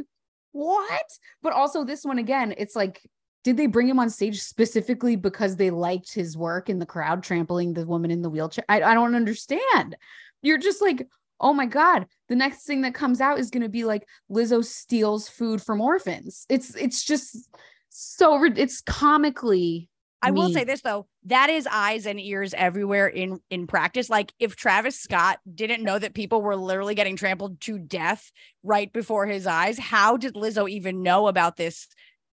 what? 0.53 1.07
But 1.43 1.53
also 1.53 1.85
this 1.85 2.05
one 2.05 2.19
again, 2.19 2.55
it's 2.57 2.77
like, 2.77 3.03
did 3.45 3.57
they 3.57 3.67
bring 3.67 3.89
him 3.89 3.99
on 3.99 4.11
stage 4.11 4.41
specifically 4.41 5.17
because 5.17 5.57
they 5.57 5.71
liked 5.71 6.13
his 6.13 6.37
work 6.37 6.69
in 6.69 6.79
the 6.79 6.87
crowd 6.87 7.23
trampling 7.23 7.75
the 7.75 7.87
woman 7.87 8.11
in 8.11 8.23
the 8.23 8.31
wheelchair? 8.31 8.65
I, 8.69 8.83
I 8.83 8.95
don't 8.95 9.15
understand. 9.15 9.97
You're 10.43 10.59
just 10.59 10.81
like, 10.81 11.07
oh 11.41 11.53
my 11.53 11.67
God. 11.67 12.07
The 12.29 12.37
next 12.37 12.65
thing 12.65 12.83
that 12.83 12.95
comes 12.95 13.21
out 13.21 13.39
is 13.39 13.51
gonna 13.51 13.69
be 13.69 13.85
like 13.85 14.07
Lizzo 14.31 14.65
steals 14.65 15.29
food 15.29 15.61
from 15.63 15.81
orphans. 15.81 16.47
It's 16.49 16.75
it's 16.77 17.05
just 17.05 17.49
so 17.89 18.43
it's 18.45 18.81
comically 18.81 19.89
I 20.23 20.31
will 20.33 20.49
say 20.51 20.65
this 20.65 20.81
though, 20.81 21.07
that 21.27 21.51
is 21.51 21.69
eyes 21.71 22.07
and 22.07 22.19
ears 22.21 22.55
everywhere 22.55 23.07
in 23.09 23.41
in 23.51 23.67
practice. 23.67 24.09
Like 24.11 24.33
if 24.39 24.57
Travis 24.57 24.99
Scott 24.99 25.39
didn't 25.53 25.83
know 25.83 25.99
that 25.99 26.15
people 26.15 26.41
were 26.43 26.57
literally 26.57 26.95
getting 26.95 27.17
trampled 27.17 27.61
to 27.63 27.79
death 27.79 28.31
right 28.63 28.93
before 28.93 29.27
his 29.27 29.47
eyes, 29.47 29.79
how 29.79 30.17
did 30.17 30.35
Lizzo 30.35 30.69
even 30.69 31.03
know 31.03 31.29
about 31.29 31.57
this 31.57 31.89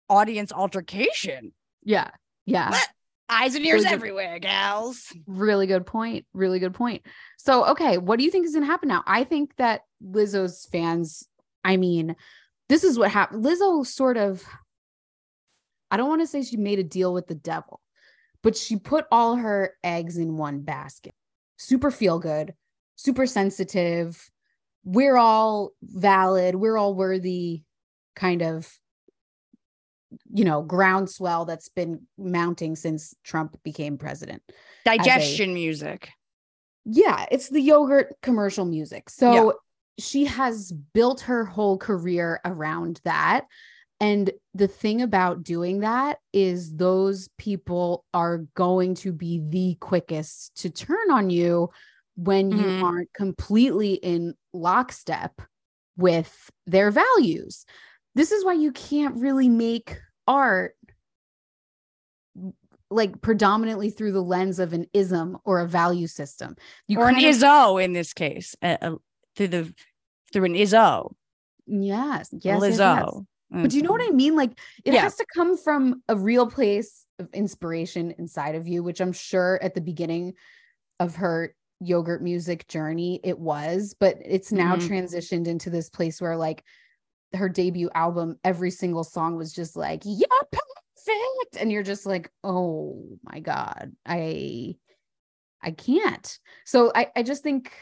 audience 0.08 0.52
altercation? 0.52 1.52
Yeah. 1.84 2.10
Yeah. 2.46 2.70
What? 2.70 2.88
Eyes 3.30 3.54
and 3.54 3.64
ears 3.66 3.80
Really 3.80 3.84
good- 3.84 3.92
everywhere, 3.92 4.38
gals. 4.38 5.12
Really 5.26 5.66
good 5.66 5.84
point. 5.84 6.24
Really 6.32 6.58
good 6.58 6.72
point. 6.72 7.02
So, 7.36 7.66
okay, 7.66 7.98
what 7.98 8.18
do 8.18 8.24
you 8.24 8.30
think 8.30 8.46
is 8.46 8.52
going 8.52 8.62
to 8.64 8.70
happen 8.70 8.88
now? 8.88 9.04
I 9.06 9.24
think 9.24 9.54
that 9.56 9.82
Lizzo's 10.02 10.66
fans, 10.72 11.24
I 11.62 11.76
mean, 11.76 12.16
this 12.70 12.84
is 12.84 12.98
what 12.98 13.10
happened. 13.10 13.44
Lizzo 13.44 13.86
sort 13.86 14.16
of, 14.16 14.42
I 15.90 15.98
don't 15.98 16.08
want 16.08 16.22
to 16.22 16.26
say 16.26 16.42
she 16.42 16.56
made 16.56 16.78
a 16.78 16.84
deal 16.84 17.12
with 17.12 17.26
the 17.26 17.34
devil, 17.34 17.80
but 18.42 18.56
she 18.56 18.76
put 18.76 19.06
all 19.10 19.36
her 19.36 19.74
eggs 19.82 20.16
in 20.16 20.36
one 20.36 20.60
basket. 20.60 21.14
Super 21.56 21.90
feel 21.90 22.18
good, 22.18 22.54
super 22.96 23.26
sensitive. 23.26 24.30
We're 24.84 25.16
all 25.16 25.72
valid. 25.82 26.54
We're 26.54 26.76
all 26.76 26.94
worthy, 26.94 27.62
kind 28.16 28.42
of, 28.42 28.72
you 30.32 30.44
know, 30.44 30.62
groundswell 30.62 31.44
that's 31.44 31.68
been 31.68 32.02
mounting 32.16 32.76
since 32.76 33.14
Trump 33.24 33.62
became 33.62 33.98
president 33.98 34.42
Digestion 34.84 35.52
music. 35.52 36.10
yeah, 36.86 37.26
it's 37.30 37.48
the 37.48 37.60
yogurt 37.60 38.16
commercial 38.22 38.64
music. 38.64 39.10
So 39.10 39.54
she 39.98 40.24
has 40.26 40.72
built 40.94 41.22
her 41.22 41.44
whole 41.44 41.76
career 41.76 42.40
around 42.44 43.00
that. 43.04 43.46
And 44.00 44.30
the 44.54 44.68
thing 44.68 45.02
about 45.02 45.42
doing 45.42 45.80
that 45.80 46.18
is 46.32 46.76
those 46.76 47.28
people 47.36 48.04
are 48.14 48.38
going 48.54 48.94
to 48.96 49.12
be 49.12 49.42
the 49.48 49.76
quickest 49.80 50.54
to 50.62 50.70
turn 50.70 51.10
on 51.10 51.30
you 51.30 51.70
when 52.14 52.50
you 52.50 52.58
Mhm. 52.64 52.82
aren't 52.82 53.12
completely 53.12 53.94
in 53.94 54.34
lockstep 54.52 55.40
with 55.96 56.50
their 56.66 56.90
values. 56.92 57.64
This 58.14 58.30
is 58.30 58.44
why 58.44 58.52
you 58.54 58.70
can't 58.72 59.16
really 59.16 59.48
make 59.48 59.98
art 60.26 60.76
like 62.90 63.20
predominantly 63.20 63.90
through 63.90 64.12
the 64.12 64.22
lens 64.22 64.58
of 64.58 64.72
an 64.72 64.86
ism 64.94 65.36
or 65.44 65.60
a 65.60 65.66
value 65.68 66.06
system. 66.06 66.56
You 66.86 66.98
or 66.98 67.08
an 67.08 67.16
of- 67.16 67.22
Izzo 67.22 67.82
in 67.84 67.92
this 67.92 68.12
case. 68.14 68.56
Uh, 68.62 68.76
uh, 68.80 68.96
through 69.36 69.48
the 69.48 69.74
through 70.32 70.44
an 70.46 70.54
ISO. 70.54 71.14
Yes, 71.66 72.28
yes, 72.32 72.42
yes, 72.42 72.78
yes. 72.78 73.24
Lizzo. 73.52 73.62
But 73.62 73.70
do 73.70 73.76
you 73.76 73.82
know 73.82 73.90
what 73.92 74.06
I 74.06 74.12
mean? 74.12 74.36
Like 74.36 74.58
it 74.84 74.94
Yeah. 74.94 75.00
has 75.02 75.16
to 75.16 75.26
come 75.34 75.56
from 75.56 76.02
a 76.08 76.16
real 76.16 76.46
place 76.50 77.06
of 77.18 77.28
inspiration 77.32 78.14
inside 78.18 78.54
of 78.54 78.68
you, 78.68 78.82
which 78.82 79.00
I'm 79.00 79.12
sure 79.12 79.58
at 79.62 79.74
the 79.74 79.80
beginning 79.80 80.34
of 81.00 81.16
her 81.16 81.54
yogurt 81.80 82.22
music 82.22 82.66
journey 82.68 83.20
it 83.22 83.38
was, 83.38 83.94
but 83.98 84.16
it's 84.24 84.50
now 84.52 84.76
Mhm. 84.76 84.88
transitioned 84.88 85.46
into 85.46 85.70
this 85.70 85.88
place 85.88 86.20
where 86.20 86.36
like 86.36 86.64
her 87.34 87.48
debut 87.48 87.90
album, 87.94 88.38
every 88.42 88.70
single 88.70 89.04
song 89.04 89.36
was 89.36 89.52
just 89.52 89.76
like, 89.76 90.02
you're 90.04 90.26
perfect. 90.50 91.56
And 91.60 91.70
you're 91.70 91.82
just 91.82 92.04
like, 92.04 92.30
oh 92.44 93.18
my 93.22 93.40
God, 93.40 93.92
I 94.04 94.76
I 95.62 95.72
can't. 95.72 96.38
So 96.64 96.92
I, 96.94 97.10
I 97.16 97.22
just 97.24 97.42
think, 97.42 97.72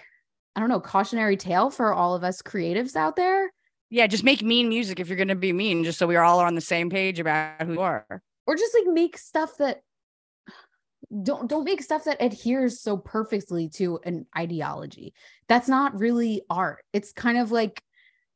I 0.55 0.61
don't 0.61 0.69
know, 0.71 0.81
cautionary 0.81 1.37
tale 1.37 1.71
for 1.71 1.93
all 1.93 2.15
of 2.15 2.25
us 2.25 2.41
creatives 2.41 2.97
out 2.97 3.17
there. 3.17 3.51
Yeah, 3.91 4.07
just 4.07 4.25
make 4.25 4.43
mean 4.43 4.69
music 4.69 4.99
if 5.01 5.09
you're 5.09 5.17
going 5.17 5.29
to 5.29 5.35
be 5.37 5.53
mean, 5.53 5.85
just 5.85 5.99
so 5.99 6.07
we 6.07 6.17
are 6.17 6.25
all 6.25 6.41
on 6.41 6.55
the 6.55 6.61
same 6.61 6.91
page 6.91 7.21
about 7.21 7.63
who 7.63 7.75
you 7.75 7.81
are. 7.81 8.23
or 8.47 8.57
just 8.57 8.75
like 8.75 8.93
make 8.93 9.17
stuff 9.17 9.57
that 9.59 9.83
don't 11.23 11.49
don't 11.49 11.65
make 11.65 11.83
stuff 11.83 12.05
that 12.05 12.17
adheres 12.21 12.81
so 12.81 12.97
perfectly 12.97 13.69
to 13.69 14.01
an 14.05 14.27
ideology 14.37 15.15
that's 15.49 15.69
not 15.69 15.97
really 15.97 16.43
art 16.51 16.83
it's 16.93 17.13
kind 17.13 17.39
of 17.39 17.53
like 17.53 17.81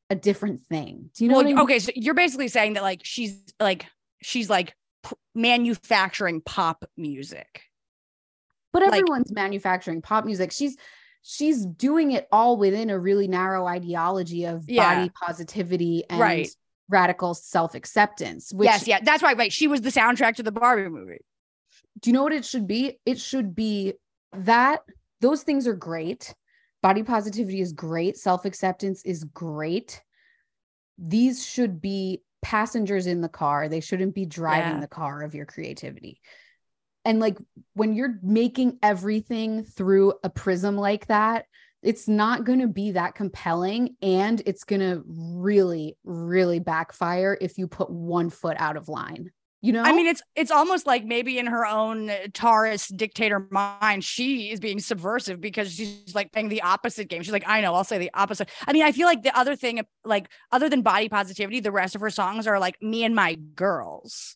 a 0.09 0.15
different 0.15 0.65
thing 0.67 1.11
do 1.17 1.25
you 1.25 1.29
know 1.31 1.37
well, 1.37 1.45
what 1.45 1.51
I 1.51 1.55
mean? 1.55 1.63
okay, 1.65 1.79
so 1.81 1.91
you're 1.97 2.15
basically 2.15 2.47
saying 2.47 2.75
that 2.75 2.83
like 2.85 3.01
she's 3.03 3.43
like 3.59 3.87
she's 4.23 4.49
like 4.49 4.75
p- 5.03 5.17
manufacturing 5.35 6.41
pop 6.43 6.85
music. 6.97 7.63
but 8.73 8.83
like- 8.83 9.01
everyone's 9.01 9.33
manufacturing 9.33 10.01
pop 10.01 10.25
music 10.25 10.53
she's 10.53 10.77
she's 11.23 11.67
doing 11.67 12.13
it 12.13 12.27
all 12.33 12.57
within 12.57 12.91
a 12.91 12.99
really 12.99 13.29
narrow 13.29 13.67
ideology 13.67 14.45
of 14.45 14.65
Yeah. 14.69 14.95
body 14.95 15.11
positivity 15.11 16.05
and 16.09 16.19
Right. 16.21 16.49
radical 16.89 17.35
self-acceptance 17.35 18.53
which 18.53 18.67
yes, 18.67 18.87
yeah, 18.89 19.01
that's 19.03 19.23
right. 19.23 19.37
Right, 19.37 19.53
she 19.53 19.69
was 19.69 19.81
the 19.83 19.91
soundtrack 19.91 20.37
to 20.37 20.43
the 20.43 20.53
Barbie 20.53 20.89
movie. 20.89 21.21
do 22.01 22.09
you 22.11 22.15
know 22.15 22.23
what 22.23 22.33
it 22.33 22.45
should 22.45 22.67
be? 22.67 22.99
It 23.05 23.19
should 23.19 23.55
be 23.55 23.95
that 24.33 24.83
those 25.21 25.43
things 25.43 25.67
are 25.67 25.75
great. 25.75 26.35
Body 26.83 27.03
positivity 27.03 27.61
is 27.61 27.73
great. 27.73 28.17
Self 28.17 28.45
acceptance 28.47 29.03
is 29.05 29.25
great. 29.25 30.03
These 30.99 31.45
should 31.45 31.81
be 31.81 32.23
passengers 32.43 33.07
in 33.07 33.21
the 33.21 33.29
car. 33.29 33.69
They 33.69 33.81
shouldn't 33.81 34.15
be 34.15 34.25
driving 34.25 34.75
Yeah. 34.77 34.81
the 34.81 34.89
car 34.89 35.23
of 35.23 35.35
your 35.35 35.45
creativity. 35.47 36.21
And 37.05 37.21
like 37.21 37.39
when 37.75 37.95
you're 37.95 38.19
making 38.23 38.79
everything 38.83 39.65
through 39.65 40.15
a 40.23 40.31
prism 40.31 40.77
like 40.77 41.07
that, 41.07 41.47
it's 41.83 42.07
not 42.09 42.45
going 42.45 42.61
to 42.61 42.69
be 42.69 42.93
that 42.93 43.15
compelling 43.15 43.97
and 44.03 44.43
it's 44.45 44.65
going 44.65 44.81
to 44.81 45.03
really, 45.07 45.97
really 46.05 46.59
backfire 46.59 47.39
if 47.41 47.57
you 47.57 47.67
put 47.67 47.91
one 47.91 48.29
foot 48.29 48.57
out 48.59 48.77
of 48.77 48.89
line. 48.89 49.31
You 49.63 49.73
know? 49.73 49.83
I 49.83 49.93
mean, 49.93 50.07
it's 50.07 50.23
it's 50.35 50.51
almost 50.51 50.87
like 50.87 51.05
maybe 51.05 51.39
in 51.39 51.47
her 51.47 51.67
own 51.67 52.11
Taurus 52.33 52.89
dictator 52.89 53.47
mind, 53.51 54.03
she 54.03 54.51
is 54.51 54.59
being 54.59 54.81
subversive 54.81 55.39
because 55.39 55.71
she's 55.75 56.15
like 56.15 56.33
playing 56.33 56.49
the 56.49 56.63
opposite 56.63 57.09
game. 57.09 57.23
She's 57.23 57.33
like, 57.33 57.47
I 57.47 57.61
know, 57.61 57.75
I'll 57.75 57.85
say 57.85 57.99
the 57.99 58.11
opposite. 58.15 58.49
I 58.67 58.73
mean, 58.73 58.85
I 58.85 58.93
feel 58.93 59.07
like 59.07 59.23
the 59.23 59.39
other 59.39 59.57
thing, 59.57 59.85
like 60.03 60.31
other 60.51 60.71
than 60.71 60.81
body 60.81 61.11
positivity, 61.11 61.61
the 61.61 61.73
rest 61.73 61.95
of 61.95 62.01
her 62.01 62.09
songs 62.09 62.47
are 62.47 62.59
like 62.59 62.81
me 62.81 63.05
and 63.05 63.15
my 63.15 63.35
girls. 63.35 64.35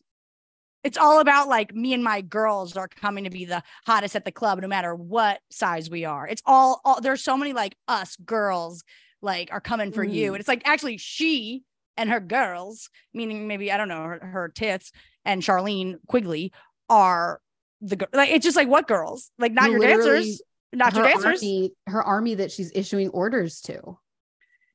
It's 0.85 0.99
all 0.99 1.19
about 1.19 1.47
like 1.47 1.73
me 1.73 1.93
and 1.95 2.03
my 2.03 2.21
girls 2.21 2.77
are 2.77 2.87
coming 2.87 3.23
to 3.23 3.31
be 3.31 3.45
the 3.45 3.63
hottest 3.87 4.15
at 4.15 4.23
the 4.23 4.31
club, 4.31 4.61
no 4.61 4.67
matter 4.67 4.93
what 4.93 5.39
size 5.49 5.89
we 5.89 6.05
are. 6.05 6.27
It's 6.27 6.43
all, 6.45 6.79
all 6.85 7.01
there's 7.01 7.23
so 7.23 7.35
many 7.35 7.53
like 7.53 7.75
us 7.87 8.15
girls 8.17 8.83
like 9.19 9.49
are 9.51 9.59
coming 9.59 9.91
for 9.91 10.03
you. 10.03 10.29
Mm. 10.29 10.33
And 10.35 10.39
it's 10.41 10.47
like 10.47 10.61
actually 10.63 10.97
she 10.97 11.63
and 11.97 12.07
her 12.11 12.19
girls, 12.19 12.91
meaning 13.15 13.47
maybe 13.47 13.71
I 13.71 13.77
don't 13.77 13.87
know 13.87 14.03
her, 14.03 14.19
her 14.21 14.49
tits 14.49 14.91
and 15.25 15.41
Shirlene 15.41 15.95
Quigley 16.07 16.53
are 16.87 17.41
the 17.81 18.07
like 18.13 18.29
it's 18.29 18.45
just 18.45 18.55
like 18.55 18.67
what 18.67 18.87
girls 18.87 19.31
like 19.39 19.53
not 19.53 19.71
No, 19.71 19.77
your 19.77 19.87
dancers, 19.87 20.39
not 20.71 20.93
your 20.93 21.03
dancers. 21.03 21.41
Army, 21.41 21.71
her 21.87 22.03
army 22.03 22.35
that 22.35 22.51
she's 22.51 22.71
issuing 22.75 23.09
orders 23.09 23.59
to. 23.61 23.97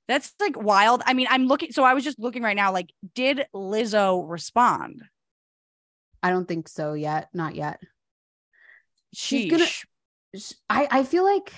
That's 0.08 0.34
like 0.40 0.60
wild. 0.60 1.02
I 1.06 1.14
mean, 1.14 1.28
I'm 1.30 1.46
looking. 1.46 1.70
So 1.70 1.84
I 1.84 1.94
was 1.94 2.02
just 2.02 2.18
looking 2.18 2.42
right 2.42 2.56
now. 2.56 2.72
Like, 2.72 2.90
did 3.14 3.46
Lizzo 3.54 4.28
respond? 4.28 5.04
I 6.22 6.30
don't 6.30 6.46
think 6.46 6.68
so 6.68 6.92
yet. 6.94 7.28
Not 7.32 7.54
yet. 7.54 7.80
She's 9.12 9.50
gonna- 9.50 9.66
I 10.68 10.88
I 10.90 11.04
feel 11.04 11.24
like 11.24 11.52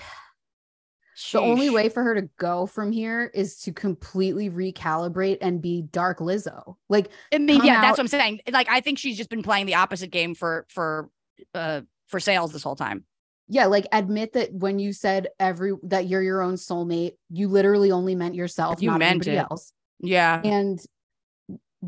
the 1.33 1.41
only 1.41 1.69
way 1.71 1.89
for 1.91 2.03
her 2.03 2.15
to 2.15 2.29
go 2.39 2.67
from 2.67 2.91
here 2.91 3.31
is 3.35 3.59
to 3.61 3.73
completely 3.73 4.49
recalibrate 4.51 5.39
and 5.43 5.61
be 5.61 5.83
dark 5.83 6.19
Lizzo. 6.19 6.77
Like 6.89 7.11
I 7.33 7.39
mean, 7.39 7.63
yeah, 7.65 7.81
that's 7.83 7.93
what 7.93 8.01
I'm 8.01 8.09
saying. 8.09 8.41
Like, 8.51 8.69
I 8.71 8.81
think 8.81 8.99
she's 8.99 9.17
just 9.19 9.29
been 9.29 9.43
playing 9.43 9.67
the 9.67 9.75
opposite 9.75 10.11
game 10.11 10.35
for 10.35 10.67
for 10.71 11.11
uh 11.55 11.83
for 12.09 12.19
sales 12.19 12.53
this 12.53 12.63
whole 12.63 12.77
time. 12.77 13.05
yeah, 13.49 13.67
like 13.67 13.87
admit 13.93 14.33
that 14.33 14.53
when 14.55 14.79
you 14.79 14.93
said 14.95 15.29
every 15.39 15.73
that 15.85 16.07
you're 16.07 16.23
your 16.23 16.41
own 16.41 16.55
soulmate, 16.55 17.13
you 17.29 17.49
literally 17.49 17.93
only 17.93 18.15
meant 18.15 18.35
yourself, 18.35 18.81
You 18.81 18.91
not 18.91 18.99
meant 19.01 19.27
anybody 19.27 19.37
it. 19.37 19.47
else. 19.51 19.73
Yeah. 20.01 20.41
And 20.43 20.81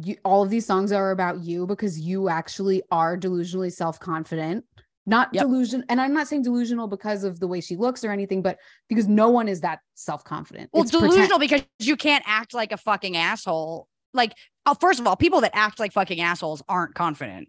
you, 0.03 0.17
all 0.25 0.43
of 0.43 0.51
these 0.51 0.67
songs 0.67 0.93
are 0.93 1.11
about 1.11 1.41
you 1.43 1.67
because 1.67 1.99
you 2.01 2.29
actually 2.29 2.83
are 2.91 3.17
delusionally 3.17 3.73
self-confident. 3.73 4.65
Not 5.07 5.29
Yep. 5.35 5.43
delusion, 5.45 5.85
and 5.91 6.01
I'm 6.01 6.15
not 6.15 6.29
saying 6.29 6.43
delusional 6.43 6.89
because 6.89 7.25
of 7.25 7.39
the 7.39 7.47
way 7.47 7.61
she 7.61 7.77
looks 7.77 8.05
or 8.05 8.11
anything, 8.11 8.41
but 8.41 8.59
because 8.89 9.07
no 9.07 9.29
one 9.29 9.49
is 9.49 9.61
that 9.61 9.81
self-confident. 9.95 10.71
Well, 10.73 10.83
It's 10.83 10.91
pretend- 10.91 11.13
delusional 11.13 11.39
because 11.39 11.63
you 11.79 11.97
can't 11.97 12.25
act 12.27 12.55
like 12.55 12.73
a 12.73 12.79
fucking 12.79 13.15
asshole. 13.17 13.87
Like, 14.15 14.33
uh, 14.65 14.75
first 14.75 15.01
of 15.01 15.07
all, 15.07 15.15
people 15.15 15.43
that 15.43 15.51
act 15.55 15.79
like 15.79 15.93
fucking 15.93 16.21
assholes 16.21 16.63
aren't 16.69 16.95
confident. 16.95 17.49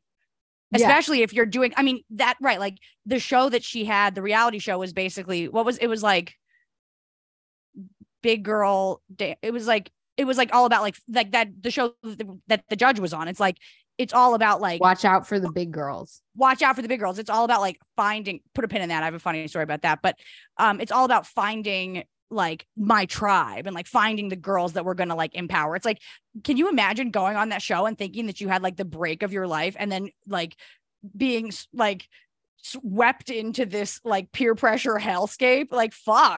Yeah. 0.72 0.80
Especially 0.86 1.22
if 1.22 1.32
you're 1.32 1.46
doing, 1.46 1.74
I 1.78 1.84
mean, 1.84 2.02
that 2.10 2.36
right. 2.42 2.60
Like 2.60 2.78
the 3.06 3.20
show 3.20 3.48
that 3.50 3.64
she 3.64 3.86
had, 3.86 4.16
the 4.16 4.22
reality 4.22 4.60
show 4.60 4.78
was 4.78 4.92
basically 4.92 5.48
what 5.48 5.64
was 5.66 5.78
it 5.78 5.88
was 5.88 6.04
like 6.04 6.36
big 8.22 8.44
girl. 8.44 9.02
It 9.18 9.54
was 9.54 9.68
like, 9.68 9.92
it 10.18 10.26
was 10.26 10.38
like 10.38 10.54
all 10.54 10.66
about 10.66 10.82
like, 10.82 10.96
like 11.08 11.32
that, 11.32 11.50
the 11.62 11.72
show 11.72 11.94
that 12.04 12.28
that 12.48 12.64
the 12.70 12.76
judge 12.76 13.00
was 13.00 13.14
on. 13.14 13.28
It's 13.28 13.40
like, 13.40 13.58
it's 13.98 14.14
all 14.14 14.34
about 14.34 14.60
like, 14.60 14.82
watch 14.82 15.06
out 15.06 15.26
for 15.26 15.40
the 15.40 15.52
big 15.52 15.72
girls. 15.72 16.22
watch 16.36 16.62
out 16.62 16.76
for 16.76 16.82
the 16.82 16.88
big 16.88 17.00
girls. 17.00 17.18
It's 17.18 17.30
all 17.30 17.46
about 17.46 17.62
like 17.62 17.80
finding 17.96 18.42
put 18.54 18.66
a 18.66 18.68
pin 18.68 18.82
in 18.82 18.90
that. 18.90 19.04
I 19.04 19.06
have 19.06 19.14
a 19.14 19.20
funny 19.20 19.48
story 19.48 19.64
about 19.64 19.84
that. 19.84 20.02
But 20.02 20.18
um 20.58 20.82
it's 20.82 20.92
all 20.92 21.06
about 21.06 21.26
finding 21.26 22.04
like 22.30 22.66
my 22.76 23.06
tribe 23.06 23.68
and 23.68 23.76
like 23.76 23.88
finding 23.88 24.30
the 24.30 24.36
girls 24.36 24.74
that 24.74 24.84
we're 24.84 24.96
gonna 24.96 25.16
like 25.16 25.34
empower. 25.36 25.76
It's 25.76 25.86
like, 25.86 26.02
can 26.44 26.58
you 26.58 26.68
imagine 26.70 27.12
going 27.12 27.38
on 27.38 27.50
that 27.50 27.62
show 27.62 27.86
and 27.86 27.98
thinking 27.98 28.26
that 28.26 28.42
you 28.42 28.50
had 28.50 28.62
like 28.62 28.76
the 28.76 28.84
break 28.84 29.24
of 29.24 29.32
your 29.32 29.48
life 29.48 29.76
and 29.80 29.92
then 29.92 30.10
like 30.28 30.58
being 31.16 31.52
like 31.74 32.08
swept 32.58 33.30
into 33.30 33.66
this 33.66 34.02
like 34.04 34.32
peer 34.34 34.56
pressure 34.56 34.96
hellscape? 34.96 35.72
Like 35.72 35.94
fuck. 35.94 36.38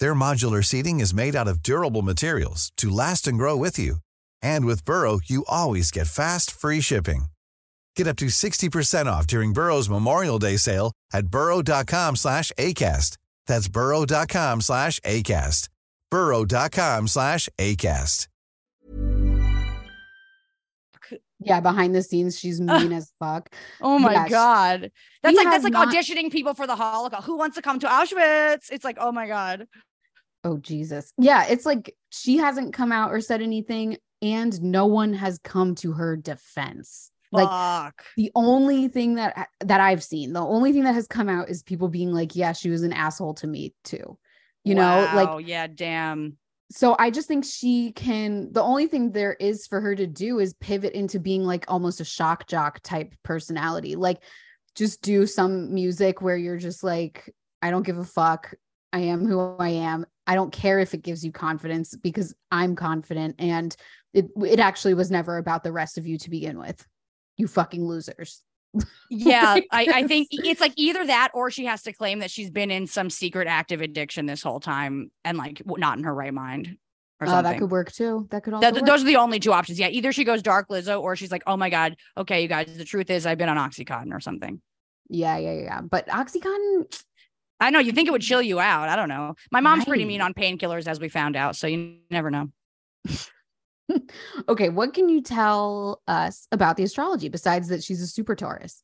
Their 0.00 0.14
modular 0.14 0.64
seating 0.64 1.00
is 1.00 1.14
made 1.14 1.36
out 1.36 1.48
of 1.48 1.62
durable 1.62 2.02
materials 2.02 2.72
to 2.78 2.90
last 2.90 3.26
and 3.26 3.38
grow 3.38 3.56
with 3.56 3.78
you. 3.78 3.96
And 4.42 4.64
with 4.66 4.84
Burrow, 4.84 5.20
you 5.24 5.44
always 5.48 5.90
get 5.90 6.06
fast, 6.06 6.50
free 6.50 6.80
shipping. 6.80 7.26
Get 7.96 8.06
up 8.06 8.16
to 8.16 8.26
60% 8.26 9.06
off 9.06 9.26
during 9.26 9.52
Burrow's 9.52 9.88
Memorial 9.90 10.38
Day 10.38 10.56
sale 10.56 10.92
at 11.12 11.26
burrow.com 11.26 12.16
slash 12.16 12.50
ACAST. 12.58 13.16
That's 13.46 13.68
burrow.com 13.68 14.60
slash 14.62 15.00
ACAST. 15.00 15.68
burrow.com 16.10 17.08
slash 17.08 17.48
ACAST. 17.58 18.26
Yeah, 21.42 21.60
behind 21.60 21.94
the 21.94 22.02
scenes, 22.02 22.38
she's 22.38 22.60
mean 22.60 22.92
as 22.92 23.10
fuck. 23.18 23.48
Oh 23.80 23.98
my 23.98 24.12
Yes. 24.12 24.30
god. 24.30 24.92
That's 25.22 25.36
like 25.36 25.46
that's 25.46 25.64
like 25.64 25.72
not- 25.72 25.88
auditioning 25.88 26.30
people 26.30 26.52
for 26.52 26.66
the 26.66 26.76
Holocaust. 26.76 27.24
Who 27.26 27.36
wants 27.38 27.56
to 27.56 27.62
come 27.62 27.78
to 27.80 27.86
Auschwitz? 27.86 28.70
It's 28.70 28.84
like, 28.84 28.98
oh 29.00 29.10
my 29.10 29.26
god. 29.26 29.66
Oh 30.44 30.58
Jesus. 30.58 31.12
Yeah, 31.18 31.46
it's 31.48 31.66
like 31.66 31.94
she 32.10 32.38
hasn't 32.38 32.72
come 32.74 32.92
out 32.92 33.12
or 33.12 33.20
said 33.20 33.42
anything, 33.42 33.98
and 34.22 34.60
no 34.62 34.86
one 34.86 35.12
has 35.14 35.38
come 35.42 35.74
to 35.76 35.92
her 35.92 36.16
defense. 36.16 37.10
Like 37.32 37.48
Fuck. 37.48 38.04
the 38.16 38.32
only 38.34 38.88
thing 38.88 39.14
that 39.14 39.48
that 39.60 39.80
I've 39.80 40.02
seen, 40.02 40.32
the 40.32 40.40
only 40.40 40.72
thing 40.72 40.84
that 40.84 40.94
has 40.94 41.06
come 41.06 41.28
out 41.28 41.48
is 41.48 41.62
people 41.62 41.88
being 41.88 42.12
like, 42.12 42.34
"Yeah, 42.34 42.52
she 42.52 42.70
was 42.70 42.82
an 42.82 42.92
asshole 42.92 43.34
to 43.34 43.46
me 43.46 43.74
too." 43.84 44.18
You 44.64 44.74
know, 44.74 45.08
like 45.14 45.28
Wow, 45.28 45.38
yeah, 45.38 45.66
damn. 45.68 46.36
so 46.70 46.96
I 46.98 47.10
just 47.10 47.28
think 47.28 47.44
she 47.44 47.92
can 47.92 48.52
the 48.52 48.62
only 48.62 48.88
thing 48.88 49.12
there 49.12 49.34
is 49.34 49.66
for 49.66 49.80
her 49.80 49.94
to 49.94 50.06
do 50.06 50.38
is 50.38 50.54
pivot 50.54 50.92
into 50.92 51.18
being 51.20 51.44
like 51.44 51.64
almost 51.68 52.00
a 52.00 52.04
shock 52.04 52.46
jock 52.46 52.80
type 52.82 53.14
personality. 53.22 53.94
Like 53.96 54.22
just 54.74 55.00
do 55.02 55.26
some 55.26 55.72
music 55.72 56.20
where 56.20 56.36
you're 56.36 56.58
just 56.58 56.82
like 56.82 57.32
I 57.62 57.70
don't 57.70 57.86
give 57.86 57.98
a 57.98 58.04
fuck. 58.04 58.54
I 58.92 59.00
am 59.00 59.24
who 59.26 59.56
I 59.58 59.70
am. 59.70 60.06
I 60.26 60.34
don't 60.34 60.52
care 60.52 60.78
if 60.78 60.94
it 60.94 61.02
gives 61.02 61.24
you 61.24 61.32
confidence 61.32 61.96
because 61.96 62.34
I'm 62.50 62.76
confident 62.76 63.36
and 63.38 63.74
it 64.14 64.28
it 64.44 64.60
actually 64.60 64.94
was 64.94 65.10
never 65.10 65.36
about 65.38 65.62
the 65.64 65.72
rest 65.72 65.98
of 65.98 66.06
you 66.06 66.18
to 66.18 66.30
begin 66.30 66.58
with. 66.58 66.84
You 67.36 67.46
fucking 67.48 67.84
losers. 67.84 68.42
Yeah, 69.10 69.58
I, 69.72 69.86
I 69.92 70.06
think 70.06 70.28
it's- 70.32 70.60
like 70.60 70.72
either 70.76 71.04
that 71.06 71.30
or 71.34 71.50
she 71.50 71.64
has 71.66 71.82
to 71.82 71.92
claim 71.92 72.20
that 72.20 72.30
she's 72.30 72.50
been 72.50 72.70
in 72.70 72.86
some 72.86 73.10
secret 73.10 73.48
active 73.48 73.80
addiction 73.80 74.26
this 74.26 74.42
whole 74.42 74.60
time 74.60 75.10
and 75.24 75.38
like 75.38 75.62
not 75.66 75.98
in 75.98 76.04
her 76.04 76.14
right 76.14 76.34
mind 76.34 76.76
or 77.20 77.26
Uh, 77.26 77.30
something. 77.30 77.52
that 77.52 77.58
could 77.58 77.70
work 77.70 77.92
too. 77.92 78.26
That 78.30 78.42
could 78.44 78.54
also 78.54 78.70
Th- 78.70 78.84
those 78.84 79.02
are 79.02 79.06
the 79.06 79.16
only 79.16 79.40
two 79.40 79.52
options. 79.52 79.78
Yeah, 79.78 79.88
either 79.88 80.12
she 80.12 80.24
goes 80.24 80.42
dark 80.42 80.68
Lizzo 80.68 81.00
or 81.00 81.16
she's 81.16 81.32
like, 81.32 81.42
oh 81.46 81.56
my 81.56 81.70
God, 81.70 81.96
okay, 82.16 82.42
you 82.42 82.48
guys, 82.48 82.76
the 82.76 82.84
truth 82.84 83.10
is 83.10 83.26
I've 83.26 83.38
been 83.38 83.48
on 83.48 83.56
Oxycontin 83.56 84.12
or 84.12 84.20
something. 84.20 84.60
yeah, 85.08 85.36
yeah, 85.38 85.52
yeah. 85.52 85.80
But 85.80 86.06
Oxycontin, 86.08 87.02
I 87.60 87.70
know 87.70 87.78
you 87.78 87.92
think 87.92 88.08
it 88.08 88.10
would 88.10 88.22
chill 88.22 88.40
you 88.42 88.58
out. 88.58 88.88
I 88.88 88.96
don't 88.96 89.08
know. 89.08 89.34
My 89.50 89.60
mom's 89.60 89.84
pretty 89.84 90.04
mean 90.04 90.20
on 90.20 90.32
painkillers, 90.32 90.88
as 90.88 90.98
we 90.98 91.08
found 91.08 91.36
out. 91.36 91.56
So 91.56 91.66
you 91.66 91.98
never 92.10 92.30
know. 92.30 92.48
okay, 94.48 94.68
what 94.68 94.94
can 94.94 95.08
you 95.08 95.22
tell 95.22 96.00
us 96.08 96.46
about 96.52 96.76
the 96.76 96.84
astrology 96.84 97.28
besides 97.28 97.68
that 97.68 97.82
she's 97.82 98.00
a 98.00 98.06
super 98.06 98.34
Taurus? 98.34 98.82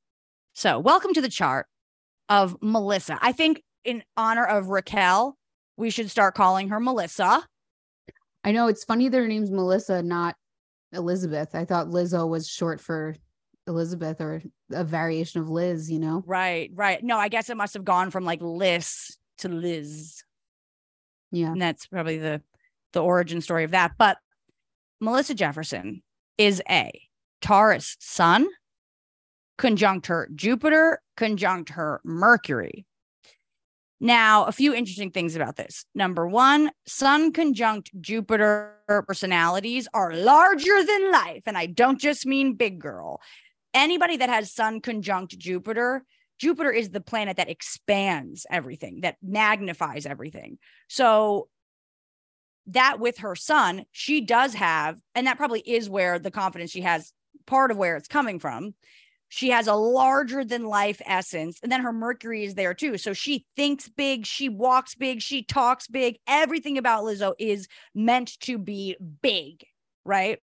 So, 0.55 0.79
welcome 0.79 1.13
to 1.15 1.21
the 1.21 1.29
chart 1.29 1.67
of 2.29 2.57
Melissa. 2.63 3.19
I 3.21 3.33
think 3.33 3.63
in 3.85 4.03
honor 4.17 4.45
of 4.45 4.69
Raquel, 4.69 5.37
we 5.77 5.91
should 5.91 6.11
start 6.11 6.35
calling 6.35 6.69
her 6.69 6.81
Melissa. 6.81 7.47
I 8.45 8.53
know 8.53 8.69
it's 8.69 8.85
funny 8.85 9.09
her 9.09 9.27
name's 9.27 9.51
Melissa, 9.51 10.03
not 10.03 10.35
Elizabeth. 10.93 11.55
I 11.55 11.65
thought 11.65 11.89
Lizzo 11.89 12.29
was 12.29 12.49
short 12.49 12.81
for 12.81 13.17
Elizabeth 13.67 14.21
or 14.21 14.43
a 14.71 14.85
variation 14.85 15.41
of 15.41 15.49
Liz, 15.49 15.91
you 15.91 15.99
know? 15.99 16.23
Right, 16.27 16.71
right. 16.75 17.03
No, 17.03 17.19
I 17.19 17.29
guess 17.29 17.51
it 17.51 17.57
must 17.57 17.75
have 17.75 17.85
gone 17.85 18.11
from 18.11 18.25
like 18.25 18.41
Liz 18.43 19.17
to 19.39 19.49
Liz. 19.49 20.23
Yeah. 21.31 21.53
And 21.53 21.61
that's 21.61 21.87
probably 21.87 22.19
the 22.19 22.43
the 22.93 23.03
origin 23.03 23.41
story 23.41 23.65
of 23.65 23.73
that. 23.73 23.93
But 23.99 24.19
Melissa 25.01 25.35
Jefferson 25.35 26.03
is 26.39 26.63
a 26.69 26.91
Taurus 27.43 27.97
sun, 28.01 28.47
conjunct 29.59 30.07
her 30.07 30.29
Jupiter, 30.35 31.03
conjunct 31.17 31.71
her 31.71 32.01
Mercury. 32.05 32.87
Now, 33.99 34.45
a 34.45 34.53
few 34.53 34.75
interesting 34.75 35.11
things 35.11 35.37
about 35.37 35.57
this. 35.57 35.87
Number 35.95 36.29
one, 36.29 36.71
Sun 36.87 37.33
conjunct 37.33 37.91
Jupiter 38.01 38.75
personalities 38.87 39.89
are 39.95 40.13
larger 40.13 40.85
than 40.85 41.13
life. 41.13 41.43
And 41.47 41.57
I 41.57 41.67
don't 41.67 41.99
just 41.99 42.27
mean 42.27 42.55
big 42.55 42.79
girl. 42.79 43.21
Anybody 43.77 44.17
that 44.17 44.31
has 44.31 44.51
Sun 44.55 44.81
conjunct 44.81 45.39
Jupiter, 45.39 46.03
Jupiter 46.39 46.73
is 46.73 46.89
the 46.89 47.01
planet 47.03 47.37
that 47.37 47.51
expands 47.51 48.47
everything, 48.51 49.03
that 49.03 49.19
magnifies 49.23 50.07
everything. 50.07 50.57
So, 50.89 51.49
that 52.69 52.99
with 52.99 53.19
her 53.19 53.37
sun, 53.37 53.85
she 53.93 54.23
does 54.23 54.55
have, 54.55 54.99
and 55.15 55.27
that 55.27 55.37
probably 55.37 55.61
is 55.61 55.91
where 55.91 56.19
the 56.19 56.31
confidence 56.31 56.71
she 56.71 56.81
has, 56.81 57.13
part 57.47 57.71
of 57.71 57.77
where 57.77 57.97
it's 57.97 58.09
coming 58.09 58.41
from. 58.41 58.75
She 59.29 59.51
has 59.51 59.67
a 59.67 59.75
larger 59.75 60.43
than 60.43 60.65
life 60.65 61.03
essence. 61.05 61.59
And 61.63 61.71
then 61.71 61.83
her 61.83 61.93
Mercury 61.93 62.45
is 62.45 62.55
there 62.55 62.73
too. 62.73 62.97
So 62.97 63.13
she 63.13 63.45
thinks 63.57 63.91
big, 63.91 64.25
she 64.25 64.49
walks 64.49 64.95
big, 64.95 65.21
she 65.21 65.43
talks 65.43 65.87
big. 65.87 66.17
Everything 66.27 66.79
about 66.79 67.05
Lizzo 67.05 67.35
is 67.39 67.69
meant 67.95 68.41
to 68.41 68.57
be 68.57 68.97
big, 69.21 69.65
right? 70.05 70.39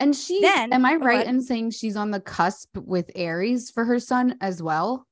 And 0.00 0.14
she, 0.14 0.40
Then- 0.40 0.72
am 0.72 0.84
I 0.84 0.94
right 0.94 1.22
ahead. 1.22 1.26
in 1.34 1.42
saying 1.42 1.70
she's 1.70 1.96
on 1.96 2.10
the 2.12 2.20
cusp 2.20 2.76
with 2.76 3.10
Aries 3.16 3.70
for 3.70 3.84
her 3.84 3.98
sun 3.98 4.36
as 4.40 4.62
well? 4.62 5.06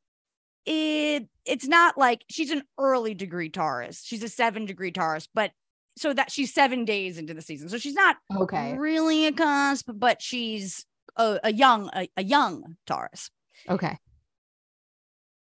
It 0.65 1.29
it's 1.45 1.67
not 1.69 1.97
like 1.97 2.25
she's 2.29 2.51
an 2.51 2.63
early 2.79 3.15
degree 3.15 3.49
Taurus. 3.51 4.03
She's 4.05 4.23
a 4.25 4.29
seven 4.29 4.65
degree 4.67 4.91
Taurus, 4.91 5.29
but 5.33 5.53
so 5.97 6.13
that 6.13 6.31
she's 6.31 6.53
seven 6.53 6.85
days 6.85 7.19
into 7.19 7.35
the 7.35 7.41
season. 7.43 7.69
So 7.69 7.79
she's 7.79 7.95
not 7.95 8.17
Okay. 8.37 8.77
really 8.77 9.27
a 9.27 9.33
cusp, 9.33 9.89
but 9.95 10.21
she's 10.21 10.85
a, 11.17 11.39
a 11.45 11.53
young, 11.53 11.89
a, 11.95 12.09
a 12.17 12.25
young 12.25 12.77
Taurus. 12.87 13.31
Okay. 13.69 13.97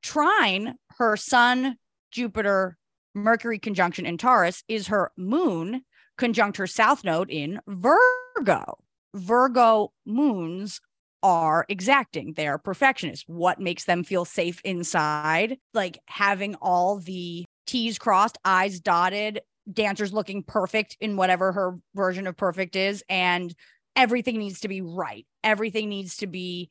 Trine, 0.02 0.76
her 0.98 1.18
sun, 1.18 1.78
Jupiter, 2.12 2.78
Mercury 3.16 3.60
conjunction 3.60 4.06
in 4.06 4.18
Taurus 4.18 4.64
is 4.68 4.88
her 4.88 5.12
moon 5.18 5.84
conjunct 6.18 6.58
her 6.58 6.68
south 6.68 7.04
node 7.04 7.30
in 7.32 7.60
Virgo. 7.68 8.78
Virgo 9.16 9.94
moons 10.06 10.82
are 11.24 11.66
exacting, 11.70 12.34
they 12.34 12.48
are 12.48 12.60
perfectionists. 12.60 13.26
What 13.28 13.60
makes 13.60 13.86
them 13.86 14.04
feel 14.04 14.26
safe 14.26 14.62
inside? 14.64 15.58
Like 15.74 16.00
having 16.06 16.56
all 16.56 17.00
the 17.00 17.46
T's 17.66 17.98
crossed, 17.98 18.38
I's 18.46 18.80
dotted, 18.80 19.42
dancers 19.72 20.14
looking 20.14 20.44
perfect 20.44 20.98
in 21.00 21.18
whatever 21.18 21.52
her 21.52 21.78
version 21.96 22.28
of 22.28 22.38
perfect 22.38 22.76
is. 22.76 23.04
And 23.10 23.54
everything 23.96 24.38
needs 24.38 24.60
to 24.62 24.68
be 24.68 24.82
right. 24.82 25.26
Everything 25.44 25.90
needs 25.90 26.18
to 26.18 26.28
be, 26.28 26.70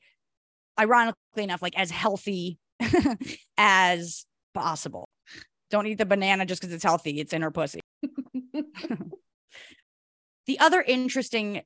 ironically 0.79 1.17
enough, 1.37 1.63
like 1.63 1.77
as 1.77 1.91
healthy 1.91 2.59
as 3.59 4.25
possible. 4.53 5.09
Don't 5.71 5.87
eat 5.87 5.99
the 5.99 6.07
banana 6.07 6.47
just 6.47 6.61
because 6.61 6.73
it's 6.73 6.85
healthy. 6.85 7.19
It's 7.19 7.33
in 7.33 7.43
her 7.43 7.51
pussy. 7.51 7.81
the 10.47 10.61
other 10.61 10.81
interesting 10.81 11.63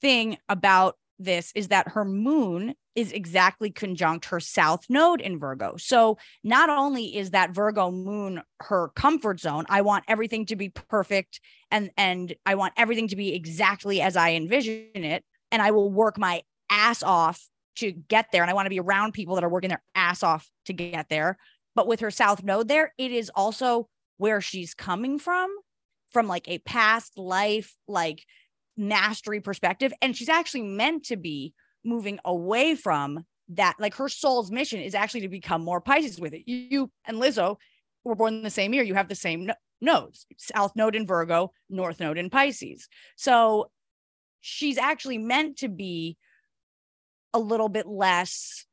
thing 0.00 0.38
about 0.48 0.96
this 1.18 1.52
is 1.54 1.68
that 1.68 1.88
her 1.88 2.04
moon 2.04 2.74
is 2.94 3.12
exactly 3.12 3.70
conjunct 3.70 4.26
her 4.26 4.40
south 4.40 4.84
node 4.88 5.20
in 5.20 5.38
Virgo. 5.38 5.76
So 5.76 6.18
not 6.42 6.70
only 6.70 7.16
is 7.16 7.30
that 7.30 7.54
Virgo 7.54 7.90
moon 7.90 8.42
her 8.60 8.88
comfort 8.96 9.40
zone, 9.40 9.64
I 9.68 9.82
want 9.82 10.04
everything 10.08 10.46
to 10.46 10.56
be 10.56 10.70
perfect 10.70 11.40
and 11.70 11.90
and 11.96 12.34
I 12.44 12.54
want 12.54 12.74
everything 12.76 13.08
to 13.08 13.16
be 13.16 13.34
exactly 13.34 14.00
as 14.00 14.16
I 14.16 14.32
envision 14.32 14.88
it 14.94 15.24
and 15.52 15.62
I 15.62 15.70
will 15.70 15.90
work 15.90 16.18
my 16.18 16.42
ass 16.70 17.02
off 17.02 17.46
to 17.76 17.92
get 17.92 18.26
there 18.32 18.42
and 18.42 18.50
I 18.50 18.54
want 18.54 18.66
to 18.66 18.70
be 18.70 18.80
around 18.80 19.12
people 19.12 19.34
that 19.34 19.44
are 19.44 19.50
working 19.50 19.68
their 19.68 19.82
ass 19.94 20.22
off 20.22 20.48
to 20.64 20.72
get 20.72 21.08
there. 21.08 21.36
But 21.74 21.86
with 21.86 22.00
her 22.00 22.10
south 22.10 22.42
node 22.42 22.68
there, 22.68 22.94
it 22.96 23.12
is 23.12 23.30
also 23.34 23.88
where 24.16 24.40
she's 24.40 24.74
coming 24.74 25.18
from 25.18 25.54
from 26.12 26.26
like 26.26 26.48
a 26.48 26.58
past 26.58 27.18
life 27.18 27.74
like 27.86 28.24
mastery 28.76 29.40
perspective 29.40 29.92
and 30.02 30.16
she's 30.16 30.28
actually 30.28 30.62
meant 30.62 31.04
to 31.04 31.16
be 31.16 31.54
moving 31.84 32.18
away 32.24 32.74
from 32.74 33.24
that 33.48 33.74
like 33.78 33.94
her 33.94 34.08
soul's 34.08 34.50
mission 34.50 34.80
is 34.80 34.94
actually 34.94 35.20
to 35.20 35.28
become 35.28 35.62
more 35.62 35.80
pisces 35.80 36.20
with 36.20 36.34
it 36.34 36.42
you 36.46 36.90
and 37.06 37.16
lizzo 37.18 37.56
were 38.04 38.14
born 38.14 38.42
the 38.42 38.50
same 38.50 38.74
year 38.74 38.82
you 38.82 38.94
have 38.94 39.08
the 39.08 39.14
same 39.14 39.46
no- 39.46 39.54
nodes 39.80 40.26
south 40.36 40.72
node 40.76 40.94
in 40.96 41.06
virgo 41.06 41.52
north 41.70 42.00
node 42.00 42.18
in 42.18 42.28
pisces 42.28 42.88
so 43.16 43.70
she's 44.40 44.78
actually 44.78 45.18
meant 45.18 45.56
to 45.58 45.68
be 45.68 46.16
a 47.32 47.38
little 47.38 47.68
bit 47.68 47.86
less 47.86 48.66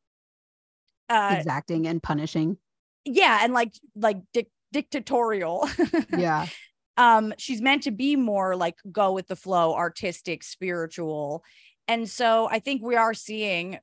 uh 1.09 1.35
Exacting 1.37 1.87
and 1.87 2.01
punishing. 2.01 2.57
yeah 3.05 3.39
and 3.43 3.53
like 3.53 3.73
like 3.95 4.17
dic- 4.33 4.51
dictatorial 4.71 5.67
Yeah. 6.17 6.47
Um 6.97 7.33
she's 7.37 7.61
meant 7.61 7.83
to 7.83 7.91
be 7.91 8.15
more 8.15 8.55
like 8.55 8.75
go 8.91 9.11
with 9.11 9.27
the 9.27 9.35
flow 9.35 9.73
artistic 9.73 10.43
spiritual. 10.43 11.43
And 11.87 12.09
so 12.09 12.47
i 12.49 12.59
think 12.59 12.81
we 12.81 12.95
are 12.95 13.13
seeing 13.13 13.77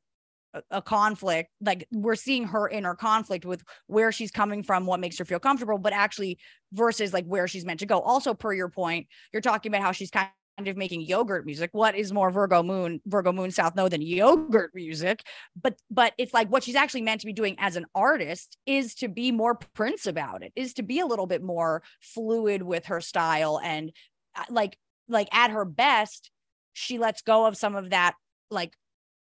a, 0.55 0.63
a 0.71 0.83
conflict 0.83 1.51
like 1.61 1.87
we're 1.93 2.15
seeing 2.15 2.45
her 2.45 2.69
inner 2.69 2.95
conflict 2.95 3.45
with 3.45 3.63
where 3.87 4.11
she's 4.11 4.31
coming 4.31 4.63
from 4.63 4.87
what 4.87 5.01
makes 5.01 5.19
her 5.19 5.25
feel 5.25 5.39
comfortable 5.39 5.79
but 5.79 5.93
actually 5.93 6.39
versus 6.73 7.13
like 7.13 7.27
where 7.27 7.47
she's 7.47 7.65
meant 7.65 7.81
to 7.81 7.87
go. 7.87 8.01
Also 8.01 8.35
per 8.35 8.53
your 8.53 8.69
point 8.69 9.07
you're 9.33 9.43
talking 9.43 9.71
about 9.71 9.83
how 9.83 9.93
she's 9.93 10.11
kind 10.11 10.29
of 10.69 10.77
making 10.77 11.03
yogurt 11.03 11.47
music. 11.47 11.71
What 11.73 11.95
is 11.95 12.13
more 12.13 12.31
virgo 12.31 12.63
moon 12.63 13.01
virgo 13.07 13.33
moon 13.33 13.51
south 13.51 13.75
node 13.77 13.93
than 13.93 14.03
yogurt 14.03 14.73
music? 14.75 15.23
But 15.61 15.77
but 15.91 16.13
it's 16.19 16.35
like 16.35 16.49
what 16.49 16.63
she's 16.63 16.75
actually 16.75 17.03
meant 17.03 17.21
to 17.21 17.27
be 17.27 17.33
doing 17.33 17.57
as 17.59 17.77
an 17.77 17.87
artist 17.95 18.57
is 18.67 18.95
to 18.97 19.09
be 19.09 19.33
more 19.33 19.55
prince 19.55 20.07
about 20.07 20.43
it 20.43 20.53
is 20.57 20.75
to 20.75 20.83
be 20.83 21.01
a 21.01 21.07
little 21.07 21.27
bit 21.27 21.43
more 21.43 21.83
fluid 22.01 22.63
with 22.63 22.87
her 22.87 23.01
style 23.01 23.61
and 23.63 23.93
uh, 24.37 24.45
like 24.51 24.77
like 25.09 25.29
at 25.35 25.51
her 25.51 25.65
best 25.65 26.31
she 26.73 26.99
lets 26.99 27.23
go 27.23 27.47
of 27.47 27.57
some 27.57 27.75
of 27.75 27.91
that 27.91 28.15
like 28.51 28.75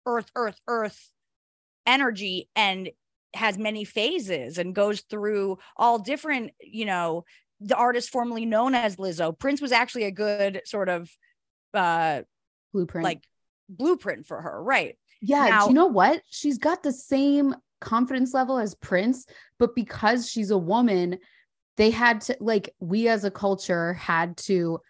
earth 0.06 0.30
earth 0.36 0.60
earth 0.68 1.10
energy 1.86 2.48
and 2.54 2.90
has 3.34 3.56
many 3.56 3.84
phases 3.84 4.58
and 4.58 4.74
goes 4.74 5.00
through 5.02 5.58
all 5.76 5.98
different 5.98 6.52
you 6.60 6.84
know 6.84 7.24
the 7.64 7.76
artist 7.76 8.10
formerly 8.10 8.44
known 8.46 8.74
as 8.74 8.96
Lizzo 8.96 9.38
Prince 9.38 9.60
was 9.60 9.72
actually 9.72 10.04
a 10.04 10.10
good 10.10 10.60
sort 10.64 10.88
of 10.88 11.10
uh 11.74 12.22
Blueprint. 12.72 13.04
like 13.04 13.22
blueprint 13.68 14.26
for 14.26 14.40
her 14.40 14.62
right 14.62 14.96
Yeah, 15.20 15.46
Now- 15.48 15.62
do 15.64 15.70
you 15.70 15.74
know 15.74 15.86
what? 15.86 16.22
She's 16.30 16.58
got 16.58 16.82
the 16.82 16.92
same 16.92 17.54
confidence 17.80 18.32
level 18.34 18.58
as 18.58 18.74
Prince, 18.74 19.26
but 19.58 19.74
because 19.74 20.28
she's 20.30 20.50
a 20.50 20.58
woman, 20.58 21.18
they 21.76 21.90
had 21.90 22.20
to 22.22 22.36
like 22.40 22.74
we 22.80 23.08
as 23.08 23.24
a 23.24 23.30
culture 23.30 23.94
had 23.94 24.36
to 24.48 24.80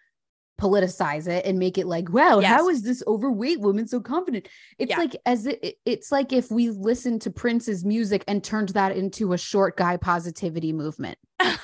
politicize 0.61 1.27
it 1.27 1.45
and 1.45 1.57
make 1.59 1.77
it 1.77 1.87
like, 1.87 2.11
wow, 2.13 2.39
how 2.41 2.67
Yes. 2.69 2.77
is 2.77 2.83
this 2.83 3.03
overweight 3.07 3.59
woman 3.59 3.87
so 3.87 3.99
confident? 3.99 4.47
It's 4.77 4.91
Yeah. 4.91 4.97
like 4.97 5.15
as 5.25 5.45
it- 5.47 5.77
it's 5.85 6.11
like 6.11 6.31
if 6.31 6.51
we 6.51 6.69
listened 6.69 7.21
to 7.23 7.31
Prince's 7.31 7.83
music 7.83 8.23
and 8.27 8.43
turned 8.43 8.69
that 8.69 8.95
into 8.95 9.33
a 9.33 9.37
short 9.37 9.75
guy 9.77 9.97
positivity 9.97 10.71
movement. 10.73 11.17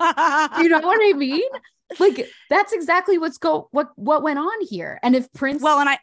You 0.62 0.68
know 0.68 0.80
what 0.80 1.00
I 1.02 1.12
mean? 1.16 1.48
Like 1.98 2.28
that's 2.50 2.72
exactly 2.72 3.18
what's 3.18 3.38
go 3.38 3.68
what 3.70 3.90
what 3.96 4.22
went 4.22 4.38
on 4.38 4.60
here. 4.68 4.98
And 5.02 5.16
if 5.16 5.32
Prince 5.32 5.62
well 5.62 5.80
and 5.80 5.88
I 5.88 5.98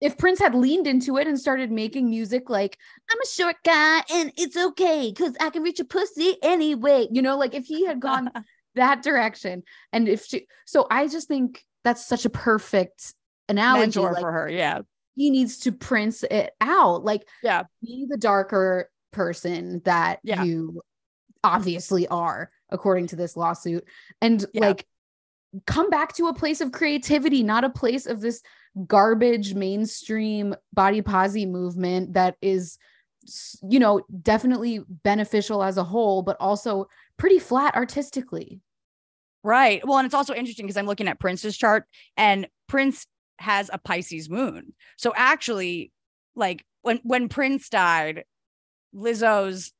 if 0.00 0.16
Prince 0.18 0.38
had 0.38 0.54
leaned 0.54 0.86
into 0.86 1.18
it 1.18 1.26
and 1.26 1.38
started 1.38 1.70
making 1.70 2.08
music 2.10 2.48
like 2.50 2.78
I'm 3.10 3.18
a 3.20 3.26
short 3.28 3.56
guy 3.64 4.02
and 4.12 4.32
it's 4.36 4.56
okay 4.56 5.12
because 5.14 5.34
I 5.40 5.50
can 5.50 5.62
reach 5.62 5.78
a 5.80 5.84
pussy 5.84 6.36
anyway, 6.42 7.06
you 7.10 7.22
know, 7.22 7.36
like 7.36 7.54
if 7.54 7.64
he 7.66 7.86
had 7.86 8.00
gone 8.00 8.30
that 8.76 9.02
direction 9.02 9.62
and 9.92 10.08
if 10.08 10.24
she, 10.24 10.46
so 10.64 10.86
I 10.90 11.06
just 11.06 11.28
think 11.28 11.64
that's 11.84 12.06
such 12.06 12.24
a 12.24 12.30
perfect 12.30 13.14
analogy. 13.48 14.00
like, 14.00 14.20
for 14.20 14.32
her 14.32 14.48
yeah 14.48 14.80
he 15.16 15.28
needs 15.30 15.58
to 15.58 15.72
Prince 15.72 16.22
it 16.22 16.52
out, 16.60 17.04
like 17.04 17.22
Yeah. 17.42 17.64
be 17.82 18.06
the 18.08 18.16
darker 18.16 18.88
person 19.12 19.82
that 19.84 20.20
Yeah. 20.22 20.44
you 20.44 20.80
obviously 21.44 22.06
are, 22.08 22.50
according 22.70 23.06
to 23.08 23.16
this 23.16 23.36
lawsuit, 23.36 23.84
and 24.20 24.44
Yeah. 24.52 24.68
like 24.68 24.86
come 25.66 25.90
back 25.90 26.14
to 26.14 26.28
a 26.28 26.34
place 26.34 26.60
of 26.60 26.72
creativity, 26.72 27.42
not 27.42 27.64
a 27.64 27.70
place 27.70 28.06
of 28.06 28.20
this 28.20 28.42
garbage 28.86 29.54
mainstream 29.54 30.54
body 30.72 31.02
posy 31.02 31.44
movement 31.44 32.14
that 32.14 32.36
is 32.40 32.78
you 33.68 33.78
know 33.78 34.00
definitely 34.22 34.80
beneficial 34.88 35.62
as 35.62 35.76
a 35.76 35.84
whole 35.84 36.22
but 36.22 36.36
also 36.40 36.88
pretty 37.18 37.38
flat 37.38 37.74
artistically 37.74 38.60
Right. 39.42 39.86
Well, 39.86 39.98
and 39.98 40.04
it's 40.04 40.14
also 40.14 40.34
interesting 40.34 40.66
because 40.66 40.76
I'm 40.76 40.86
looking 40.86 41.08
at 41.08 41.18
Prince's 41.18 41.56
chart 41.56 41.84
and 42.16 42.46
Prince 42.68 43.06
has 43.38 43.70
a 43.72 43.78
Pisces 43.78 44.28
moon. 44.28 44.74
So 44.98 45.12
actually, 45.16 45.92
like 46.34 46.64
when 46.82 47.00
when 47.04 47.28
Prince 47.30 47.70
died, 47.70 48.24
Lizzo's 48.94 49.72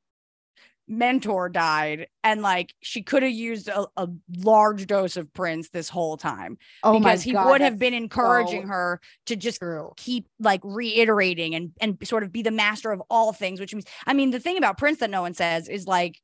mentor 0.90 1.48
died 1.48 2.08
and 2.24 2.42
like 2.42 2.74
she 2.80 3.00
could 3.00 3.22
have 3.22 3.30
used 3.32 3.68
a, 3.68 3.86
a 3.96 4.08
large 4.38 4.88
dose 4.88 5.16
of 5.16 5.32
Prince 5.32 5.70
this 5.70 5.88
whole 5.88 6.16
time 6.16 6.58
oh 6.82 6.94
my 6.94 6.98
because 6.98 7.22
he 7.22 7.32
God, 7.32 7.48
would 7.48 7.60
have 7.60 7.78
been 7.78 7.94
encouraging 7.94 8.62
so 8.62 8.68
her 8.68 9.00
to 9.26 9.36
just 9.36 9.60
true. 9.60 9.92
keep 9.96 10.26
like 10.40 10.60
reiterating 10.64 11.54
and 11.54 11.70
and 11.80 11.96
sort 12.02 12.24
of 12.24 12.32
be 12.32 12.42
the 12.42 12.50
master 12.50 12.90
of 12.90 13.00
all 13.08 13.32
things 13.32 13.60
which 13.60 13.72
means 13.72 13.86
I 14.04 14.14
mean 14.14 14.32
the 14.32 14.40
thing 14.40 14.58
about 14.58 14.78
Prince 14.78 14.98
that 14.98 15.10
no 15.10 15.22
one 15.22 15.32
says 15.32 15.68
is 15.68 15.86
like 15.86 16.20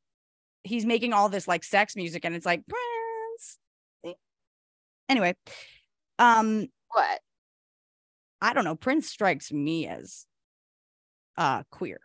he's 0.64 0.84
making 0.84 1.12
all 1.12 1.28
this 1.28 1.46
like 1.46 1.62
sex 1.62 1.94
music 1.94 2.24
and 2.24 2.34
it's 2.34 2.46
like 2.46 2.62
Prince! 2.66 4.16
Anyway 5.08 5.36
um 6.18 6.66
what? 6.90 7.20
I 8.40 8.52
don't 8.52 8.64
know. 8.64 8.74
Prince 8.74 9.08
strikes 9.08 9.52
me 9.52 9.86
as 9.86 10.26
uh 11.36 11.62
queer. 11.70 12.00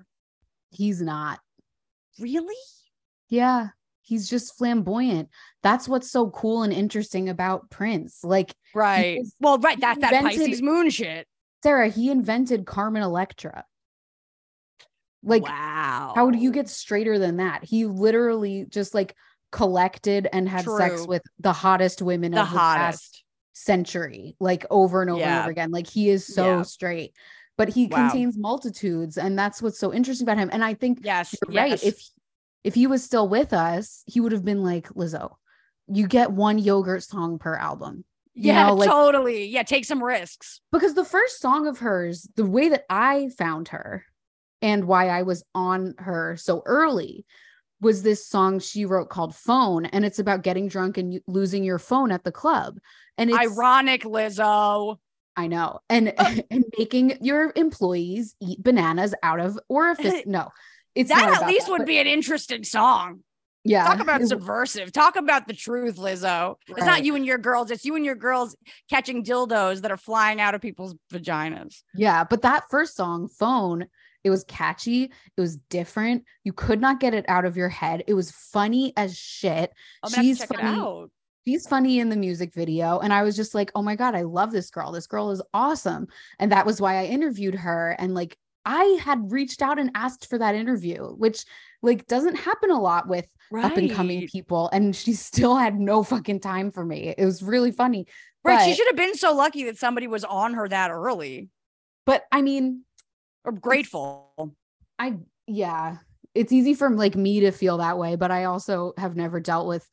He's 0.70 1.02
not 1.02 1.40
really 2.20 2.56
Yeah, 3.30 3.70
he's 4.02 4.30
just 4.30 4.58
flamboyant. 4.58 5.30
That's 5.64 5.88
what's 5.88 6.12
so 6.12 6.30
cool 6.32 6.64
and 6.64 6.74
interesting 6.74 7.30
about 7.30 7.70
Prince. 7.70 8.24
Like 8.24 8.54
right 8.74 9.20
was- 9.20 9.36
well 9.40 9.58
right 9.60 9.80
that 9.80 10.00
that 10.02 10.14
invented- 10.14 10.40
Pisces 10.48 10.62
moon 10.62 10.90
shit 10.90 11.28
Sara, 11.64 11.90
he 11.90 12.10
invented 12.10 12.66
Carmen 12.66 13.04
Electra. 13.04 13.66
Like, 15.24 15.44
wow 15.44 16.14
how 16.16 16.32
do 16.32 16.40
you 16.40 16.52
get 16.52 16.68
straighter 16.70 17.20
than 17.20 17.38
that? 17.38 17.64
He 17.64 17.86
literally 17.86 18.66
just 18.68 18.94
like 18.96 19.16
collected 19.52 20.28
and 20.32 20.48
had 20.50 20.66
sex 20.66 21.06
with 21.06 21.22
the 21.40 21.54
hottest 21.54 22.02
women 22.02 22.32
the 22.32 22.42
of 22.42 22.50
the 22.50 22.58
past 22.58 23.24
century, 23.54 24.36
like 24.40 24.66
over 24.72 25.02
and 25.02 25.12
over 25.12 25.22
and 25.22 25.40
over 25.42 25.50
again. 25.52 25.72
Like 25.72 25.86
he 25.88 26.10
is 26.10 26.26
so 26.26 26.58
Yeah. 26.58 26.62
straight, 26.64 27.14
but 27.58 27.70
he 27.70 27.88
Wow. 27.88 28.10
contains 28.10 28.38
multitudes, 28.38 29.18
and 29.18 29.38
that's 29.38 29.62
what's 29.62 29.80
so 29.80 29.94
interesting 29.94 30.26
about 30.26 30.38
him. 30.38 30.50
And 30.52 30.64
I 30.64 30.74
think 30.74 31.00
yes 31.04 31.36
you're 31.50 31.62
right. 31.64 31.84
If 31.84 32.04
if 32.64 32.76
he 32.76 32.86
was 32.88 33.04
still 33.04 33.28
with 33.28 33.54
us, 33.54 34.04
he 34.06 34.20
would 34.20 34.32
have 34.32 34.46
been 34.46 34.64
like 34.64 34.88
Lizzo. 34.90 35.36
you 35.88 36.08
get 36.08 36.32
one 36.32 36.58
yogurt 36.60 37.04
song 37.04 37.38
per 37.40 37.56
album. 37.56 38.06
You 38.34 38.54
Yeah, 38.54 38.68
know, 38.68 38.76
like 38.76 38.90
totally. 38.90 39.46
Yeah, 39.48 39.64
take 39.64 39.84
some 39.86 40.02
risks. 40.04 40.62
because 40.72 40.94
the 40.94 41.04
first 41.04 41.42
song 41.42 41.68
of 41.68 41.80
hers, 41.80 42.28
the 42.36 42.46
way 42.46 42.70
that 42.70 42.86
I 42.90 43.30
found 43.38 43.70
her 43.70 44.06
and 44.62 44.86
why 44.86 45.10
I 45.10 45.24
was 45.24 45.44
on 45.54 45.96
her 45.98 46.38
so 46.38 46.62
early 46.66 47.26
was 47.82 48.04
this 48.04 48.26
song 48.26 48.60
she 48.60 48.86
wrote 48.86 49.10
called 49.10 49.36
Phone. 49.36 49.86
And 49.88 50.06
it's 50.06 50.20
about 50.20 50.44
getting 50.44 50.68
drunk 50.68 50.98
and 50.98 51.20
losing 51.28 51.64
your 51.64 51.80
phone 51.80 52.12
at 52.12 52.24
the 52.24 52.32
club. 52.32 52.78
And 53.18 53.30
it's 53.32 53.40
Ironic, 53.40 54.04
Lizzo. 54.04 54.98
I 55.42 55.48
know. 55.48 55.80
And 55.90 56.14
oh. 56.18 56.36
and 56.52 56.66
making 56.78 57.18
your 57.22 57.52
employees 57.56 58.36
eat 58.40 58.62
bananas 58.62 59.16
out 59.24 59.40
of 59.40 59.60
orifice. 59.68 60.22
No, 60.28 60.50
it's 60.94 61.10
not 61.10 61.20
That 61.20 61.42
at 61.42 61.48
least 61.48 61.66
that, 61.66 61.72
would 61.72 61.78
but 61.80 61.88
be 61.88 61.98
an 61.98 62.08
interesting 62.08 62.64
song. 62.64 63.22
yeah. 63.64 63.86
Talk 63.86 64.00
about 64.02 64.22
subversive. 64.22 64.92
Talk 64.92 65.16
about 65.16 65.48
the 65.48 65.54
truth, 65.56 65.98
Lizzo. 65.98 66.56
It's 66.68 66.86
not 66.86 67.04
you 67.04 67.16
and 67.16 67.26
your 67.26 67.40
girls. 67.40 67.72
It's 67.72 67.84
you 67.84 67.96
and 67.96 68.06
your 68.06 68.16
girls 68.16 68.56
catching 68.90 69.24
dildos 69.24 69.82
that 69.82 69.92
are 69.92 69.98
flying 69.98 70.40
out 70.40 70.54
of 70.54 70.62
people's 70.62 70.96
vaginas. 71.12 71.82
Yeah, 71.96 72.24
but 72.24 72.44
that 72.44 72.66
first 72.70 72.96
song, 72.96 73.28
Phone, 73.28 73.88
it 74.24 74.30
was 74.30 74.44
catchy. 74.44 75.06
It 75.06 75.42
was 75.42 75.58
different. 75.58 76.26
You 76.44 76.54
could 76.54 76.80
not 76.80 77.00
get 77.00 77.16
it 77.16 77.26
out 77.28 77.46
of 77.46 77.58
your 77.58 77.70
head. 77.70 78.04
It 78.08 78.14
was 78.14 78.30
funny 78.30 78.94
as 78.96 79.18
shit. 79.18 79.72
She's 80.14 80.44
funny. 80.44 81.08
She's 81.46 81.68
funny 81.68 82.00
in 82.00 82.10
the 82.10 82.16
music 82.16 82.54
video. 82.54 83.00
And 83.00 83.12
I 83.12 83.24
was 83.24 83.36
just 83.36 83.56
like, 83.56 83.72
oh 83.76 83.82
my 83.82 83.96
God, 83.96 84.16
I 84.16 84.22
love 84.22 84.52
this 84.52 84.70
girl. 84.70 84.92
This 84.92 85.08
girl 85.08 85.32
is 85.32 85.42
awesome. 85.54 86.08
And 86.40 86.52
that 86.52 86.66
was 86.66 86.80
why 86.80 86.98
I 86.98 87.06
interviewed 87.06 87.56
her. 87.56 87.96
And 87.98 88.14
like, 88.14 88.38
I 88.64 89.00
had 89.04 89.32
reached 89.32 89.62
out 89.62 89.80
and 89.80 89.90
asked 89.96 90.30
for 90.30 90.38
that 90.38 90.54
interview, 90.54 91.04
which 91.04 91.46
like 91.82 92.06
doesn't 92.06 92.36
happen 92.36 92.70
a 92.70 92.80
lot 92.80 93.08
with 93.08 93.26
up 93.58 93.76
and 93.76 93.92
coming 93.92 94.28
people. 94.28 94.70
And 94.72 94.96
she 94.96 95.14
still 95.14 95.56
had 95.56 95.80
no 95.80 96.04
fucking 96.04 96.42
time 96.42 96.72
for 96.72 96.86
me. 96.86 97.14
It 97.18 97.26
was 97.26 97.42
really 97.42 97.72
funny. 97.72 98.06
Right. 98.44 98.66
She 98.66 98.76
should 98.76 98.88
have 98.88 98.96
been 98.96 99.16
so 99.16 99.36
lucky 99.36 99.64
that 99.66 99.78
somebody 99.78 100.08
was 100.08 100.24
on 100.24 100.54
her 100.54 100.68
that 100.68 100.92
early 100.92 101.50
But 102.06 102.24
I 102.32 102.42
mean, 102.42 102.84
or 103.44 103.52
grateful. 103.52 104.56
I 105.00 105.18
yeah, 105.48 105.98
it's 106.36 106.52
easy 106.52 106.74
for 106.74 106.90
like 106.90 107.16
me 107.16 107.42
to 107.42 107.52
feel 107.52 107.78
that 107.80 107.98
way, 107.98 108.16
but 108.16 108.32
I 108.32 108.46
also 108.46 108.94
have 108.98 109.16
never 109.16 109.40
dealt 109.40 109.68
with 109.68 109.88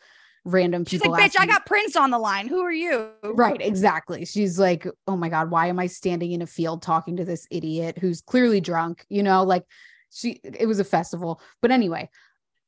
random 0.52 0.84
She's 0.84 1.00
people. 1.00 1.12
like, 1.12 1.32
bitch, 1.32 1.36
I 1.40 1.46
got 1.46 1.66
Prince 1.66 1.96
on 1.96 2.10
the 2.10 2.18
line. 2.18 2.48
Who 2.48 2.60
are 2.60 2.72
you? 2.72 3.10
right, 3.22 3.60
exactly. 3.60 4.24
She's 4.24 4.58
like, 4.58 4.86
oh 5.06 5.16
my 5.16 5.28
god, 5.28 5.50
why 5.50 5.66
am 5.66 5.78
I 5.78 5.86
standing 5.86 6.32
in 6.32 6.42
a 6.42 6.46
field 6.46 6.82
talking 6.82 7.16
to 7.16 7.24
this 7.24 7.46
idiot 7.50 7.98
who's 7.98 8.20
clearly 8.20 8.60
drunk? 8.60 9.04
You 9.08 9.22
know, 9.22 9.44
like 9.44 9.64
she. 10.10 10.40
It 10.42 10.66
was 10.66 10.80
a 10.80 10.84
festival, 10.84 11.40
but 11.62 11.70
anyway, 11.70 12.08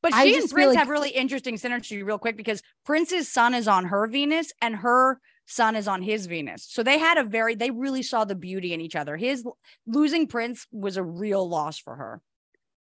But 0.02 0.14
she 0.14 0.36
and 0.36 0.50
Prince 0.50 0.68
like- 0.68 0.78
have 0.78 0.88
really 0.88 1.10
interesting 1.10 1.56
synergy, 1.56 2.04
real 2.04 2.18
quick, 2.18 2.36
because 2.36 2.62
Prince's 2.84 3.28
sun 3.28 3.54
is 3.54 3.66
on 3.68 3.86
her 3.86 4.06
Venus 4.06 4.52
and 4.62 4.76
her 4.76 5.20
sun 5.46 5.74
is 5.74 5.88
on 5.88 6.00
his 6.02 6.26
Venus. 6.26 6.64
So 6.68 6.82
they 6.82 6.98
had 6.98 7.18
a 7.18 7.24
very, 7.24 7.54
they 7.56 7.70
really 7.70 8.02
saw 8.02 8.24
the 8.24 8.36
beauty 8.36 8.72
in 8.72 8.80
each 8.80 8.94
other. 8.94 9.16
His 9.16 9.44
losing 9.86 10.26
Prince 10.28 10.66
was 10.70 10.96
a 10.96 11.02
real 11.02 11.48
loss 11.48 11.78
for 11.78 11.96
her. 11.96 12.20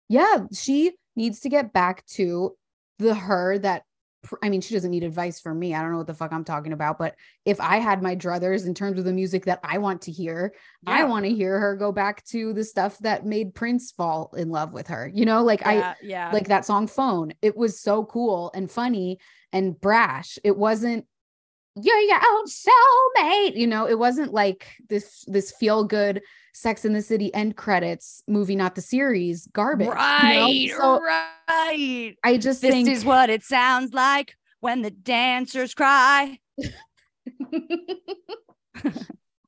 yeah, 0.09 0.45
she 0.53 0.93
needs 1.15 1.39
to 1.41 1.49
get 1.49 1.71
back 1.73 2.05
to 2.07 2.55
the 2.99 3.13
her 3.15 3.57
that. 3.59 3.83
I 4.41 4.49
mean, 4.49 4.61
she 4.61 4.73
doesn't 4.73 4.91
need 4.91 5.03
advice 5.03 5.39
from 5.39 5.59
me. 5.59 5.73
I 5.73 5.82
don't 5.82 5.91
know 5.91 5.97
what 5.97 6.07
the 6.07 6.13
fuck 6.13 6.32
I'm 6.32 6.43
talking 6.43 6.73
about, 6.73 6.97
but 6.97 7.15
if 7.45 7.59
I 7.59 7.78
had 7.78 8.01
my 8.01 8.15
druthers 8.15 8.65
in 8.65 8.73
terms 8.73 8.99
of 8.99 9.05
the 9.05 9.13
music 9.13 9.45
that 9.45 9.59
I 9.63 9.78
want 9.78 10.01
to 10.03 10.11
hear, 10.11 10.53
I 10.88 11.03
want 11.03 11.26
to 11.26 11.34
hear 11.34 11.59
her 11.59 11.76
go 11.76 11.91
back 11.91 12.23
to 12.26 12.53
the 12.53 12.63
stuff 12.63 12.97
that 12.99 13.26
made 13.26 13.55
Prince 13.55 13.91
fall 13.91 14.34
in 14.38 14.49
love 14.49 14.73
with 14.73 14.88
her. 14.88 15.09
You 15.13 15.26
know, 15.26 15.43
like 15.43 15.65
I 15.65 15.76
Yeah, 15.76 15.93
yeah. 16.01 16.32
like 16.32 16.47
that 16.47 16.65
song 16.65 16.88
Phone. 16.88 17.34
It 17.41 17.55
was 17.55 17.80
so 17.80 18.05
cool 18.05 18.51
and 18.53 18.69
funny 18.69 19.19
and 19.51 19.80
brash. 19.80 20.38
It 20.43 20.57
wasn't 20.57 21.05
you're 21.82 21.99
your 21.99 22.19
own 22.32 22.45
soulmate. 22.45 23.55
You 23.55 23.67
know, 23.67 23.88
it 23.88 23.99
wasn't 23.99 24.34
like 24.34 24.67
this 24.89 25.23
this 25.28 25.51
feel 25.51 25.84
good 25.84 26.21
Sex 26.53 26.86
in 26.86 26.93
the 26.93 27.01
City 27.01 27.34
end 27.34 27.57
credits 27.57 28.23
movie, 28.28 28.55
not 28.55 28.76
the 28.76 28.82
series 28.82 29.47
garbage. 29.47 29.88
you 29.88 29.93
know? 29.93 29.99
right, 29.99 30.71
So 30.78 31.01
right. 31.01 32.15
I 32.23 32.38
just 32.38 32.61
think 32.61 32.73
This 32.73 32.86
think 32.86 32.89
is 32.97 33.05
what 33.05 33.30
it 33.30 33.43
sounds 33.43 33.93
like 33.93 34.36
when 34.61 34.82
the 34.82 34.91
dancers 34.91 35.73
cry. 35.73 36.39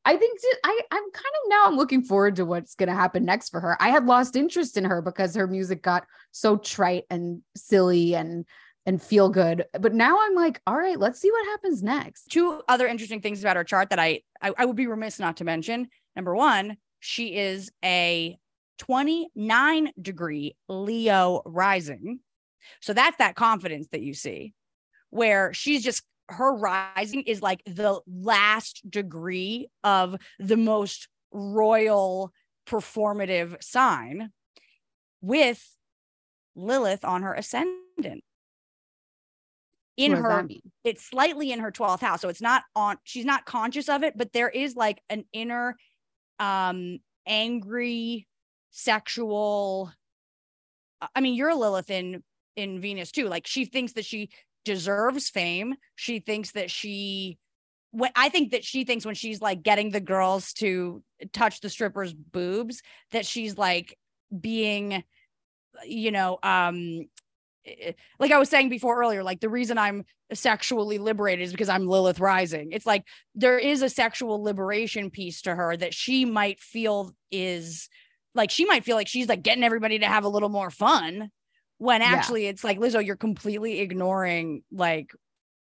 I 0.06 0.16
think 0.16 0.40
I 0.64 0.82
I'm 0.92 1.12
kind 1.12 1.36
of 1.36 1.50
now 1.50 1.66
I'm 1.66 1.76
looking 1.76 2.02
forward 2.02 2.38
to 2.38 2.46
what's 2.46 2.76
going 2.76 2.88
to 2.88 2.96
happen 2.96 3.26
next 3.26 3.50
for 3.50 3.60
her. 3.60 3.78
I 3.82 3.90
had 3.90 4.06
lost 4.06 4.36
interest 4.38 4.78
in 4.78 4.86
her 4.86 5.02
because 5.02 5.36
her 5.36 5.48
music 5.48 5.82
got 5.82 6.06
so 6.32 6.58
trite 6.58 7.04
and 7.10 7.42
silly 7.56 8.16
and 8.16 8.46
and 8.88 9.02
feel 9.02 9.30
good. 9.30 9.66
But 9.80 9.94
now 9.94 10.18
I'm 10.20 10.34
like, 10.34 10.62
all 10.66 10.78
right, 10.78 10.98
let's 10.98 11.20
see 11.20 11.30
what 11.30 11.46
happens 11.46 11.84
next. 11.84 12.30
Two 12.32 12.62
other 12.70 12.88
interesting 12.88 13.22
things 13.22 13.42
about 13.42 13.58
her 13.58 13.66
chart 13.66 13.90
that 13.90 14.00
I, 14.00 14.22
I, 14.42 14.54
I 14.58 14.66
would 14.66 14.78
be 14.78 14.88
remiss 14.88 15.20
not 15.20 15.38
to 15.38 15.44
mention. 15.44 15.90
Number 16.16 16.34
one, 16.34 16.78
she 17.02 17.36
is 17.36 17.70
a 17.84 18.38
29 18.80 19.92
degree 20.02 20.56
Leo 20.70 21.42
rising. 21.46 22.22
So 22.82 22.94
that's 22.94 23.18
that 23.18 23.36
confidence 23.36 23.90
that 23.92 24.02
you 24.02 24.14
see, 24.14 24.54
where 25.10 25.54
she's 25.54 25.84
just 25.84 26.04
her 26.30 26.56
rising 26.56 27.24
is 27.24 27.42
like 27.42 27.62
the 27.66 28.00
last 28.08 28.90
degree 28.90 29.68
of 29.84 30.16
the 30.40 30.58
most 30.58 31.10
royal 31.32 32.32
performative 32.68 33.62
sign 33.62 34.32
with 35.22 35.76
Lilith 36.56 37.04
on 37.04 37.24
her 37.24 37.34
ascendant. 37.34 38.24
In 39.98 40.12
what 40.12 40.22
her 40.22 40.48
it's 40.84 41.04
slightly 41.04 41.52
in 41.52 41.60
her 41.60 41.72
12th 41.72 42.02
house 42.02 42.22
so 42.22 42.30
it's 42.30 42.42
not 42.42 42.64
on 42.76 42.98
she's 43.04 43.26
not 43.26 43.46
conscious 43.46 43.90
of 43.90 44.04
it 44.04 44.14
but 44.16 44.32
there 44.32 44.50
is 44.50 44.76
like 44.76 45.02
an 45.10 45.26
inner 45.34 45.76
um 46.40 47.00
angry 47.26 48.28
sexual 48.70 49.92
I- 51.02 51.22
mean 51.22 51.34
you're 51.34 51.50
a 51.50 51.56
lilith 51.56 51.90
in 51.90 52.24
in 52.56 52.80
venus 52.80 53.12
too 53.12 53.28
like 53.28 53.48
she 53.48 53.66
thinks 53.66 53.94
that 53.94 54.06
she 54.06 54.30
deserves 54.66 55.30
fame 55.30 55.76
she 55.96 56.20
thinks 56.20 56.52
that 56.52 56.70
she 56.70 57.38
when 57.92 58.12
i 58.16 58.30
think 58.30 58.52
that 58.52 58.64
she 58.64 58.84
thinks 58.84 59.06
when 59.06 59.16
she's 59.16 59.42
like 59.42 59.64
getting 59.64 59.90
the 59.90 60.00
girls 60.00 60.54
to 60.54 61.02
touch 61.34 61.62
the 61.62 61.70
strippers 61.70 62.14
boobs 62.14 62.82
that 63.12 63.26
she's 63.26 63.58
like 63.58 63.98
being 64.40 65.04
you 65.86 66.12
know 66.12 66.38
um 66.44 67.08
Eh, 67.68 67.92
like 68.20 68.32
I 68.32 68.38
was 68.38 68.50
saying 68.50 68.70
before 68.70 69.00
earlier, 69.00 69.24
like 69.24 69.40
the 69.40 69.50
reason 69.50 69.78
I'm 69.78 70.06
sexually 70.34 70.98
liberated 70.98 71.44
is 71.44 71.52
because 71.52 71.70
I'm 71.70 71.88
Lilith 71.88 72.20
rising. 72.20 72.72
It's 72.72 72.86
like 72.86 73.04
there 73.36 73.58
is 73.60 73.82
a 73.82 73.90
sexual 73.90 74.42
liberation 74.42 75.10
piece 75.10 75.42
to 75.44 75.56
her 75.56 75.76
that 75.78 75.94
she 75.94 76.26
might 76.26 76.60
feel 76.60 77.12
is 77.32 77.90
like 78.36 78.52
she 78.52 78.66
might 78.66 78.84
feel 78.84 78.96
like 78.96 79.08
she's 79.08 79.28
like 79.28 79.42
getting 79.44 79.64
everybody 79.64 80.00
to 80.00 80.06
have 80.08 80.24
a 80.24 80.30
little 80.30 80.50
more 80.50 80.70
fun 80.70 81.30
when 81.78 82.02
Yeah. 82.02 82.08
actually 82.08 82.48
it's 82.48 82.64
like 82.64 82.80
Lizzo, 82.80 83.06
you're 83.06 83.16
completely 83.16 83.80
ignoring 83.80 84.64
like 84.72 85.12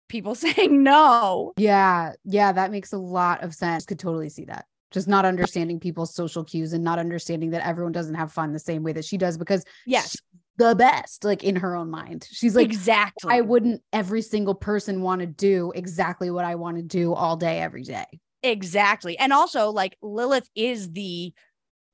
people 0.08 0.36
saying 0.36 0.84
no. 0.84 1.54
Yeah, 1.58 2.14
yeah, 2.24 2.52
that 2.52 2.72
makes 2.72 2.94
a 2.94 2.98
lot 2.98 3.44
of 3.44 3.54
sense. 3.54 3.86
Could 3.86 4.00
totally 4.00 4.30
see 4.30 4.46
that. 4.46 4.66
Just 4.92 5.08
not 5.08 5.26
understanding 5.26 5.80
people's 5.80 6.14
social 6.14 6.44
cues 6.44 6.72
and 6.74 6.84
not 6.84 7.00
understanding 7.00 7.50
that 7.52 7.66
everyone 7.68 7.92
doesn't 7.92 8.16
have 8.16 8.32
fun 8.32 8.54
the 8.54 8.60
same 8.60 8.84
way 8.84 8.94
that 8.94 9.04
she 9.06 9.18
does 9.18 9.38
because 9.38 9.66
Yes, 9.86 10.16
the 10.58 10.76
best, 10.76 11.24
like 11.24 11.44
in 11.44 11.58
her 11.58 11.76
own 11.76 11.90
mind. 11.90 12.28
She's 12.32 12.56
like, 12.56 12.66
exactly. 12.66 13.34
I 13.34 13.42
wouldn't 13.42 13.82
every 13.92 14.22
single 14.22 14.56
person 14.56 15.02
want 15.02 15.22
to 15.22 15.28
do 15.28 15.72
exactly 15.76 16.32
what 16.32 16.46
I 16.46 16.56
want 16.56 16.78
to 16.78 16.84
do 16.84 17.14
all 17.14 17.36
day, 17.36 17.60
every 17.60 17.84
day. 17.84 18.06
Exactly. 18.44 19.18
And 19.18 19.34
also, 19.34 19.72
like, 19.72 19.98
Lilith 20.02 20.50
is 20.56 20.92
the 20.92 21.34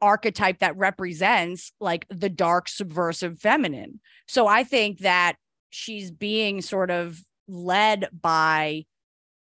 archetype 0.01 0.59
that 0.59 0.76
represents 0.78 1.72
like 1.80 2.05
the 2.09 2.30
dark, 2.30 2.68
subversive 2.68 3.39
feminine. 3.39 3.99
So 4.28 4.47
I 4.47 4.64
think 4.64 4.99
that 4.99 5.36
she's 5.70 6.12
being 6.12 6.62
sort 6.62 6.91
of 6.91 7.20
led 7.47 8.09
by 8.12 8.86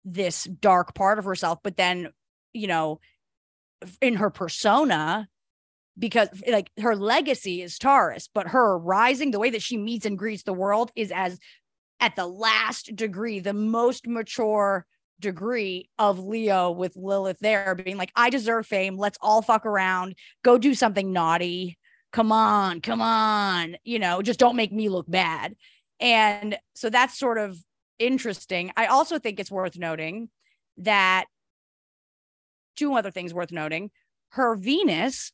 this 0.04 0.44
dark 0.44 0.94
part 0.94 1.18
of 1.18 1.24
herself, 1.24 1.58
but 1.62 1.76
then, 1.76 2.08
you 2.52 2.66
know, 2.66 3.00
in 4.00 4.16
her 4.16 4.30
persona, 4.30 5.28
because 5.98 6.28
eh, 6.46 6.52
like 6.52 6.70
her 6.80 6.96
legacy 6.96 7.62
is 7.62 7.78
Taurus, 7.78 8.28
but 8.32 8.48
her 8.48 8.78
rising, 8.78 9.30
the 9.30 9.38
way 9.38 9.50
that 9.50 9.62
she 9.62 9.76
meets 9.76 10.06
and 10.06 10.18
greets 10.18 10.42
the 10.42 10.52
world 10.52 10.90
is 10.96 11.12
as 11.12 11.38
at 12.00 12.16
the 12.16 12.26
last 12.26 12.94
degree, 12.96 13.40
the 13.40 13.52
most 13.52 14.06
mature 14.06 14.86
degree 15.20 15.90
of 15.98 16.18
Leo 16.18 16.70
with 16.70 16.96
Lilith 16.96 17.38
there 17.40 17.74
being 17.74 17.98
like, 17.98 18.10
I 18.16 18.30
deserve 18.30 18.66
fame. 18.66 18.96
Let's 18.96 19.18
all 19.20 19.42
fuck 19.42 19.66
around, 19.66 20.14
go 20.42 20.58
do 20.58 20.74
something 20.74 21.12
naughty. 21.12 21.78
Come 22.12 22.32
on, 22.32 22.80
come 22.80 23.02
on. 23.02 23.76
You 23.84 23.98
know, 23.98 24.22
just 24.22 24.40
don't 24.40 24.56
make 24.56 24.72
me 24.72 24.88
look 24.88 25.08
bad. 25.08 25.54
And 26.00 26.58
so 26.74 26.90
that's 26.90 27.18
sort 27.18 27.38
of 27.38 27.58
interesting. 27.98 28.72
I 28.76 28.86
also 28.86 29.18
think 29.18 29.38
it's 29.38 29.50
worth 29.50 29.78
noting 29.78 30.30
that 30.78 31.26
two 32.76 32.94
other 32.94 33.10
things 33.10 33.34
worth 33.34 33.52
noting 33.52 33.90
her 34.30 34.56
Venus 34.56 35.32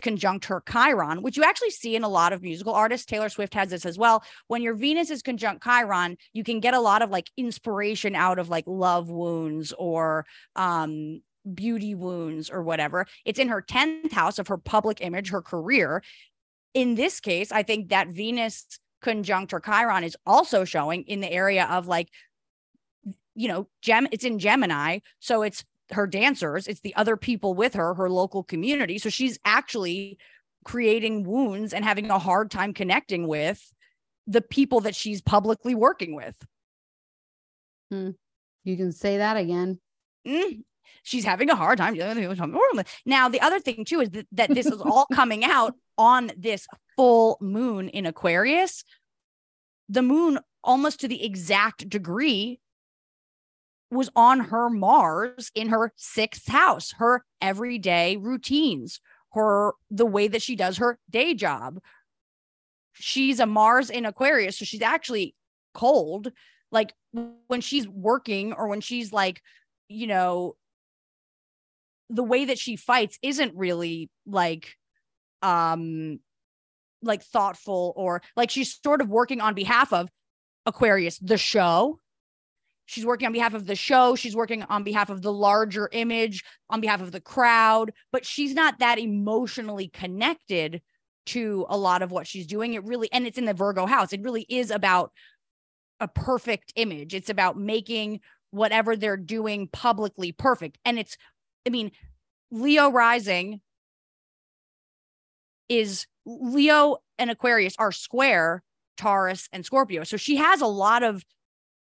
conjunct 0.00 0.46
her 0.46 0.62
Chiron, 0.70 1.22
which 1.22 1.36
you 1.36 1.44
actually 1.44 1.70
see 1.70 1.96
in 1.96 2.02
a 2.02 2.08
lot 2.08 2.32
of 2.32 2.42
musical 2.42 2.72
artists. 2.72 3.06
Taylor 3.06 3.28
Swift 3.28 3.54
has 3.54 3.70
this 3.70 3.84
as 3.84 3.98
well. 3.98 4.22
When 4.46 4.62
your 4.62 4.74
Venus 4.74 5.10
is 5.10 5.22
conjunct 5.22 5.62
Chiron, 5.62 6.16
you 6.32 6.44
can 6.44 6.60
get 6.60 6.74
a 6.74 6.80
lot 6.80 7.02
of 7.02 7.10
like 7.10 7.30
inspiration 7.36 8.14
out 8.14 8.38
of 8.38 8.48
like 8.48 8.64
love 8.66 9.10
wounds 9.10 9.72
or 9.78 10.24
um 10.56 11.20
beauty 11.54 11.94
wounds 11.94 12.50
or 12.50 12.62
whatever. 12.62 13.06
It's 13.24 13.38
in 13.38 13.48
her 13.48 13.62
10th 13.62 14.12
house 14.12 14.38
of 14.38 14.48
her 14.48 14.58
public 14.58 14.98
image, 15.00 15.30
her 15.30 15.42
career. 15.42 16.02
In 16.74 16.94
this 16.94 17.20
case, 17.20 17.52
I 17.52 17.62
think 17.62 17.90
that 17.90 18.08
Venus 18.08 18.78
conjunct 19.02 19.52
her 19.52 19.60
Chiron 19.60 20.04
is 20.04 20.16
also 20.24 20.64
showing 20.64 21.02
in 21.02 21.20
the 21.20 21.30
area 21.30 21.66
of 21.66 21.86
like, 21.86 22.08
you 23.34 23.48
know, 23.48 23.68
Gem, 23.82 24.06
it's 24.12 24.24
in 24.24 24.38
Gemini. 24.38 25.00
So 25.18 25.42
it's 25.42 25.64
her 25.92 26.06
dancers, 26.06 26.66
it's 26.66 26.80
the 26.80 26.94
other 26.94 27.16
people 27.16 27.54
with 27.54 27.74
her, 27.74 27.94
her 27.94 28.10
local 28.10 28.42
community. 28.42 28.98
So 28.98 29.08
she's 29.08 29.38
actually 29.44 30.18
creating 30.64 31.24
wounds 31.24 31.72
and 31.72 31.84
having 31.84 32.10
a 32.10 32.18
hard 32.18 32.50
time 32.50 32.72
connecting 32.72 33.26
with 33.26 33.72
the 34.26 34.42
people 34.42 34.80
that 34.80 34.94
she's 34.94 35.20
publicly 35.20 35.74
working 35.74 36.14
with. 36.14 36.36
Hmm. 37.90 38.10
You 38.64 38.76
can 38.76 38.92
say 38.92 39.18
that 39.18 39.36
again. 39.36 39.80
Mm, 40.26 40.62
she's 41.02 41.24
having 41.24 41.50
a 41.50 41.56
hard 41.56 41.78
time. 41.78 41.96
Now, 43.04 43.28
the 43.28 43.40
other 43.40 43.60
thing 43.60 43.84
too 43.84 44.00
is 44.00 44.10
that, 44.10 44.26
that 44.32 44.54
this 44.54 44.66
is 44.66 44.80
all 44.80 45.06
coming 45.12 45.44
out 45.44 45.74
on 45.98 46.30
this 46.36 46.66
full 46.96 47.38
moon 47.40 47.88
in 47.88 48.06
Aquarius. 48.06 48.84
The 49.88 50.02
moon, 50.02 50.38
almost 50.62 51.00
to 51.00 51.08
the 51.08 51.24
exact 51.24 51.88
degree, 51.88 52.60
was 53.92 54.10
on 54.16 54.40
her 54.40 54.70
Mars 54.70 55.50
in 55.54 55.68
her 55.68 55.92
sixth 55.96 56.48
house, 56.48 56.92
her 56.98 57.24
everyday 57.40 58.16
routines, 58.16 59.00
her 59.32 59.74
the 59.90 60.06
way 60.06 60.28
that 60.28 60.42
she 60.42 60.56
does 60.56 60.78
her 60.78 60.98
day 61.10 61.34
job. 61.34 61.78
She's 62.94 63.40
a 63.40 63.46
Mars 63.46 63.90
in 63.90 64.06
Aquarius, 64.06 64.58
so 64.58 64.64
she's 64.64 64.82
actually 64.82 65.34
cold. 65.74 66.32
Like 66.70 66.94
when 67.48 67.60
she's 67.60 67.86
working 67.86 68.52
or 68.54 68.68
when 68.68 68.80
she's 68.80 69.12
like, 69.12 69.42
you 69.88 70.06
know, 70.06 70.56
the 72.08 72.22
way 72.22 72.46
that 72.46 72.58
she 72.58 72.76
fights 72.76 73.18
isn't 73.22 73.54
really 73.54 74.10
like 74.26 74.76
um 75.42 76.20
like 77.02 77.22
thoughtful 77.22 77.92
or 77.96 78.22
like 78.36 78.50
she's 78.50 78.78
sort 78.82 79.00
of 79.00 79.08
working 79.08 79.40
on 79.40 79.54
behalf 79.54 79.92
of 79.92 80.08
Aquarius 80.66 81.18
the 81.18 81.36
show 81.36 81.98
she's 82.86 83.06
working 83.06 83.26
on 83.26 83.32
behalf 83.32 83.54
of 83.54 83.66
the 83.66 83.76
show. 83.76 84.14
She's 84.14 84.36
working 84.36 84.62
on 84.64 84.82
behalf 84.82 85.10
of 85.10 85.22
the 85.22 85.32
larger 85.32 85.88
image 85.92 86.44
on 86.70 86.80
behalf 86.80 87.00
of 87.00 87.12
the 87.12 87.20
crowd 87.20 87.92
but 88.12 88.26
she's 88.26 88.54
not 88.54 88.78
that 88.78 88.98
emotionally 88.98 89.88
connected 89.88 90.82
to 91.26 91.66
a 91.68 91.76
lot 91.76 92.02
of 92.02 92.10
what 92.10 92.26
she's 92.26 92.46
doing. 92.46 92.74
It 92.74 92.84
really 92.84 93.10
and 93.12 93.26
it's 93.26 93.38
in 93.38 93.44
the 93.44 93.54
Virgo 93.54 93.86
house. 93.86 94.12
It 94.12 94.22
really 94.22 94.46
is 94.48 94.70
about 94.70 95.12
a 96.00 96.08
perfect 96.08 96.72
image. 96.76 97.14
It's 97.14 97.30
about 97.30 97.56
making 97.56 98.20
whatever 98.50 98.96
they're 98.96 99.16
doing 99.16 99.68
publicly 99.68 100.32
perfect. 100.32 100.78
And 100.84 100.98
it's 100.98 101.16
I 101.66 101.70
mean, 101.70 101.92
Leo 102.50 102.90
rising 102.90 103.60
is 105.68 106.06
Leo 106.26 106.96
and 107.18 107.30
Aquarius 107.30 107.74
are 107.78 107.92
square 107.92 108.62
Taurus 108.96 109.48
and 109.52 109.64
Scorpio. 109.64 110.04
So 110.04 110.16
she 110.16 110.36
has 110.36 110.60
a 110.60 110.66
lot 110.66 111.02
of 111.02 111.24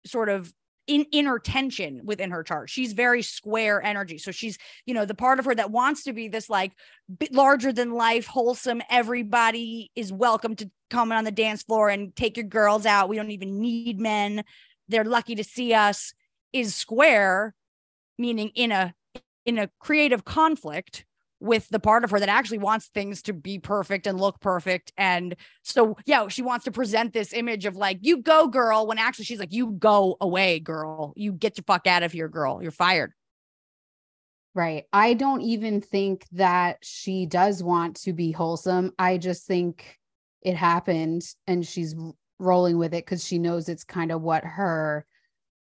sort 0.07 0.29
of 0.29 0.53
in 0.91 1.07
inner 1.13 1.39
tension 1.39 2.01
within 2.05 2.33
her 2.33 2.43
chart. 2.43 2.69
She's 2.69 2.95
very 2.95 3.23
square 3.23 3.81
energy. 3.81 4.19
So 4.19 4.33
she's, 4.33 4.59
you 4.87 4.93
know, 4.93 5.05
the 5.05 5.15
part 5.15 5.39
of 5.39 5.45
her 5.45 5.55
that 5.55 5.71
wants 5.71 6.03
to 6.03 6.13
be 6.13 6.27
this 6.27 6.51
like 6.51 6.73
larger 7.31 7.73
than 7.73 7.93
life, 7.93 8.27
wholesome, 8.27 8.83
everybody 8.91 9.93
is 9.95 10.13
welcome 10.13 10.57
to 10.57 10.69
come 10.91 11.13
on 11.13 11.23
the 11.23 11.31
dance 11.31 11.63
floor 11.63 11.91
and 11.91 12.15
take 12.17 12.37
your 12.37 12.47
girls 12.47 12.87
out. 12.87 13.09
We 13.09 13.15
don't 13.15 13.31
even 13.31 13.61
need 13.61 14.01
men. 14.01 14.43
They're 14.89 15.05
lucky 15.05 15.37
to 15.37 15.45
see 15.45 15.75
us 15.75 16.13
is 16.53 16.75
square, 16.75 17.55
meaning 18.19 18.51
in 18.57 18.73
a 18.73 18.93
in 19.47 19.59
a 19.59 19.71
creative 19.79 20.25
conflict 20.25 21.05
with 21.41 21.69
the 21.71 21.81
part 21.81 22.05
of 22.05 22.11
her 22.11 22.21
that 22.21 22.29
actually 22.29 22.59
wants 22.59 22.87
things 22.89 23.23
to 23.23 23.33
be 23.33 23.59
perfect 23.59 24.07
and 24.07 24.21
look 24.21 24.41
perfect. 24.41 24.93
And 24.97 25.35
so, 25.63 25.97
yeah, 26.05 26.29
she 26.29 26.43
wants 26.43 26.67
to 26.67 26.71
present 26.71 27.13
this 27.13 27.33
image 27.33 27.65
of 27.65 27.77
like, 27.77 27.99
you 28.03 28.19
go, 28.19 28.47
girl, 28.47 28.87
when 28.87 28.99
actually 28.99 29.25
she's 29.25 29.41
like, 29.41 29.53
you 29.53 29.73
go 29.73 30.17
away, 30.21 30.61
girl. 30.61 31.15
You 31.17 31.33
get 31.33 31.55
the 31.55 31.63
fuck 31.63 31.87
out 31.87 32.03
of 32.03 32.13
here, 32.13 32.29
girl. 32.29 32.63
You're 32.63 32.71
fired. 32.71 33.13
Right. 34.55 34.85
I 34.93 35.15
don't 35.15 35.43
even 35.43 35.81
think 35.81 36.27
that 36.33 36.79
she 36.83 37.25
does 37.25 37.63
want 37.63 37.97
to 38.03 38.13
be 38.13 38.33
wholesome. 38.33 38.93
I 38.99 39.17
just 39.17 39.47
think 39.47 39.99
it 40.43 40.57
happened 40.57 41.23
and 41.47 41.67
she's 41.67 41.95
rolling 42.39 42.79
with 42.79 42.95
it 42.95 43.05
because 43.05 43.25
she 43.25 43.39
knows 43.39 43.69
it's 43.69 43.85
kind 43.85 44.11
of 44.11 44.23
what 44.23 44.45
her 44.45 45.07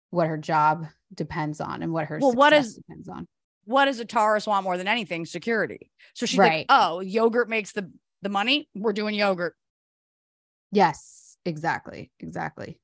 what 0.09 0.27
her 0.27 0.37
job 0.37 0.87
depends 1.13 1.61
on 1.61 1.83
and 1.83 1.93
what 1.93 2.05
her 2.05 2.17
well 2.19 2.33
what 2.33 2.53
is 2.53 2.75
depends 2.75 3.07
on 3.07 3.27
what 3.65 3.85
does 3.85 3.99
a 3.99 4.05
Taurus 4.05 4.47
want 4.47 4.63
more 4.63 4.77
than 4.77 4.87
anything? 4.87 5.25
Security. 5.25 5.91
So 6.13 6.25
she's 6.25 6.37
Right. 6.39 6.59
like, 6.59 6.65
oh, 6.69 6.99
yogurt 7.01 7.49
makes 7.49 7.71
the 7.73 7.91
the 8.21 8.29
money. 8.29 8.69
We're 8.73 8.93
doing 8.93 9.13
yogurt. 9.15 9.55
yes 10.71 11.37
exactly 11.45 12.11
exactly 12.19 12.79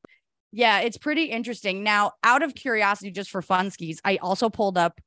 Yeah, 0.52 0.82
it's 0.82 0.98
pretty 0.98 1.24
interesting. 1.26 1.84
Now, 1.84 2.12
out 2.24 2.44
of 2.44 2.54
curiosity, 2.54 3.10
just 3.12 3.32
for 3.32 3.42
fun 3.42 3.72
skis, 3.72 4.00
I 4.06 4.18
also 4.18 4.50
pulled 4.50 4.78
up 4.78 5.00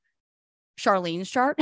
Shirlene's 0.78 1.30
chart. 1.30 1.60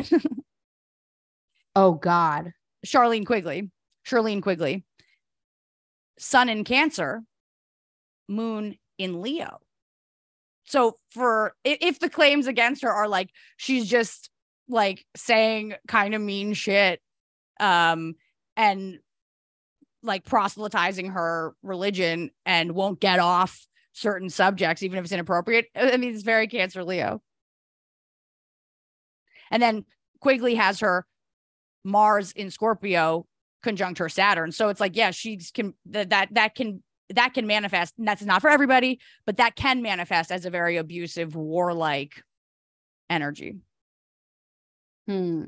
oh 1.77 1.93
god 1.95 2.53
Shirlene 2.87 3.27
Quigley. 3.27 3.71
Shirlene 4.07 4.43
Quigley. 4.43 4.85
Sun 6.19 6.49
in 6.49 6.65
Cancer, 6.65 7.23
Moon 8.29 8.77
in 8.99 9.21
Leo. 9.23 9.61
So 10.65 10.97
for 11.11 11.55
if 11.65 11.99
the 11.99 12.09
claims 12.09 12.47
against 12.47 12.83
her 12.83 12.93
are 12.93 13.09
like 13.09 13.31
she's 13.57 13.89
just 13.89 14.31
like 14.69 15.05
saying 15.17 15.75
kind 15.89 16.15
of 16.15 16.21
mean 16.21 16.55
shit 16.55 17.01
um 17.61 18.15
and 18.57 18.99
like 20.03 20.25
proselytizing 20.25 21.11
her 21.11 21.55
religion 21.63 22.31
and 22.47 22.73
won't 22.73 23.01
get 23.01 23.19
off 23.19 23.67
certain 23.93 24.31
subjects 24.31 24.83
even 24.83 24.99
if 24.99 25.05
it's 25.05 25.13
inappropriate. 25.13 25.67
I 25.77 25.97
mean 25.97 26.15
it's 26.15 26.23
very 26.23 26.47
Cancer 26.47 26.85
Leo. 26.85 27.23
And 29.51 29.63
then 29.63 29.85
Quigley 30.21 30.55
has 30.55 30.81
her 30.81 31.07
Mars 31.85 32.33
in 32.33 32.51
Scorpio 32.51 33.27
conjunct 33.63 33.99
her 33.99 34.09
Saturn. 34.09 34.53
So 34.53 34.69
it's 34.69 34.81
like, 34.81 34.97
yeah, 34.97 35.11
she's 35.11 35.51
can 35.51 35.75
that 35.87 36.11
that 36.11 36.35
that 36.35 36.55
can 36.55 36.83
that 37.13 37.35
can 37.35 37.47
manifest. 37.47 37.95
And 37.99 38.07
that's 38.07 38.23
not 38.23 38.41
for 38.41 38.51
everybody, 38.51 39.01
but 39.27 39.37
that 39.39 39.57
can 39.57 39.83
manifest 39.83 40.31
as 40.33 40.45
a 40.45 40.51
very 40.51 40.77
abusive, 40.77 41.35
warlike 41.37 42.23
energy. 43.11 43.57
hmm 45.07 45.45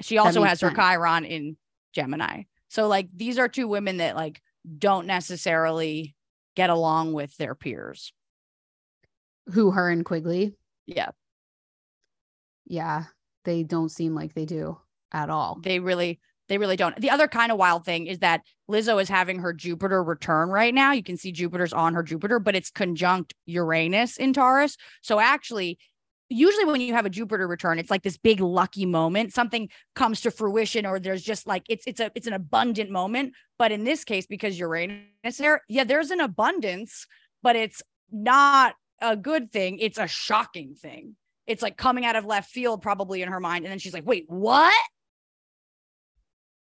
She 0.00 0.18
also 0.18 0.42
has 0.42 0.60
her 0.60 0.68
sense. 0.68 0.78
Chiron 0.78 1.24
in 1.24 1.56
Gemini. 1.92 2.42
So 2.68 2.88
like 2.88 3.08
these 3.14 3.38
are 3.38 3.48
two 3.48 3.68
women 3.68 3.98
that 3.98 4.16
like 4.16 4.40
don't 4.78 5.06
necessarily 5.06 6.14
get 6.54 6.70
along 6.70 7.12
with 7.12 7.36
their 7.36 7.54
peers. 7.54 8.12
who 9.52 9.70
her 9.70 9.90
and 9.90 10.04
quigley 10.04 10.54
Yeah. 10.86 11.10
yeah 12.66 13.04
they 13.44 13.62
don't 13.62 13.90
seem 13.90 14.14
like 14.14 14.34
they 14.34 14.44
do 14.44 14.78
at 15.12 15.30
all 15.30 15.60
They 15.62 15.78
really 15.78 16.18
they 16.48 16.58
really 16.58 16.76
don't. 16.76 16.96
The 17.00 17.10
other 17.10 17.28
kind 17.28 17.50
of 17.50 17.58
wild 17.58 17.84
thing 17.84 18.06
is 18.06 18.20
that 18.20 18.42
Lizzo 18.70 19.00
is 19.00 19.08
having 19.08 19.38
her 19.40 19.52
Jupiter 19.52 20.02
return 20.02 20.48
right 20.48 20.74
now. 20.74 20.92
You 20.92 21.02
can 21.02 21.16
see 21.16 21.32
Jupiter's 21.32 21.72
on 21.72 21.94
her 21.94 22.02
Jupiter, 22.02 22.38
but 22.38 22.54
it's 22.54 22.70
conjunct 22.70 23.34
Uranus 23.46 24.16
in 24.16 24.32
Taurus. 24.32 24.76
So 25.02 25.20
actually, 25.20 25.78
usually 26.28 26.64
when 26.64 26.80
you 26.80 26.94
have 26.94 27.06
a 27.06 27.10
Jupiter 27.10 27.46
return, 27.46 27.78
it's 27.78 27.90
like 27.90 28.02
this 28.02 28.16
big 28.16 28.40
lucky 28.40 28.86
moment. 28.86 29.32
Something 29.32 29.68
comes 29.94 30.20
to 30.22 30.30
fruition, 30.30 30.86
or 30.86 30.98
there's 30.98 31.22
just 31.22 31.46
like 31.46 31.64
it's 31.68 31.86
it's 31.86 32.00
a 32.00 32.10
it's 32.14 32.26
an 32.26 32.32
abundant 32.32 32.90
moment. 32.90 33.34
But 33.58 33.72
in 33.72 33.84
this 33.84 34.04
case, 34.04 34.26
because 34.26 34.58
Uranus 34.58 35.02
there, 35.38 35.62
yeah, 35.68 35.84
there's 35.84 36.10
an 36.10 36.20
abundance, 36.20 37.06
but 37.42 37.56
it's 37.56 37.82
not 38.10 38.74
a 39.00 39.16
good 39.16 39.52
thing. 39.52 39.78
It's 39.78 39.98
a 39.98 40.06
shocking 40.06 40.74
thing. 40.74 41.16
It's 41.46 41.62
like 41.62 41.76
coming 41.76 42.04
out 42.04 42.16
of 42.16 42.24
left 42.24 42.50
field, 42.50 42.82
probably 42.82 43.22
in 43.22 43.28
her 43.28 43.40
mind. 43.40 43.64
And 43.64 43.70
then 43.70 43.78
she's 43.78 43.94
like, 43.94 44.06
wait, 44.06 44.24
what? 44.28 44.74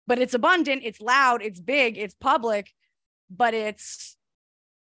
But 0.10 0.18
it's 0.18 0.34
abundant, 0.34 0.82
it's 0.84 1.00
loud, 1.00 1.44
it's 1.44 1.60
big, 1.62 1.96
it's 1.96 2.16
public, 2.16 2.74
but 3.30 3.54
it's 3.54 4.18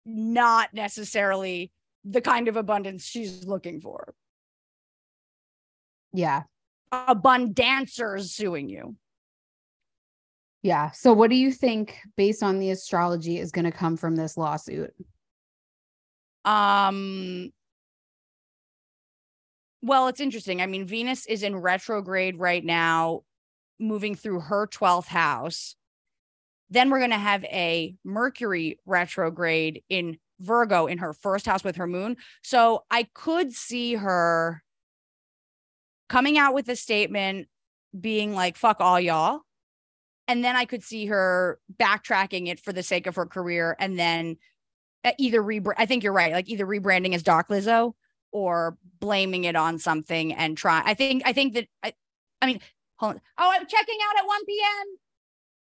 not 0.04 0.72
necessarily 0.72 1.72
the 2.04 2.20
kind 2.20 2.46
of 2.46 2.56
abundance 2.56 3.04
she's 3.04 3.44
looking 3.44 3.80
for. 3.80 4.14
yeah 6.12 6.44
Abundancers 6.92 8.28
suing 8.28 8.68
you. 8.68 8.94
yeah 10.62 10.92
so 10.92 11.12
what 11.12 11.28
do 11.28 11.36
you 11.36 11.50
think 11.50 11.98
based 12.16 12.44
on 12.44 12.60
the 12.60 12.70
astrology 12.70 13.40
is 13.40 13.50
going 13.50 13.64
to 13.64 13.72
come 13.72 13.96
from 13.96 14.14
this 14.14 14.36
lawsuit 14.36 14.94
Um 16.44 17.50
well, 19.82 20.08
it's 20.08 20.20
interesting. 20.20 20.60
I 20.62 20.66
mean, 20.66 20.84
Venus 20.86 21.26
is 21.26 21.42
in 21.42 21.54
retrograde 21.54 22.38
right 22.38 22.64
now 22.64 23.22
moving 23.78 24.14
through 24.14 24.40
her 24.40 24.66
12th 24.66 25.06
house. 25.06 25.76
Then 26.70 26.90
we're 26.90 26.98
going 26.98 27.10
to 27.10 27.16
have 27.16 27.44
a 27.44 27.94
Mercury 28.04 28.80
retrograde 28.86 29.82
in 29.88 30.18
Virgo 30.40 30.86
in 30.86 30.98
her 30.98 31.12
first 31.12 31.46
house 31.46 31.64
with 31.64 31.76
her 31.76 31.86
moon. 31.86 32.16
So 32.42 32.84
I 32.90 33.04
could 33.14 33.52
see 33.52 33.94
her 33.94 34.62
coming 36.08 36.38
out 36.38 36.54
with 36.54 36.68
a 36.68 36.76
statement 36.76 37.48
being 37.98 38.34
like, 38.34 38.56
fuck 38.56 38.80
all 38.80 39.00
y'all. 39.00 39.40
And 40.28 40.44
then 40.44 40.56
I 40.56 40.64
could 40.64 40.82
see 40.82 41.06
her 41.06 41.60
backtracking 41.80 42.48
it 42.48 42.60
for 42.60 42.72
the 42.72 42.82
sake 42.82 43.06
of 43.06 43.16
her 43.16 43.26
career 43.26 43.76
and 43.78 43.98
then 43.98 44.36
uh, 45.04 45.12
either 45.18 45.40
rebrand. 45.40 45.74
I 45.78 45.86
think 45.86 46.02
you're 46.02 46.12
right, 46.12 46.32
like 46.32 46.48
either 46.48 46.66
rebranding 46.66 47.14
as 47.14 47.22
Doc 47.22 47.48
Lizzo 47.48 47.94
or 48.32 48.76
blaming 48.98 49.44
it 49.44 49.54
on 49.54 49.78
something 49.78 50.34
and 50.34 50.56
try. 50.56 50.82
I 50.84 50.94
think, 50.94 51.22
I 51.24 51.32
think 51.32 51.54
that, 51.54 51.68
I, 51.82 51.92
I 52.42 52.46
mean, 52.46 52.60
Oh, 53.00 53.14
I'm 53.38 53.66
checking 53.66 53.98
out 54.08 54.18
at 54.18 54.26
1 54.26 54.44
p.m. 54.46 54.86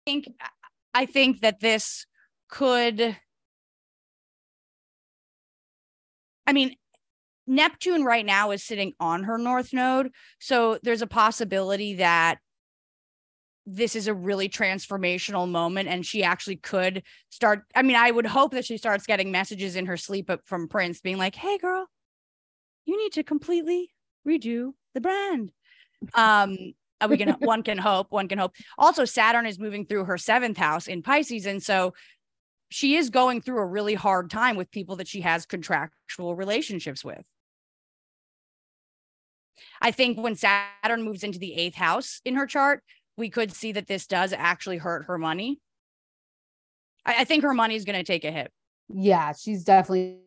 I 0.07 0.11
think, 0.11 0.29
I 0.95 1.07
think 1.07 1.41
that 1.41 1.61
this 1.61 2.07
could, 2.49 3.17
I 6.47 6.53
mean, 6.53 6.77
Neptune 7.47 8.05
right 8.05 8.27
now 8.27 8.51
is 8.51 8.63
sitting 8.63 8.93
on 9.01 9.25
her 9.25 9.39
north 9.39 9.73
node. 9.73 10.11
So 10.41 10.79
there's 10.83 11.03
a 11.03 11.07
possibility 11.07 11.95
that 11.95 12.39
this 13.67 13.97
is 13.97 14.07
a 14.07 14.15
really 14.15 14.49
transformational 14.49 15.49
moment 15.49 15.89
and 15.89 16.07
she 16.07 16.23
actually 16.23 16.57
could 16.57 17.03
start. 17.31 17.65
I 17.75 17.83
mean, 17.83 17.97
I 17.97 18.11
would 18.11 18.27
hope 18.27 18.53
that 18.53 18.65
she 18.65 18.79
starts 18.79 19.07
getting 19.07 19.33
messages 19.33 19.75
in 19.75 19.87
her 19.87 19.97
sleep 19.97 20.31
from 20.45 20.69
Prince 20.69 21.01
being 21.01 21.19
like, 21.19 21.35
hey, 21.35 21.59
girl, 21.59 21.87
you 22.85 22.97
need 22.97 23.13
to 23.13 23.25
completely 23.25 23.91
redo 24.27 24.73
the 24.95 25.01
brand. 25.01 25.51
Um, 26.15 26.75
Uh, 27.01 27.07
we 27.11 27.17
can 27.17 27.31
one 27.41 27.63
can 27.63 27.79
hope 27.79 28.07
one 28.11 28.29
can 28.29 28.39
hope 28.39 28.53
also 28.79 29.05
saturn 29.05 29.45
is 29.47 29.59
moving 29.59 29.85
through 29.85 30.05
her 30.05 30.17
seventh 30.17 30.57
house 30.57 30.87
in 30.87 31.03
pisces 31.03 31.45
and 31.45 31.63
so 31.63 31.93
she 32.71 32.97
is 32.97 33.11
going 33.11 33.41
through 33.41 33.59
a 33.59 33.67
really 33.67 33.95
hard 33.95 34.31
time 34.31 34.57
with 34.57 34.71
people 34.71 34.97
that 34.97 35.07
she 35.07 35.21
has 35.21 35.47
contractual 35.47 36.35
relationships 36.35 37.05
with 37.05 37.23
I 39.81 39.91
think 39.91 40.19
when 40.19 40.35
Saturn 40.35 41.03
moves 41.03 41.23
into 41.23 41.39
the 41.39 41.55
eighth 41.55 41.75
house 41.75 42.21
in 42.25 42.35
her 42.37 42.47
chart, 42.47 42.83
we 43.17 43.31
could 43.31 43.53
see 43.53 43.73
that 43.73 43.87
this 43.87 44.07
does 44.07 44.33
actually 44.33 44.79
hurt 44.79 45.07
her 45.07 45.19
money. 45.19 45.61
I, 47.05 47.21
I 47.21 47.25
think 47.25 47.43
her 47.43 47.55
money 47.55 47.75
is 47.75 47.85
going 47.85 47.99
to 47.99 48.05
take 48.05 48.25
a 48.25 48.31
hit. 48.31 48.53
Yeah, 48.89 49.33
she's 49.33 49.65
definitely 49.65 50.19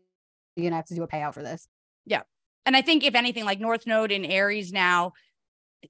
going 0.57 0.72
to 0.72 0.76
have 0.76 0.86
to 0.86 0.95
do 0.95 1.03
a 1.03 1.07
payout 1.07 1.34
for 1.34 1.43
this. 1.43 1.67
Yeah. 2.05 2.22
And 2.65 2.76
I 2.76 2.82
think 2.82 3.03
if 3.03 3.15
anything, 3.15 3.45
like 3.45 3.59
North 3.59 3.88
Node 3.88 4.11
in 4.11 4.26
Aries 4.26 4.72
now, 4.72 5.13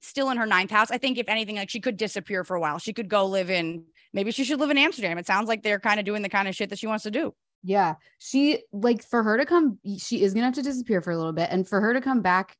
still 0.00 0.30
in 0.30 0.36
her 0.36 0.46
ninth 0.46 0.70
house. 0.70 0.90
I 0.90 0.98
think 0.98 1.18
if 1.18 1.28
anything, 1.28 1.56
like 1.56 1.70
she 1.70 1.80
could 1.80 1.96
disappear 1.96 2.44
for 2.44 2.56
a 2.56 2.60
while. 2.60 2.78
She 2.78 2.92
could 2.92 3.08
go 3.08 3.26
live 3.26 3.50
in, 3.50 3.84
maybe 4.12 4.30
she 4.30 4.44
should 4.44 4.60
live 4.60 4.70
in 4.70 4.78
Amsterdam. 4.78 5.18
It 5.18 5.26
sounds 5.26 5.48
like 5.48 5.62
they're 5.62 5.80
kind 5.80 6.00
of 6.00 6.06
doing 6.06 6.22
the 6.22 6.28
kind 6.28 6.48
of 6.48 6.54
shit 6.54 6.70
that 6.70 6.78
she 6.78 6.86
wants 6.86 7.04
to 7.04 7.10
do. 7.10 7.34
Yeah. 7.62 7.94
She, 8.18 8.62
like, 8.72 9.02
for 9.02 9.22
her 9.22 9.36
to 9.36 9.44
come, 9.44 9.78
she 9.98 10.22
is 10.22 10.32
going 10.32 10.42
to 10.42 10.46
have 10.46 10.54
to 10.54 10.62
disappear 10.62 11.02
for 11.02 11.10
a 11.10 11.16
little 11.16 11.32
bit. 11.32 11.48
And 11.50 11.68
for 11.68 11.80
her 11.80 11.92
to 11.92 12.00
come 12.00 12.22
back 12.22 12.56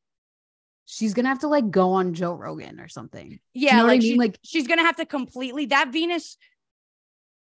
she's 0.90 1.14
gonna 1.14 1.28
have 1.28 1.38
to 1.38 1.48
like 1.48 1.70
go 1.70 1.92
on 1.92 2.14
Joe 2.14 2.34
Rogan 2.34 2.80
or 2.80 2.88
something. 2.88 3.38
Yeah, 3.54 3.70
you 3.70 3.76
know 3.76 3.86
like, 3.86 4.00
I 4.00 4.02
mean? 4.02 4.12
she, 4.12 4.18
like 4.18 4.38
she's 4.42 4.66
gonna 4.66 4.82
have 4.82 4.96
to 4.96 5.06
completely 5.06 5.66
that 5.66 5.92
Venus, 5.92 6.36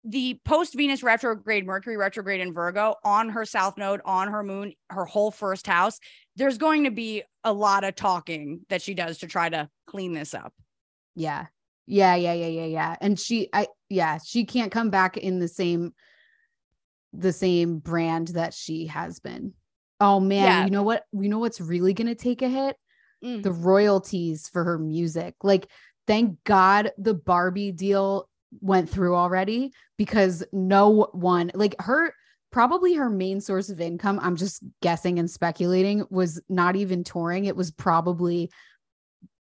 the 0.04 0.40
post 0.44 0.74
Venus 0.74 1.02
retrograde, 1.02 1.66
Mercury 1.66 1.96
retrograde 1.96 2.40
in 2.40 2.54
Virgo 2.54 2.94
on 3.04 3.28
her 3.30 3.44
south 3.44 3.76
node, 3.76 4.00
on 4.04 4.28
her 4.28 4.42
moon, 4.42 4.72
her 4.88 5.04
whole 5.04 5.30
first 5.30 5.66
house. 5.66 6.00
There's 6.36 6.58
going 6.58 6.84
to 6.84 6.90
be 6.90 7.22
a 7.44 7.52
lot 7.52 7.84
of 7.84 7.94
talking 7.94 8.60
that 8.68 8.82
she 8.82 8.94
does 8.94 9.18
to 9.18 9.26
try 9.26 9.48
to 9.48 9.68
clean 9.86 10.12
this 10.12 10.34
up. 10.34 10.52
Yeah. 11.14 11.46
Yeah, 11.86 12.16
yeah, 12.16 12.32
yeah, 12.32 12.46
yeah, 12.48 12.66
yeah. 12.66 12.96
And 13.00 13.18
she 13.18 13.48
I 13.52 13.68
yeah, 13.88 14.18
she 14.24 14.44
can't 14.44 14.72
come 14.72 14.90
back 14.90 15.16
in 15.16 15.38
the 15.38 15.48
same 15.48 15.94
the 17.12 17.32
same 17.32 17.78
brand 17.78 18.28
that 18.28 18.54
she 18.54 18.86
has 18.88 19.20
been. 19.20 19.54
Oh 20.00 20.18
man, 20.18 20.44
yeah. 20.44 20.64
you 20.64 20.70
know 20.70 20.82
what? 20.82 21.04
You 21.12 21.28
know 21.28 21.38
what's 21.38 21.60
really 21.60 21.94
going 21.94 22.08
to 22.08 22.16
take 22.16 22.42
a 22.42 22.48
hit? 22.48 22.76
mm. 23.24 23.42
the 23.42 23.52
royalties 23.52 24.48
for 24.48 24.64
her 24.64 24.78
music. 24.78 25.34
Like, 25.42 25.68
thank 26.06 26.42
God 26.44 26.92
the 26.98 27.14
Barbie 27.14 27.72
deal 27.72 28.28
went 28.60 28.88
through 28.88 29.16
already 29.16 29.72
because 29.96 30.44
no 30.52 31.08
one, 31.12 31.50
like 31.54 31.74
her, 31.80 32.14
probably 32.50 32.94
her 32.94 33.10
main 33.10 33.40
source 33.40 33.68
of 33.68 33.80
income, 33.80 34.18
I'm 34.22 34.36
just 34.36 34.62
guessing 34.82 35.18
and 35.18 35.30
speculating, 35.30 36.04
was 36.10 36.40
not 36.48 36.76
even 36.76 37.04
touring. 37.04 37.44
It 37.44 37.56
was 37.56 37.70
probably 37.70 38.50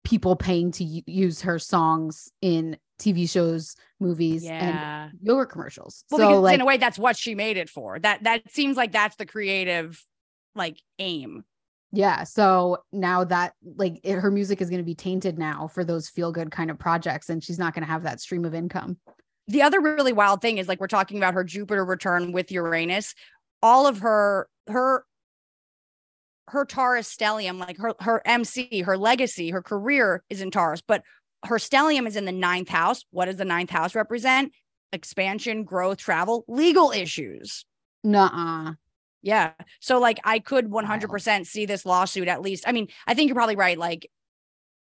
people 0.04 0.36
paying 0.36 0.72
to 0.72 0.84
use 0.84 1.42
her 1.42 1.58
songs 1.58 2.30
in 2.40 2.76
TV 2.98 3.28
shows, 3.28 3.76
movies, 4.00 4.44
yeah. 4.44 5.08
and 5.08 5.12
yogurt 5.22 5.50
commercials. 5.50 6.04
Well, 6.10 6.20
so, 6.20 6.40
like, 6.40 6.54
in 6.54 6.60
a 6.60 6.64
way, 6.64 6.76
that's 6.76 6.98
what 6.98 7.16
she 7.16 7.34
made 7.34 7.56
it 7.56 7.68
for. 7.68 7.98
That 7.98 8.22
that 8.24 8.50
seems 8.52 8.76
like 8.76 8.92
that's 8.92 9.16
the 9.16 9.26
creative 9.26 10.04
like 10.54 10.80
aim. 10.98 11.44
Yeah. 11.92 12.24
So 12.24 12.78
now 12.90 13.24
that 13.24 13.52
like 13.76 14.00
it, 14.02 14.14
her 14.14 14.30
music 14.30 14.62
is 14.62 14.70
going 14.70 14.80
to 14.80 14.84
be 14.84 14.94
tainted 14.94 15.38
now 15.38 15.68
for 15.68 15.84
those 15.84 16.08
feel 16.08 16.32
good 16.32 16.50
kind 16.50 16.70
of 16.70 16.78
projects, 16.78 17.28
and 17.28 17.42
she's 17.42 17.58
not 17.58 17.74
going 17.74 17.84
to 17.84 17.90
have 17.90 18.04
that 18.04 18.20
stream 18.20 18.44
of 18.44 18.54
income. 18.54 18.96
The 19.48 19.62
other 19.62 19.80
really 19.80 20.12
wild 20.12 20.40
thing 20.40 20.58
is 20.58 20.68
like 20.68 20.80
we're 20.80 20.86
talking 20.86 21.16
about 21.18 21.34
her 21.34 21.44
Jupiter 21.44 21.84
return 21.84 22.32
with 22.32 22.50
Uranus. 22.50 23.14
All 23.62 23.86
of 23.86 23.98
her, 23.98 24.48
her, 24.68 25.04
her 26.48 26.64
Taurus 26.64 27.14
stellium, 27.14 27.58
like 27.58 27.78
her, 27.78 27.94
her 28.00 28.22
MC, 28.24 28.82
her 28.82 28.96
legacy, 28.96 29.50
her 29.50 29.62
career 29.62 30.22
is 30.30 30.40
in 30.40 30.50
Taurus, 30.50 30.82
but 30.86 31.02
her 31.44 31.56
stellium 31.56 32.06
is 32.06 32.16
in 32.16 32.24
the 32.24 32.32
ninth 32.32 32.68
house. 32.68 33.04
What 33.10 33.26
does 33.26 33.36
the 33.36 33.44
ninth 33.44 33.70
house 33.70 33.94
represent? 33.94 34.52
Expansion, 34.92 35.64
growth, 35.64 35.98
travel, 35.98 36.44
legal 36.48 36.90
issues. 36.90 37.64
Nuh-uh. 38.04 38.74
Yeah. 39.22 39.52
So 39.80 39.98
like 39.98 40.20
I 40.24 40.40
could 40.40 40.68
100% 40.68 41.46
see 41.46 41.66
this 41.66 41.86
lawsuit 41.86 42.28
at 42.28 42.42
least. 42.42 42.64
I 42.66 42.72
mean, 42.72 42.88
I 43.06 43.14
think 43.14 43.28
you're 43.28 43.36
probably 43.36 43.56
right. 43.56 43.78
Like 43.78 44.10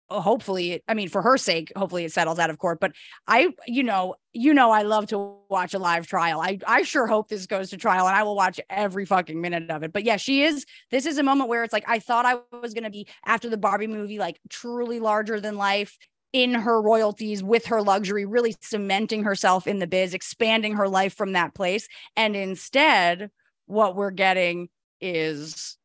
hopefully, 0.10 0.84
I 0.88 0.94
mean, 0.94 1.10
for 1.10 1.22
her 1.22 1.38
sake, 1.38 1.72
hopefully 1.76 2.06
it 2.06 2.12
settles 2.12 2.40
out 2.40 2.50
of 2.50 2.58
court. 2.58 2.80
But 2.80 2.94
I, 3.28 3.50
you 3.68 3.84
know, 3.84 4.16
you 4.34 4.54
know, 4.54 4.72
I 4.72 4.82
love 4.82 5.08
to 5.08 5.38
watch 5.50 5.74
a 5.74 5.80
live 5.80 6.08
trial. 6.08 6.42
I, 6.42 6.60
I 6.66 6.82
sure 6.84 7.08
hope 7.08 7.30
this 7.30 7.46
goes 7.46 7.70
to 7.70 7.78
trial 7.78 8.08
and 8.08 8.16
I 8.16 8.24
will 8.24 8.36
watch 8.36 8.60
every 8.70 9.06
fucking 9.06 9.40
minute 9.40 9.70
of 9.70 9.84
it. 9.84 9.94
But 9.94 10.04
yeah, 10.04 10.18
she 10.18 10.44
is, 10.44 10.66
this 10.92 11.06
is 11.06 11.18
a 11.18 11.24
moment 11.24 11.50
where 11.50 11.64
it's 11.64 11.74
like, 11.74 11.86
I 11.88 12.00
thought 12.00 12.26
I 12.26 12.38
was 12.60 12.74
going 12.74 12.84
to 12.84 12.90
be 12.90 13.08
after 13.26 13.50
the 13.50 13.58
Barbie 13.58 13.88
movie, 13.88 14.20
like 14.20 14.40
truly 14.50 15.00
larger 15.00 15.40
than 15.40 15.58
life 15.58 15.98
in 16.32 16.54
her 16.54 16.82
royalties 16.82 17.42
with 17.42 17.66
her 17.68 17.82
luxury, 17.82 18.26
really 18.26 18.56
cementing 18.62 19.24
herself 19.24 19.66
in 19.66 19.80
the 19.80 19.88
biz, 19.88 20.14
expanding 20.14 20.76
her 20.76 20.88
life 20.88 21.16
from 21.16 21.34
that 21.34 21.56
place. 21.56 21.88
And 22.16 22.36
instead, 22.36 23.32
what 23.66 23.96
we're 23.96 24.12
getting 24.12 24.70
is 25.02 25.78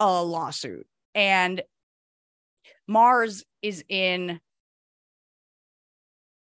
a 0.00 0.22
lawsuit. 0.22 0.86
And 1.14 1.62
Mars 2.88 3.44
is 3.62 3.84
in 3.88 4.40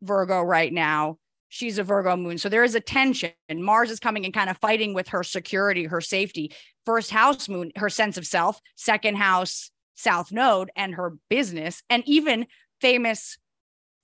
Virgo 0.02 0.42
right 0.42 0.72
now. 0.72 1.18
She's 1.48 1.78
a 1.78 1.82
Virgo 1.82 2.16
moon. 2.16 2.38
So 2.38 2.48
there 2.48 2.64
is 2.64 2.74
a 2.74 2.80
tension. 2.80 3.32
Mars 3.50 3.90
is 3.90 4.00
coming 4.00 4.24
and 4.24 4.32
kind 4.32 4.48
of 4.48 4.58
fighting 4.58 4.94
with 4.94 5.08
her 5.08 5.22
security, 5.22 5.84
her 5.84 6.00
safety. 6.00 6.52
First 6.84 7.10
house 7.10 7.48
moon, 7.48 7.72
her 7.76 7.90
sense 7.90 8.16
of 8.16 8.26
self, 8.26 8.60
second 8.76 9.16
house, 9.16 9.70
South 9.96 10.30
Node, 10.30 10.70
and 10.76 10.94
her 10.94 11.14
business. 11.28 11.82
And 11.90 12.02
even 12.06 12.46
famous, 12.80 13.38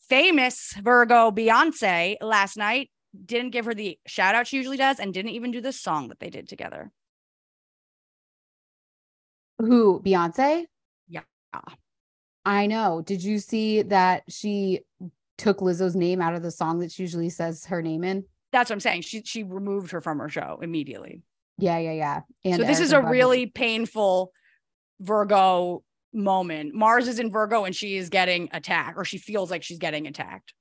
famous 0.08 0.74
Virgo 0.82 1.30
Beyonce 1.30 2.16
last 2.20 2.56
night 2.56 2.90
didn't 3.24 3.50
give 3.50 3.66
her 3.66 3.74
the 3.74 3.98
shout 4.06 4.34
out 4.34 4.46
she 4.46 4.56
usually 4.56 4.76
does 4.76 4.98
and 4.98 5.12
didn't 5.12 5.32
even 5.32 5.50
do 5.50 5.60
the 5.60 5.72
song 5.72 6.08
that 6.08 6.18
they 6.18 6.30
did 6.30 6.48
together. 6.48 6.90
Who, 9.58 10.00
Beyonce? 10.00 10.64
Yeah. 11.08 11.20
I 12.44 12.66
know. 12.66 13.02
Did 13.04 13.22
you 13.22 13.38
see 13.38 13.82
that 13.82 14.24
she 14.28 14.80
took 15.38 15.58
Lizzo's 15.58 15.96
name 15.96 16.20
out 16.20 16.34
of 16.34 16.42
the 16.42 16.50
song 16.50 16.80
that 16.80 16.92
she 16.92 17.02
usually 17.02 17.30
says 17.30 17.64
her 17.66 17.82
name 17.82 18.04
in? 18.04 18.24
That's 18.52 18.70
what 18.70 18.76
I'm 18.76 18.80
saying. 18.80 19.02
She 19.02 19.22
she 19.22 19.44
removed 19.44 19.92
her 19.92 20.00
from 20.00 20.18
her 20.18 20.28
show 20.28 20.58
immediately. 20.62 21.22
Yeah, 21.58 21.78
yeah, 21.78 21.92
yeah. 21.92 22.20
And 22.44 22.60
so 22.60 22.66
this 22.66 22.80
is 22.80 22.92
a 22.92 23.00
really 23.00 23.46
painful 23.46 24.32
Virgo 25.00 25.82
moment. 26.12 26.74
Mars 26.74 27.08
is 27.08 27.18
in 27.18 27.30
Virgo 27.30 27.64
and 27.64 27.74
she 27.74 27.96
is 27.96 28.08
getting 28.08 28.48
attacked, 28.52 28.98
or 28.98 29.04
she 29.04 29.18
feels 29.18 29.50
like 29.50 29.62
she's 29.62 29.78
getting 29.78 30.06
attacked. 30.06 30.54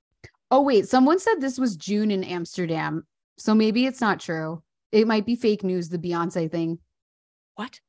Oh, 0.49 0.61
wait. 0.61 0.87
Someone 0.87 1.19
said 1.19 1.35
this 1.39 1.57
was 1.57 1.75
June 1.75 2.11
in 2.11 2.23
Amsterdam. 2.23 3.05
So 3.37 3.55
maybe 3.55 3.85
it's 3.85 4.01
not 4.01 4.19
true. 4.19 4.61
It 4.91 5.07
might 5.07 5.25
be 5.25 5.35
fake 5.35 5.63
news, 5.63 5.89
the 5.89 5.97
Beyonce 5.97 6.51
thing. 6.51 6.79
What? 7.55 7.79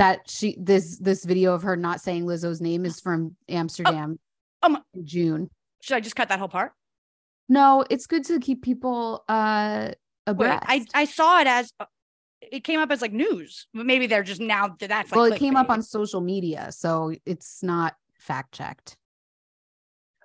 That 0.00 0.30
she 0.30 0.56
this 0.58 0.96
this 0.96 1.26
video 1.26 1.52
of 1.52 1.60
her 1.62 1.76
not 1.76 2.00
saying 2.00 2.24
Lizzo's 2.24 2.62
name 2.62 2.86
is 2.86 3.00
from 3.00 3.36
Amsterdam. 3.50 4.18
Oh, 4.62 4.66
um 4.66 4.78
June. 5.04 5.50
Should 5.82 5.94
I 5.94 6.00
just 6.00 6.16
cut 6.16 6.30
that 6.30 6.38
whole 6.38 6.48
part? 6.48 6.72
No, 7.50 7.84
it's 7.90 8.06
good 8.06 8.24
to 8.24 8.40
keep 8.40 8.62
people 8.62 9.22
uh 9.28 9.90
abreast. 10.26 10.64
Wait, 10.66 10.88
I 10.94 11.02
I 11.02 11.04
saw 11.04 11.40
it 11.40 11.46
as 11.46 11.70
uh, 11.78 11.84
it 12.40 12.64
came 12.64 12.80
up 12.80 12.90
as 12.90 13.02
like 13.02 13.12
news. 13.12 13.66
But 13.74 13.84
maybe 13.84 14.06
they're 14.06 14.22
just 14.22 14.40
now 14.40 14.74
that's 14.80 15.12
like 15.12 15.16
well, 15.16 15.30
it 15.30 15.38
came 15.38 15.54
up 15.54 15.68
on 15.68 15.82
social 15.82 16.22
media, 16.22 16.72
so 16.72 17.12
it's 17.26 17.62
not 17.62 17.94
fact 18.18 18.54
checked. 18.54 18.96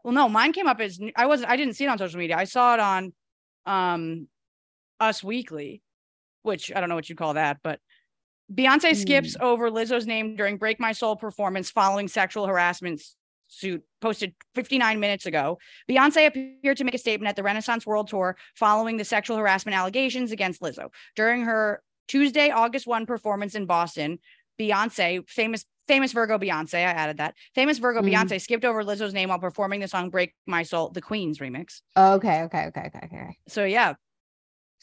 Well, 0.06 0.14
no, 0.14 0.30
mine 0.30 0.54
came 0.54 0.68
up 0.68 0.80
as 0.80 1.02
I 1.18 1.26
wasn't. 1.26 1.52
I 1.52 1.58
didn't 1.58 1.74
see 1.74 1.84
it 1.84 1.90
on 1.90 1.98
social 1.98 2.20
media. 2.20 2.38
I 2.38 2.46
saw 2.46 2.76
it 2.76 2.80
on, 2.80 3.12
um, 3.66 4.30
Us 5.02 5.22
Weekly, 5.22 5.82
which 6.44 6.72
I 6.74 6.80
don't 6.80 6.88
know 6.88 6.96
what 6.96 7.10
you 7.10 7.16
call 7.16 7.34
that, 7.34 7.58
but 7.62 7.82
Beyonce 8.54 8.96
skips 8.96 9.36
over 9.40 9.72
Lizzo's 9.72 10.06
name 10.06 10.36
during 10.36 10.58
"Break 10.58 10.80
My 10.80 10.92
Soul" 10.92 11.16
performance 11.16 11.72
following 11.72 12.08
sexual 12.08 12.46
harassment 12.46 13.02
suit 13.48 13.84
posted 14.02 14.34
59 14.56 15.00
minutes 15.00 15.26
ago. 15.26 15.58
Beyonce 15.90 16.28
appeared 16.28 16.78
to 16.78 16.84
make 16.84 16.94
a 16.96 17.00
statement 17.00 17.30
at 17.30 17.36
the 17.36 17.44
Renaissance 17.44 17.86
World 17.86 18.08
Tour 18.08 18.38
following 18.56 18.98
the 18.98 19.06
sexual 19.06 19.38
harassment 19.38 19.76
allegations 19.76 20.32
against 20.32 20.62
Lizzo 20.62 20.90
during 21.16 21.44
her 21.44 21.82
Tuesday, 22.08 22.50
August 22.50 22.86
1 22.88 23.06
performance 23.06 23.56
in 23.56 23.66
Boston. 23.66 24.20
Beyonce, 24.60 25.28
famous 25.30 25.66
famous 25.88 26.14
Virgo 26.14 26.38
Beyonce, 26.40 26.76
I 26.76 26.82
added 26.82 27.18
that. 27.18 27.36
Famous 27.54 27.78
Virgo 27.78 28.02
Mm. 28.02 28.12
Beyonce 28.12 28.42
skipped 28.42 28.66
over 28.66 28.84
Lizzo's 28.84 29.14
name 29.14 29.30
while 29.30 29.38
performing 29.40 29.80
the 29.82 29.88
song 29.88 30.10
Break 30.10 30.34
My 30.48 30.64
Soul, 30.64 30.90
the 30.90 31.02
Queen's 31.02 31.38
remix. 31.40 31.82
Okay, 31.96 32.42
okay, 32.44 32.66
okay, 32.68 32.84
okay, 32.88 33.00
okay. 33.04 33.38
So 33.48 33.64
yeah, 33.66 33.94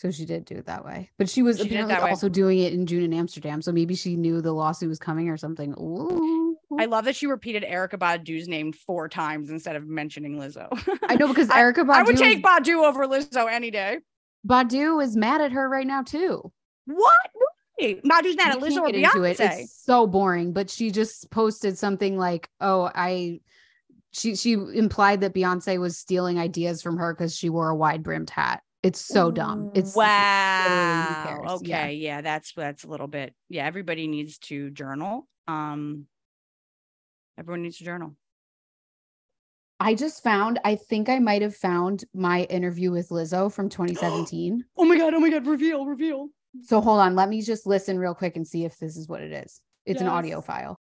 So 0.03 0.11
she 0.11 0.25
did 0.25 0.45
do 0.47 0.57
it 0.57 0.67
that 0.67 0.85
way, 0.85 1.11
but 1.17 1.31
she 1.31 1.43
was 1.43 1.59
She 1.59 1.69
apparently 1.69 1.95
also 1.95 2.29
doing 2.29 2.59
it 2.59 2.73
in 2.73 2.87
June 2.87 3.05
in 3.05 3.13
Amsterdam. 3.13 3.63
So 3.63 3.71
maybe 3.71 3.95
she 3.95 4.17
knew 4.17 4.41
the 4.41 4.51
lawsuit 4.51 4.89
was 4.89 4.99
coming 4.99 5.29
or 5.29 5.37
something. 5.37 5.75
Ooh. 5.79 6.57
I 6.77 6.87
love 6.87 7.05
that 7.05 7.15
she 7.15 7.29
repeated 7.29 7.63
Erykah 7.63 8.01
Badu's 8.01 8.49
name 8.49 8.73
four 8.73 9.09
times 9.09 9.49
instead 9.49 9.77
of 9.77 9.87
mentioning 9.87 10.41
Lizzo. 10.41 10.67
I 11.09 11.15
know 11.15 11.29
because 11.29 11.47
Erykah 11.51 11.87
Badu, 11.87 11.93
I 11.93 12.03
would 12.03 12.17
take 12.17 12.43
Badu 12.43 12.85
over 12.85 13.07
Lizzo 13.07 13.49
any 13.49 13.71
day. 13.71 14.01
Badu 14.45 15.01
is 15.01 15.17
mad 15.17 15.41
at 15.41 15.53
her 15.53 15.69
right 15.69 15.87
now 15.87 16.03
too. 16.03 16.51
What? 16.87 17.15
Badu's 17.81 18.35
not 18.35 18.61
We 18.61 18.67
a 18.67 18.71
Lizzo 18.71 18.79
or 18.79 18.89
into 18.89 19.23
it. 19.23 19.39
Beyonce. 19.39 19.61
It's 19.61 19.85
so 19.85 20.09
boring. 20.09 20.53
But 20.53 20.69
she 20.69 20.91
just 20.91 21.31
posted 21.31 21.79
something 21.79 22.19
like, 22.19 22.49
"Oh, 22.61 22.91
I." 22.93 23.39
She 24.11 24.35
she 24.35 24.55
implied 24.55 25.21
that 25.21 25.33
Beyonce 25.33 25.79
was 25.79 25.97
stealing 25.97 26.41
ideas 26.41 26.83
from 26.83 26.97
her 26.97 27.15
because 27.15 27.37
she 27.37 27.49
wore 27.49 27.69
a 27.69 27.77
wide 27.77 28.03
brimmed 28.03 28.31
hat. 28.31 28.65
It's 28.83 29.01
so 29.01 29.31
dumb. 29.31 29.71
It's 29.75 29.95
wow. 29.95 31.45
Okay, 31.51 31.69
Yeah. 31.69 31.87
yeah. 31.89 32.21
that's 32.21 32.53
that's 32.53 32.85
a 32.85 32.89
little 32.89 33.07
bit. 33.07 33.35
Yeah, 33.49 33.65
everybody 33.67 34.09
needs 34.09 34.39
to 34.39 34.71
journal. 34.71 35.29
Um, 35.47 36.07
everyone 37.39 37.63
needs 37.63 37.79
to 37.79 37.85
journal. 37.85 38.17
I 39.79 39.95
just 39.95 40.23
found. 40.23 40.61
I 40.65 40.77
think 40.77 41.09
I 41.09 41.19
might 41.19 41.43
have 41.43 41.57
found 41.57 42.05
my 42.15 42.43
interview 42.45 42.91
with 42.91 43.09
Lizzo 43.09 43.53
from 43.53 43.69
2017. 43.69 44.65
Oh 44.77 44.85
my 44.85 44.97
god! 44.97 45.15
Oh 45.15 45.21
my 45.21 45.31
god! 45.31 45.47
Reveal! 45.47 45.87
Reveal! 45.87 46.29
so 46.63 46.81
hold 46.81 47.01
on. 47.01 47.15
Let 47.17 47.29
me 47.29 47.41
just 47.41 47.67
listen 47.67 47.99
real 47.99 48.15
quick 48.15 48.37
and 48.37 48.47
see 48.47 48.65
if 48.65 48.77
this 48.79 48.97
is 48.97 49.09
what 49.09 49.23
it 49.23 49.33
is. 49.33 49.61
It's 49.87 50.01
an 50.01 50.07
audio 50.09 50.41
file. 50.41 50.77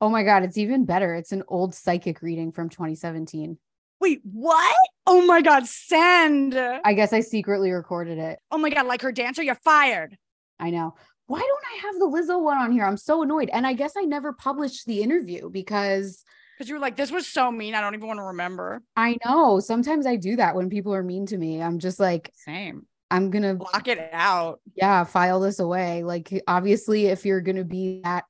Oh 0.00 0.08
my 0.08 0.22
god! 0.24 0.42
It's 0.42 0.56
even 0.58 0.84
better. 0.84 1.14
It's 1.14 1.32
an 1.32 1.42
old 1.48 1.74
psychic 1.74 2.22
reading 2.22 2.52
from 2.52 2.68
2017. 2.68 3.58
Wait, 4.00 4.20
what? 4.24 4.76
Oh 5.06 5.24
my 5.26 5.40
god! 5.42 5.66
Send. 5.66 6.54
I 6.56 6.92
guess 6.94 7.12
I 7.12 7.20
secretly 7.20 7.70
recorded 7.70 8.18
it. 8.18 8.38
oh 8.50 8.58
my 8.58 8.70
god! 8.70 8.86
Like 8.86 9.02
her 9.02 9.12
dancer, 9.12 9.42
you're 9.42 9.54
fired. 9.56 10.16
I 10.58 10.70
know. 10.70 10.94
Why 11.26 11.38
don't 11.38 11.64
I 11.74 11.86
have 11.86 11.98
the 11.98 12.06
Lizzo 12.06 12.42
one 12.42 12.58
on 12.58 12.72
here? 12.72 12.84
I'm 12.84 12.96
so 12.96 13.22
annoyed. 13.22 13.50
And 13.52 13.66
I 13.66 13.72
guess 13.72 13.94
I 13.96 14.02
never 14.02 14.32
published 14.32 14.86
the 14.86 15.00
interview 15.00 15.48
because 15.48 16.24
Because 16.58 16.68
you 16.68 16.74
were 16.74 16.80
like, 16.80 16.96
this 16.96 17.12
was 17.12 17.26
so 17.28 17.52
mean. 17.52 17.74
I 17.74 17.80
don't 17.80 17.94
even 17.94 18.08
want 18.08 18.18
to 18.18 18.24
remember. 18.24 18.82
I 18.96 19.16
know 19.24 19.60
sometimes 19.60 20.06
I 20.06 20.16
do 20.16 20.36
that 20.36 20.56
when 20.56 20.68
people 20.70 20.92
are 20.92 21.04
mean 21.04 21.26
to 21.26 21.38
me. 21.38 21.62
I'm 21.62 21.78
just 21.78 22.00
like, 22.00 22.32
Same. 22.34 22.84
I'm 23.12 23.30
going 23.30 23.42
to, 23.42 23.54
Block 23.54 23.86
it 23.88 24.10
out. 24.12 24.60
yeah, 24.74 25.04
file 25.04 25.40
this 25.40 25.60
away. 25.60 26.02
Like, 26.04 26.42
obviously, 26.46 27.06
if 27.06 27.24
you're 27.24 27.40
going 27.40 27.56
to 27.56 27.64
be 27.64 28.00
that 28.04 28.24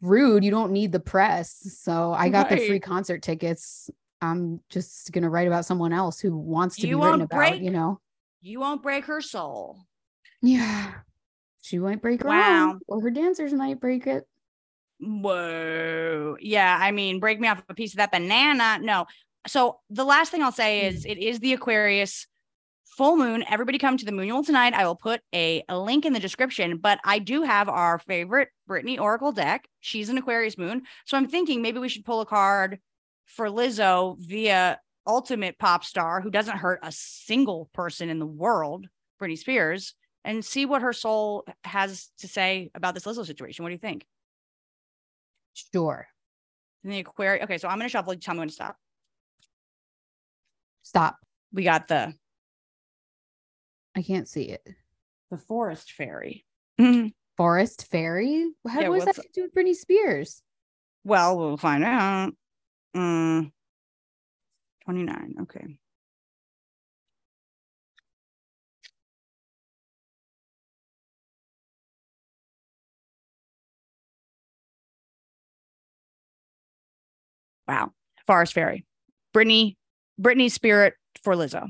rude, 0.00 0.42
you 0.44 0.50
don't 0.50 0.72
need 0.72 0.90
the 0.92 1.00
press. 1.00 1.58
So 1.82 2.12
I 2.12 2.28
got 2.30 2.48
the 2.48 2.56
free 2.56 2.80
concert 2.80 3.22
tickets. 3.22 3.90
I'm 4.20 4.60
just 4.68 5.12
going 5.12 5.22
to 5.22 5.28
write 5.30 5.46
about 5.46 5.64
someone 5.64 5.92
else 5.92 6.20
who 6.20 6.36
wants 6.36 6.76
to 6.76 6.82
You 6.82 6.96
be 6.96 7.02
written 7.02 7.20
won't 7.20 7.32
about, 7.32 7.60
you 7.60 7.70
know? 7.70 8.00
You 8.40 8.60
won't 8.60 8.82
break 8.82 9.04
her 9.06 9.20
soul. 9.20 9.78
Yeah. 10.42 10.92
She 11.62 11.78
won't 11.78 12.02
break 12.02 12.22
her 12.22 12.28
Wow. 12.28 12.70
own, 12.70 12.80
or 12.88 13.00
her 13.00 13.10
dancers 13.10 13.52
might 13.52 13.80
break 13.80 14.06
it. 14.06 14.26
Whoa. 15.00 16.36
Yeah. 16.40 16.76
I 16.80 16.90
mean, 16.90 17.20
break 17.20 17.40
me 17.40 17.48
off 17.48 17.62
a 17.68 17.74
piece 17.74 17.92
of 17.92 17.98
that 17.98 18.12
banana. 18.12 18.78
No. 18.80 19.06
So 19.46 19.78
the 19.90 20.04
last 20.04 20.30
thing 20.30 20.42
I'll 20.42 20.52
say 20.52 20.86
is 20.86 21.04
it 21.04 21.18
is 21.18 21.38
the 21.40 21.52
Aquarius 21.52 22.26
full 22.84 23.16
moon. 23.16 23.44
Everybody 23.48 23.78
come 23.78 23.96
to 23.96 24.04
the 24.04 24.10
Moonual 24.12 24.44
tonight. 24.44 24.74
I 24.74 24.84
will 24.84 24.96
put 24.96 25.20
a, 25.32 25.62
a 25.68 25.78
link 25.78 26.04
in 26.04 26.12
the 26.12 26.20
description, 26.20 26.78
but 26.78 26.98
I 27.04 27.20
do 27.20 27.42
have 27.42 27.68
our 27.68 27.98
favorite 28.00 28.48
Britney 28.68 28.98
Oracle 29.00 29.30
deck. 29.30 29.68
She's 29.80 30.08
an 30.08 30.18
Aquarius 30.18 30.58
moon. 30.58 30.82
So 31.06 31.16
I'm 31.16 31.28
thinking 31.28 31.62
maybe 31.62 31.78
we 31.78 31.88
should 31.88 32.04
pull 32.04 32.20
a 32.20 32.26
card 32.26 32.80
for 33.28 33.46
Lizzo 33.46 34.16
via 34.18 34.80
ultimate 35.06 35.58
pop 35.58 35.84
star 35.84 36.20
who 36.20 36.30
doesn't 36.30 36.58
hurt 36.58 36.80
a 36.82 36.92
single 36.92 37.70
person 37.72 38.08
in 38.08 38.18
the 38.18 38.26
world, 38.26 38.88
Britney 39.20 39.38
Spears, 39.38 39.94
and 40.24 40.44
see 40.44 40.66
what 40.66 40.82
her 40.82 40.92
soul 40.92 41.46
has 41.64 42.10
to 42.18 42.28
say 42.28 42.70
about 42.74 42.94
this 42.94 43.04
Lizzo 43.04 43.24
situation. 43.24 43.62
What 43.62 43.68
do 43.68 43.74
you 43.74 43.78
think? 43.78 44.06
Sure. 45.72 46.06
In 46.84 46.90
the 46.90 47.00
Aquarius. 47.00 47.44
Okay, 47.44 47.58
so 47.58 47.68
I'm 47.68 47.78
gonna 47.78 47.88
shuffle. 47.88 48.12
You 48.12 48.20
tell 48.20 48.34
me 48.34 48.40
when 48.40 48.48
to 48.48 48.54
stop. 48.54 48.76
Stop. 50.82 51.16
We 51.52 51.64
got 51.64 51.88
the 51.88 52.14
I 53.96 54.02
can't 54.02 54.28
see 54.28 54.44
it. 54.44 54.62
the 55.30 55.38
forest 55.38 55.92
fairy. 55.92 56.44
Forest 57.38 57.86
Fairy? 57.88 58.50
How 58.66 58.80
Yeah, 58.80 58.88
what 58.88 58.96
does 58.96 59.04
that 59.04 59.16
have 59.16 59.24
to 59.24 59.30
do 59.32 59.42
with 59.42 59.54
Britney 59.54 59.74
Spears? 59.74 60.42
Well, 61.04 61.38
we'll 61.38 61.56
find 61.56 61.84
out. 61.84 62.32
Mm, 62.98 63.52
29. 64.84 65.34
Okay. 65.42 65.66
Wow. 77.68 77.92
Forest 78.26 78.54
Fairy. 78.54 78.84
Brittany, 79.32 79.76
Britney 80.20 80.50
Spirit 80.50 80.94
for 81.22 81.34
Lizzo. 81.34 81.68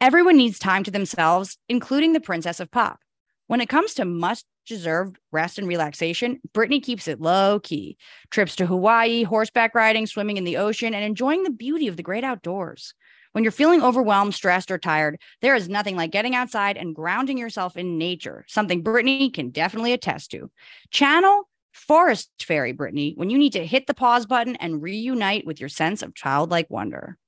Everyone 0.00 0.36
needs 0.36 0.58
time 0.58 0.84
to 0.84 0.90
themselves, 0.90 1.58
including 1.68 2.12
the 2.12 2.20
princess 2.20 2.60
of 2.60 2.70
pop. 2.70 3.00
When 3.48 3.60
it 3.60 3.68
comes 3.68 3.94
to 3.94 4.04
much 4.04 4.44
deserved 4.66 5.18
rest 5.32 5.58
and 5.58 5.66
relaxation, 5.66 6.40
Britney 6.52 6.82
keeps 6.82 7.08
it 7.08 7.20
low 7.20 7.60
key. 7.60 7.96
Trips 8.30 8.56
to 8.56 8.66
Hawaii, 8.66 9.22
horseback 9.22 9.74
riding, 9.74 10.06
swimming 10.06 10.36
in 10.36 10.44
the 10.44 10.58
ocean, 10.58 10.94
and 10.94 11.04
enjoying 11.04 11.42
the 11.42 11.50
beauty 11.50 11.88
of 11.88 11.96
the 11.96 12.02
great 12.02 12.24
outdoors. 12.24 12.92
When 13.32 13.44
you're 13.44 13.52
feeling 13.52 13.82
overwhelmed, 13.82 14.34
stressed, 14.34 14.70
or 14.70 14.78
tired, 14.78 15.20
there 15.42 15.54
is 15.54 15.68
nothing 15.68 15.96
like 15.96 16.10
getting 16.10 16.34
outside 16.34 16.76
and 16.76 16.94
grounding 16.94 17.38
yourself 17.38 17.76
in 17.76 17.98
nature, 17.98 18.44
something 18.48 18.82
Britney 18.82 19.32
can 19.32 19.50
definitely 19.50 19.92
attest 19.92 20.30
to. 20.30 20.50
Channel 20.90 21.48
Forest 21.72 22.30
Fairy 22.40 22.72
Britney 22.72 23.14
when 23.16 23.28
you 23.28 23.36
need 23.36 23.52
to 23.52 23.66
hit 23.66 23.86
the 23.86 23.94
pause 23.94 24.24
button 24.24 24.56
and 24.56 24.82
reunite 24.82 25.44
with 25.44 25.60
your 25.60 25.68
sense 25.68 26.02
of 26.02 26.14
childlike 26.14 26.70
wonder. 26.70 27.18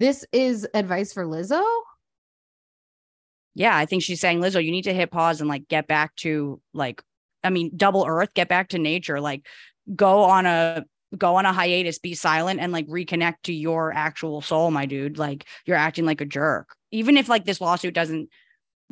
This 0.00 0.26
is 0.32 0.66
advice 0.74 1.12
for 1.12 1.24
Lizzo? 1.24 1.62
Yeah, 3.54 3.76
I 3.76 3.86
think 3.86 4.02
she's 4.02 4.20
saying, 4.20 4.40
Lizzo, 4.40 4.64
you 4.64 4.70
need 4.70 4.84
to 4.84 4.94
hit 4.94 5.10
pause 5.10 5.40
and 5.40 5.48
like 5.48 5.68
get 5.68 5.86
back 5.86 6.14
to 6.16 6.60
like, 6.72 7.02
I 7.44 7.50
mean, 7.50 7.70
double 7.76 8.04
earth, 8.06 8.34
get 8.34 8.48
back 8.48 8.68
to 8.70 8.78
nature, 8.78 9.20
like 9.20 9.46
go 9.94 10.22
on 10.24 10.46
a 10.46 10.84
go 11.18 11.36
on 11.36 11.44
a 11.44 11.52
hiatus, 11.52 11.98
be 11.98 12.14
silent 12.14 12.60
and 12.60 12.72
like 12.72 12.86
reconnect 12.86 13.42
to 13.44 13.52
your 13.52 13.92
actual 13.92 14.40
soul, 14.40 14.70
my 14.70 14.86
dude. 14.86 15.18
Like 15.18 15.46
you're 15.66 15.76
acting 15.76 16.06
like 16.06 16.20
a 16.20 16.26
jerk. 16.26 16.74
Even 16.90 17.16
if 17.16 17.28
like 17.28 17.44
this 17.44 17.60
lawsuit 17.60 17.94
doesn't 17.94 18.28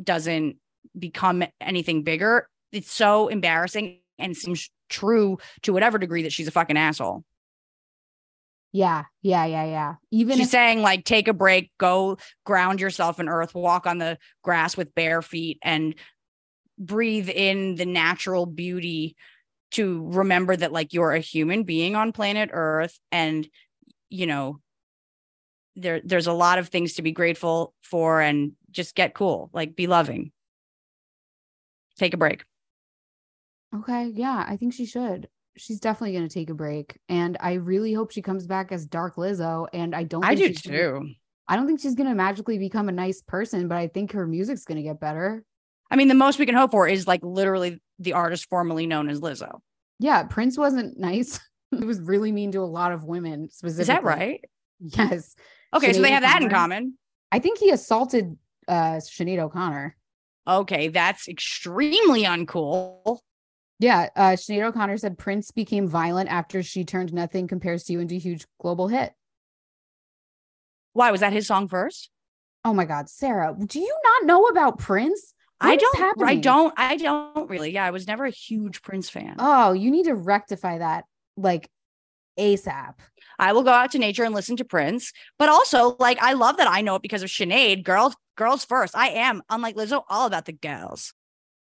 doesn't 0.03 0.57
become 0.97 1.43
anything 1.59 2.03
bigger, 2.03 2.47
it's 2.71 2.91
so 2.91 3.27
embarrassing 3.27 3.99
and 4.19 4.37
seems 4.37 4.69
true 4.89 5.37
to 5.63 5.73
whatever 5.73 5.97
degree 5.97 6.23
that 6.23 6.33
she's 6.33 6.47
a 6.47 6.51
fucking 6.51 6.77
asshole. 6.77 7.23
Yeah, 8.73 9.03
yeah, 9.21 9.45
yeah, 9.45 9.65
yeah. 9.65 9.95
Even 10.11 10.37
She's 10.37 10.47
if 10.47 10.51
saying 10.51 10.81
like 10.81 11.03
take 11.03 11.27
a 11.27 11.33
break, 11.33 11.71
go 11.77 12.17
ground 12.45 12.79
yourself 12.79 13.19
in 13.19 13.27
earth, 13.27 13.53
walk 13.53 13.85
on 13.85 13.97
the 13.97 14.17
grass 14.43 14.77
with 14.77 14.95
bare 14.95 15.21
feet 15.21 15.59
and 15.61 15.95
breathe 16.77 17.29
in 17.29 17.75
the 17.75 17.85
natural 17.85 18.45
beauty 18.45 19.15
to 19.71 20.07
remember 20.11 20.55
that 20.55 20.71
like 20.71 20.93
you're 20.93 21.11
a 21.11 21.19
human 21.19 21.63
being 21.63 21.95
on 21.95 22.11
planet 22.11 22.49
earth 22.51 22.99
and 23.11 23.47
you 24.09 24.25
know 24.25 24.59
there 25.75 26.01
there's 26.03 26.27
a 26.27 26.33
lot 26.33 26.59
of 26.59 26.67
things 26.67 26.93
to 26.93 27.01
be 27.01 27.11
grateful 27.11 27.73
for 27.81 28.21
and 28.21 28.53
just 28.71 28.95
get 28.95 29.13
cool, 29.13 29.49
like 29.53 29.75
be 29.75 29.87
loving. 29.87 30.31
Take 31.97 32.13
a 32.13 32.17
break. 32.17 32.43
Okay, 33.75 34.07
yeah, 34.13 34.45
I 34.47 34.57
think 34.57 34.73
she 34.73 34.85
should. 34.85 35.29
She's 35.57 35.79
definitely 35.79 36.15
going 36.15 36.27
to 36.27 36.33
take 36.33 36.49
a 36.49 36.53
break, 36.53 36.97
and 37.09 37.37
I 37.39 37.53
really 37.53 37.93
hope 37.93 38.11
she 38.11 38.21
comes 38.21 38.47
back 38.47 38.71
as 38.71 38.85
Dark 38.85 39.15
Lizzo. 39.17 39.67
And 39.73 39.93
I 39.95 40.03
don't. 40.03 40.23
I 40.23 40.35
do 40.35 40.47
she's 40.47 40.61
gonna- 40.61 40.77
too. 40.77 41.09
I 41.47 41.57
don't 41.57 41.67
think 41.67 41.81
she's 41.81 41.95
going 41.95 42.07
to 42.07 42.15
magically 42.15 42.57
become 42.57 42.87
a 42.87 42.93
nice 42.93 43.21
person, 43.21 43.67
but 43.67 43.77
I 43.77 43.87
think 43.87 44.13
her 44.13 44.25
music's 44.25 44.63
going 44.63 44.77
to 44.77 44.83
get 44.83 45.01
better. 45.01 45.43
I 45.89 45.97
mean, 45.97 46.07
the 46.07 46.13
most 46.15 46.39
we 46.39 46.45
can 46.45 46.55
hope 46.55 46.71
for 46.71 46.87
is 46.87 47.05
like 47.07 47.19
literally 47.23 47.81
the 47.99 48.13
artist 48.13 48.47
formerly 48.49 48.87
known 48.87 49.09
as 49.09 49.19
Lizzo. 49.19 49.59
Yeah, 49.99 50.23
Prince 50.23 50.57
wasn't 50.57 50.97
nice. 50.99 51.41
he 51.71 51.83
was 51.85 51.99
really 51.99 52.31
mean 52.31 52.53
to 52.53 52.59
a 52.59 52.65
lot 52.65 52.93
of 52.93 53.03
women. 53.03 53.49
Specifically, 53.49 53.81
Is 53.81 53.87
that 53.87 54.03
right? 54.03 54.45
Yes. 54.79 55.35
Okay, 55.73 55.91
so 55.91 56.01
they 56.01 56.11
have 56.11 56.23
that 56.23 56.41
in 56.41 56.49
common. 56.49 56.97
I 57.33 57.39
think 57.39 57.57
he 57.59 57.71
assaulted 57.71 58.37
uh 58.69 58.95
Sinead 59.01 59.39
O'Connor. 59.39 59.97
Okay, 60.47 60.87
that's 60.87 61.27
extremely 61.27 62.23
uncool. 62.23 63.19
Yeah, 63.81 64.09
uh 64.15 64.31
Sinead 64.33 64.67
O'Connor 64.67 64.97
said 64.97 65.17
Prince 65.17 65.49
became 65.49 65.87
violent 65.87 66.29
after 66.29 66.61
she 66.61 66.85
turned 66.85 67.11
nothing 67.11 67.47
compares 67.47 67.83
to 67.85 67.93
you 67.93 67.99
into 67.99 68.15
a 68.15 68.19
huge 68.19 68.45
global 68.59 68.87
hit. 68.87 69.11
Why 70.93 71.09
was 71.09 71.21
that 71.21 71.33
his 71.33 71.47
song 71.47 71.67
first? 71.67 72.11
Oh 72.63 72.75
my 72.75 72.85
god, 72.85 73.09
Sara, 73.09 73.55
do 73.65 73.79
you 73.79 73.95
not 74.03 74.27
know 74.27 74.45
about 74.45 74.77
Prince? 74.77 75.33
I 75.59 75.77
don't. 75.77 76.21
I 76.23 76.35
don't. 76.35 76.73
I 76.77 76.95
don't 76.95 77.49
really. 77.49 77.71
Yeah, 77.71 77.83
I 77.85 77.89
was 77.89 78.05
never 78.05 78.25
a 78.25 78.31
huge 78.31 78.83
Prince 78.83 79.09
fan. 79.09 79.35
Oh, 79.39 79.73
you 79.73 79.89
need 79.89 80.05
to 80.05 80.15
rectify 80.15 80.77
that 80.77 81.05
like 81.35 81.67
ASAP. 82.39 82.95
I 83.39 83.53
will 83.53 83.63
go 83.63 83.71
out 83.71 83.91
to 83.91 83.99
nature 83.99 84.23
and 84.23 84.35
listen 84.35 84.57
to 84.57 84.65
Prince, 84.65 85.11
but 85.39 85.49
also 85.49 85.95
like 85.97 86.21
I 86.21 86.33
love 86.33 86.57
that 86.57 86.67
I 86.69 86.81
know 86.81 86.95
it 86.95 87.01
because 87.01 87.23
of 87.23 87.29
Sinead. 87.29 87.83
Girls, 87.83 88.15
girls 88.37 88.63
first. 88.63 88.95
I 88.95 89.09
am 89.09 89.41
unlike 89.49 89.75
Lizzo, 89.75 90.03
all 90.07 90.27
about 90.27 90.45
the 90.45 90.53
girls. 90.53 91.13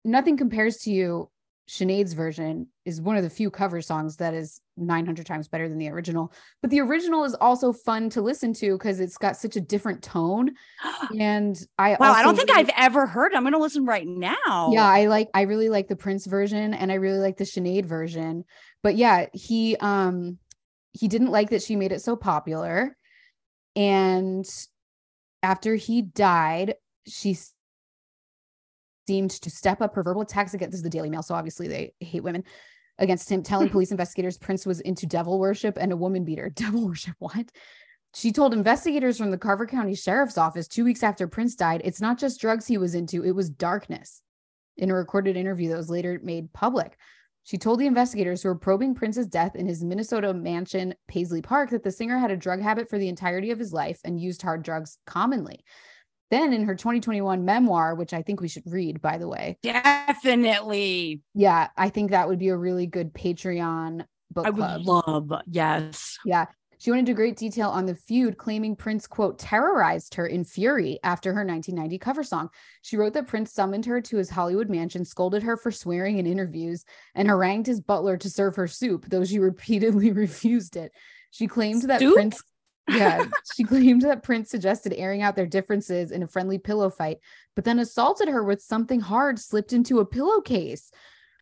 Nothing 0.07 0.39
compares 0.39 0.79
to 0.79 0.91
you. 0.91 1.31
Sinead's 1.69 2.14
version 2.14 2.66
is 2.87 3.01
one 3.01 3.16
of 3.19 3.23
the 3.23 3.29
few 3.31 3.51
cover 3.51 3.83
songs 3.83 4.16
that 4.16 4.33
is 4.33 4.61
900 4.79 5.27
times 5.27 5.49
better 5.49 5.69
than 5.69 5.77
the 5.77 5.91
original. 5.91 6.33
But 6.62 6.71
the 6.71 6.81
original 6.81 7.25
is 7.25 7.35
also 7.35 7.75
fun 7.75 8.09
to 8.11 8.23
listen 8.23 8.55
to 8.55 8.73
because 8.79 9.01
it's 9.01 9.19
got 9.19 9.37
such 9.37 9.57
a 9.57 9.61
different 9.61 10.03
tone. 10.03 10.53
And 11.19 11.59
I 11.79 11.97
Wow, 12.01 12.12
I 12.12 12.23
don't 12.23 12.37
think 12.37 12.49
really- 12.49 12.61
I've 12.62 12.71
ever 12.77 13.07
heard. 13.07 13.33
it. 13.33 13.37
I'm 13.37 13.45
gonna 13.45 13.59
listen 13.59 13.85
right 13.85 14.07
now. 14.07 14.71
Yeah, 14.73 14.87
I 14.87 15.07
like 15.07 15.29
I 15.35 15.43
really 15.43 15.69
like 15.69 15.89
the 15.89 15.97
Prince 15.97 16.27
version 16.27 16.73
and 16.75 16.91
I 16.91 16.95
really 16.97 17.19
like 17.19 17.37
the 17.37 17.45
Sinead 17.45 17.85
version. 17.85 18.45
But 18.83 18.97
yeah, 18.97 19.27
he 19.35 19.77
um 19.77 20.39
he 20.93 21.07
didn't 21.07 21.31
like 21.31 21.51
that 21.51 21.62
she 21.62 21.77
made 21.77 21.93
it 21.93 22.01
so 22.01 22.16
popular. 22.16 22.97
And 23.77 24.47
after 25.43 25.75
he 25.77 26.03
died, 26.03 26.75
she 27.07 27.37
seemed 29.09 29.31
to 29.31 29.49
step 29.51 29.81
up 29.81 29.95
her 29.95 30.03
verbal 30.03 30.21
attacks 30.21 30.53
against 30.53 30.73
this 30.73 30.81
is 30.81 30.85
the 30.85 30.91
Daily 30.91 31.09
Mail, 31.09 31.23
so 31.23 31.35
obviously 31.35 31.67
they 31.67 31.95
hate 31.99 32.23
women 32.23 32.45
against 32.99 33.33
him, 33.33 33.43
telling 33.43 33.69
police 33.71 33.91
investigators 33.91 34.37
Prince 34.37 34.67
was 34.67 34.81
into 34.81 35.07
devil 35.07 35.39
worship 35.39 35.79
and 35.81 35.93
a 35.93 35.97
woman 35.97 36.27
beater. 36.27 36.51
Devil 36.55 36.87
worship, 36.87 37.15
what? 37.19 37.51
She 38.15 38.33
told 38.33 38.53
investigators 38.53 39.17
from 39.17 39.31
the 39.31 39.39
Carver 39.39 39.67
County 39.67 39.95
Sheriff's 39.95 40.37
Office 40.37 40.69
two 40.69 40.85
weeks 40.85 41.03
after 41.03 41.27
Prince 41.27 41.55
died, 41.55 41.81
it's 41.85 42.03
not 42.03 42.19
just 42.19 42.41
drugs 42.41 42.67
he 42.67 42.77
was 42.77 42.95
into, 42.95 43.25
it 43.25 43.33
was 43.33 43.49
darkness. 43.49 44.23
In 44.77 44.91
a 44.91 44.95
recorded 44.95 45.37
interview 45.37 45.71
that 45.71 45.77
was 45.77 45.91
later 45.91 46.21
made 46.23 46.53
public, 46.53 46.97
she 47.45 47.57
told 47.57 47.81
the 47.81 47.87
investigators 47.87 48.43
who 48.43 48.51
were 48.51 48.55
probing 48.55 48.95
Prince's 48.95 49.27
death 49.27 49.57
in 49.57 49.67
his 49.67 49.83
Minnesota 49.83 50.35
mansion, 50.35 50.95
Paisley 51.09 51.41
Park, 51.41 51.71
that 51.71 51.83
the 51.83 51.91
singer 51.91 52.19
had 52.19 52.31
a 52.31 52.37
drug 52.37 52.61
habit 52.61 52.91
for 52.91 52.99
the 52.99 53.09
entirety 53.09 53.51
of 53.51 53.59
his 53.59 53.73
life 53.73 54.01
and 54.05 54.21
used 54.21 54.43
hard 54.43 54.63
drugs 54.63 54.99
commonly. 55.07 55.65
Then, 56.31 56.53
in 56.53 56.64
her 56.64 56.74
2021 56.74 57.45
memoir, 57.45 57.95
which 57.95 58.12
I 58.12 58.22
think 58.22 58.41
we 58.41 58.49
should 58.49 58.64
read, 58.66 59.01
by 59.01 59.18
the 59.18 59.29
way, 59.29 59.59
definitely. 59.62 61.22
yeah, 61.35 61.68
I 61.76 61.89
think 61.89 62.11
that 62.11 62.29
would 62.29 62.39
be 62.39 62.49
a 62.49 62.57
really 62.57 62.87
good 62.87 63.14
Patreon 63.14 64.05
book 64.31 64.47
I 64.47 64.51
club. 64.51 64.81
would 64.81 64.87
love. 64.87 65.33
Yes. 65.47 66.18
Yeah. 66.24 66.47
She 66.81 66.91
went 66.91 67.01
into 67.01 67.14
great 67.14 67.37
detail 67.37 67.70
on 67.70 67.87
the 67.87 67.95
feud, 67.97 68.39
claiming 68.39 68.76
Prince, 68.76 69.09
quote, 69.09 69.39
terrorized 69.41 70.14
her 70.14 70.26
in 70.29 70.45
fury 70.45 71.01
after 71.03 71.33
her 71.33 71.45
1990 71.45 71.99
cover 71.99 72.22
song. 72.22 72.51
She 72.83 72.97
wrote 72.97 73.14
that 73.14 73.26
Prince 73.26 73.53
summoned 73.53 73.85
her 73.87 74.01
to 74.01 74.16
his 74.16 74.31
Hollywood 74.31 74.70
mansion, 74.70 75.05
scolded 75.05 75.43
her 75.43 75.57
for 75.57 75.72
swearing 75.72 76.18
in 76.18 76.26
interviews, 76.26 76.85
and 77.16 77.26
harangued 77.26 77.66
his 77.66 77.81
butler 77.81 78.16
to 78.18 78.31
serve 78.31 78.55
her 78.55 78.68
soup, 78.68 79.07
though 79.09 79.24
she 79.24 79.41
repeatedly 79.41 80.12
refused 80.12 80.76
it. 80.76 80.93
She 81.33 81.49
claimed 81.49 81.83
that 81.83 81.99
Soup? 81.99 82.14
Prince. 82.14 82.43
Yeah, 82.89 83.26
she 83.55 83.64
claimed 83.64 84.03
that 84.03 84.22
Prince 84.22 84.51
suggested 84.51 84.95
airing 84.95 85.22
out 85.22 85.36
their 85.36 85.47
differences 85.47 86.11
in 86.11 86.22
a 86.22 86.28
friendly 86.28 86.59
pillow 86.59 86.91
fight, 86.91 87.18
but 87.55 87.64
then 87.64 87.78
assaulted 87.78 88.28
her 88.28 88.43
with 88.43 88.62
something 88.62 89.01
hard 89.01 89.39
slipped 89.39 89.72
into 89.72 90.01
a 90.01 90.07
pillowcase. 90.07 90.91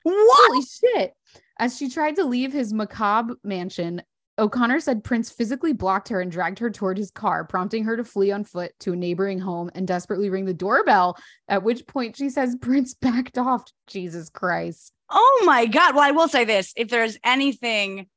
What? 0.03 0.51
Holy 0.53 0.64
shit. 0.64 1.14
As 1.59 1.76
she 1.76 1.88
tried 1.88 2.16
to 2.16 2.24
leave 2.24 2.53
his 2.53 2.72
macabre 2.72 3.36
mansion, 3.42 4.03
O'Connor 4.38 4.80
said 4.80 5.03
Prince 5.03 5.30
physically 5.30 5.72
blocked 5.72 6.11
her 6.11 6.20
and 6.20 6.30
dragged 6.30 6.59
her 6.59 6.70
toward 6.70 6.99
his 6.99 7.11
car, 7.11 7.44
prompting 7.44 7.84
her 7.84 7.97
to 7.97 8.05
flee 8.05 8.30
on 8.30 8.44
foot 8.44 8.72
to 8.80 8.92
a 8.92 8.97
neighboring 8.97 9.38
home 9.38 9.70
and 9.74 9.88
desperately 9.88 10.28
ring 10.28 10.44
the 10.44 10.53
doorbell. 10.53 11.16
At 11.49 11.62
which 11.62 11.86
point 11.86 12.16
she 12.16 12.28
says 12.28 12.57
Prince 12.61 12.94
backed 12.94 13.38
off. 13.38 13.64
Jesus 13.86 14.28
Christ. 14.28 14.92
Oh 15.11 15.42
my 15.47 15.66
God. 15.66 15.94
Well, 15.94 16.05
I 16.05 16.11
will 16.11 16.28
say 16.28 16.44
this 16.44 16.72
if 16.76 16.88
there's 16.88 17.16
anything 17.24 18.09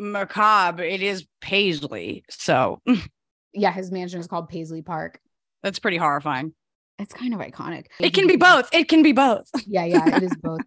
macabre, 0.00 0.82
it 0.84 1.02
is 1.02 1.26
Paisley. 1.40 2.24
So 2.30 2.80
Yeah, 3.52 3.72
his 3.72 3.90
mansion 3.90 4.20
is 4.20 4.26
called 4.26 4.48
Paisley 4.48 4.82
Park. 4.82 5.20
that's 5.62 5.78
pretty 5.78 5.96
horrifying. 5.96 6.54
It's 6.98 7.12
kind 7.14 7.32
of 7.34 7.40
iconic. 7.40 7.86
It 7.98 8.12
can 8.14 8.26
be 8.26 8.36
both. 8.36 8.68
It 8.72 8.88
can 8.88 9.02
be 9.02 9.12
both. 9.12 9.48
Yeah, 9.66 9.84
yeah, 9.84 10.16
it 10.16 10.22
is 10.22 10.36
both. 10.42 10.60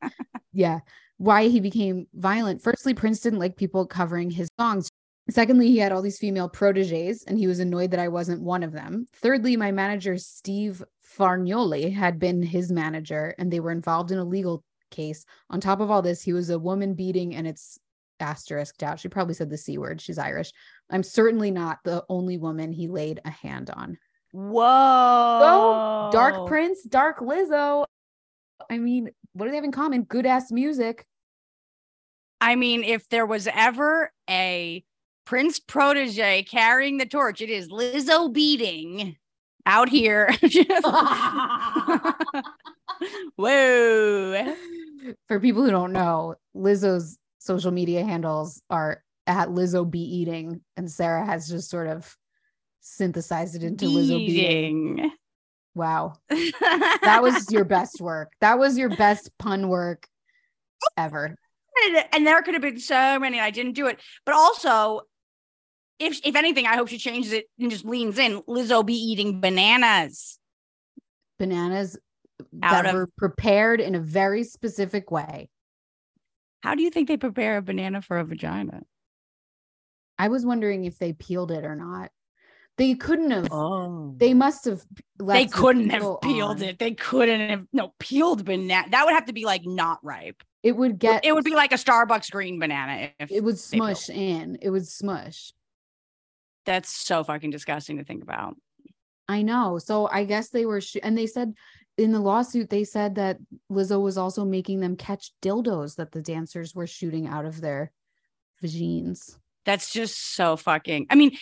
yeah. 0.52 0.80
Why 1.18 1.48
he 1.48 1.60
became 1.60 2.08
violent. 2.14 2.62
Firstly, 2.62 2.94
Prince 2.94 3.20
didn't 3.22 3.40
like 3.40 3.56
people 3.56 3.86
covering 3.86 4.32
his 4.32 4.50
songs. 4.60 4.90
Secondly, 5.30 5.68
he 5.68 5.78
had 5.78 5.92
all 5.92 6.02
these 6.02 6.18
female 6.18 6.50
proteges 6.50 7.24
and 7.28 7.38
he 7.38 7.48
was 7.48 7.60
annoyed 7.60 7.92
that 7.92 8.00
I 8.00 8.08
wasn't 8.10 8.42
one 8.42 8.64
of 8.64 8.72
them. 8.74 9.06
Thirdly, 9.14 9.56
my 9.56 9.72
manager, 9.72 10.18
Steve 10.18 10.84
Fargnoli, 11.18 11.94
had 11.94 12.20
been 12.20 12.42
his 12.44 12.72
manager 12.72 13.34
and 13.38 13.52
they 13.54 13.60
were 13.60 13.72
involved 13.72 14.12
in 14.12 14.18
a 14.18 14.26
legal 14.26 14.64
case. 14.92 15.24
On 15.50 15.62
top 15.62 15.80
of 15.80 15.90
all 15.90 16.02
this, 16.02 16.22
he 16.24 16.34
was 16.34 16.50
a 16.50 16.60
woman 16.60 16.94
beating 16.94 17.36
and 17.36 17.48
it's 17.48 17.78
asterisked 18.24 18.82
out. 18.82 19.00
She 19.00 19.10
probably 19.10 19.36
said 19.36 19.52
the 19.52 19.58
C 19.58 19.78
word. 19.78 20.02
She's 20.02 20.18
Irish. 20.18 20.52
I'm 20.90 21.04
certainly 21.04 21.52
not 21.52 21.80
the 21.84 22.04
only 22.10 22.38
woman 22.38 22.72
he 22.72 22.88
laid 22.88 23.22
a 23.26 23.30
hand 23.30 23.70
on. 23.70 23.98
Whoa. 24.32 26.10
So, 26.12 26.18
Dark 26.18 26.48
Prince, 26.48 26.82
Dark 26.84 27.20
Lizzo. 27.20 27.86
I 28.70 28.80
mean, 28.80 29.12
what 29.34 29.46
do 29.46 29.52
they 29.52 29.58
have 29.58 29.64
in 29.64 29.72
common? 29.72 30.04
Good 30.04 30.26
ass 30.26 30.52
music. 30.52 31.06
I 32.42 32.56
mean, 32.56 32.84
if 32.84 33.08
there 33.10 33.26
was 33.26 33.48
ever 33.54 34.12
a 34.30 34.84
Prince 35.26 35.60
protege 35.60 36.44
carrying 36.44 36.98
the 36.98 37.06
torch, 37.06 37.42
it 37.42 37.50
is 37.50 37.70
Lizzo 37.70 38.32
beating 38.34 39.18
out 39.66 39.90
here. 39.90 40.34
Whoa. 43.36 44.56
For 45.28 45.40
people 45.40 45.64
who 45.64 45.72
don't 45.72 45.94
know, 45.94 46.36
Lizzo's 46.56 47.18
social 47.44 47.72
media 47.72 48.04
handles 48.06 48.62
are 48.70 49.04
at 49.28 49.50
Lizzo 49.50 49.90
be 49.90 50.00
eating, 50.00 50.62
and 50.78 50.90
Sara 50.90 51.26
has 51.26 51.48
just 51.48 51.70
sort 51.70 51.88
of 51.88 52.16
synthesized 52.80 53.56
it 53.56 53.64
into 53.64 53.86
Lizzo 53.86 54.18
beating. 54.18 54.96
Beating. 54.96 55.12
Wow. 55.76 56.14
That 57.04 57.22
was 57.22 57.52
your 57.52 57.66
best 57.66 58.00
work. 58.00 58.32
That 58.40 58.58
was 58.60 58.78
your 58.78 58.90
best 58.90 59.30
pun 59.38 59.68
work 59.68 60.08
ever. 60.98 61.36
and, 61.86 62.06
and 62.14 62.26
there 62.28 62.42
could 62.44 62.54
have 62.54 62.62
been 62.62 62.80
so 62.80 63.20
many. 63.20 63.40
I 63.40 63.50
didn't 63.50 63.74
do 63.74 63.88
it. 63.88 64.00
But 64.26 64.36
also, 64.36 65.02
if 66.00 66.20
if 66.26 66.36
anything, 66.36 66.66
I 66.66 66.76
hope 66.76 66.88
she 66.88 66.98
changes 66.98 67.34
it 67.34 67.46
and 67.60 67.70
just 67.70 67.84
leans 67.86 68.18
in. 68.18 68.42
Lizzo 68.44 68.86
be 68.86 68.94
eating 68.96 69.42
bananas. 69.42 70.40
Bananas 71.40 71.98
Out 72.62 72.72
that 72.84 72.86
of- 72.88 72.94
were 72.94 73.10
prepared 73.18 73.82
in 73.82 73.96
a 73.96 74.00
very 74.00 74.44
specific 74.46 75.12
way. 75.12 75.50
How 76.64 76.76
do 76.76 76.82
you 76.82 76.90
think 76.90 77.10
they 77.10 77.18
prepare 77.18 77.58
a 77.58 77.62
banana 77.62 78.02
for 78.02 78.18
a 78.20 78.24
vagina? 78.24 78.84
I 80.18 80.30
was 80.30 80.46
wondering 80.46 80.86
if 80.86 80.98
they 80.98 81.12
peeled 81.12 81.52
it 81.52 81.66
or 81.66 81.76
not. 81.76 82.10
They 82.78 82.96
couldn't 82.96 83.32
have. 83.32 83.50
Oh. 83.52 84.16
They 84.18 84.34
must 84.34 84.64
have. 84.64 84.82
Left 85.20 85.38
They 85.38 85.46
couldn't 85.46 85.90
have 85.90 86.22
peeled 86.22 86.62
on. 86.62 86.64
it. 86.64 86.80
They 86.80 86.94
couldn't 86.94 87.50
have 87.50 87.66
no 87.74 87.94
peeled 88.00 88.46
banana. 88.46 88.88
That 88.92 89.06
would 89.06 89.14
have 89.14 89.26
to 89.26 89.34
be 89.34 89.44
like 89.44 89.66
not 89.66 90.00
ripe. 90.04 90.42
It 90.64 90.78
would 90.78 91.00
get. 91.00 91.26
It 91.26 91.36
would 91.36 91.44
be 91.44 91.54
like 91.54 91.74
a 91.74 91.76
Starbucks 91.76 92.32
green 92.32 92.60
banana. 92.60 93.10
If 93.20 93.30
It 93.30 93.44
would 93.44 93.60
smush 93.60 94.10
in. 94.10 94.58
It 94.62 94.70
would 94.70 94.88
smush. 94.88 95.52
That's 96.66 96.90
so 96.90 97.26
fucking 97.26 97.50
disgusting 97.50 97.98
to 97.98 98.06
think 98.06 98.24
about. 98.24 98.56
I 99.28 99.42
know. 99.42 99.80
So 99.80 100.08
I 100.10 100.24
guess 100.24 100.48
they 100.50 100.66
were, 100.66 100.80
sh- 100.80 100.96
and 101.04 101.18
they 101.18 101.28
said 101.28 101.54
in 101.98 102.12
the 102.12 102.20
lawsuit, 102.20 102.70
they 102.70 102.84
said 102.84 103.16
that 103.16 103.38
Lizzo 103.72 104.02
was 104.02 104.18
also 104.18 104.46
making 104.46 104.80
them 104.80 104.96
catch 104.96 105.32
dildos 105.42 105.96
that 105.98 106.12
the 106.12 106.22
dancers 106.22 106.74
were 106.74 106.88
shooting 106.88 107.28
out 107.28 107.46
of 107.46 107.62
their 107.62 107.92
vagines. 108.64 109.38
That's 109.66 109.92
just 109.92 110.36
so 110.36 110.58
fucking. 110.58 111.08
I 111.10 111.16
mean, 111.16 111.38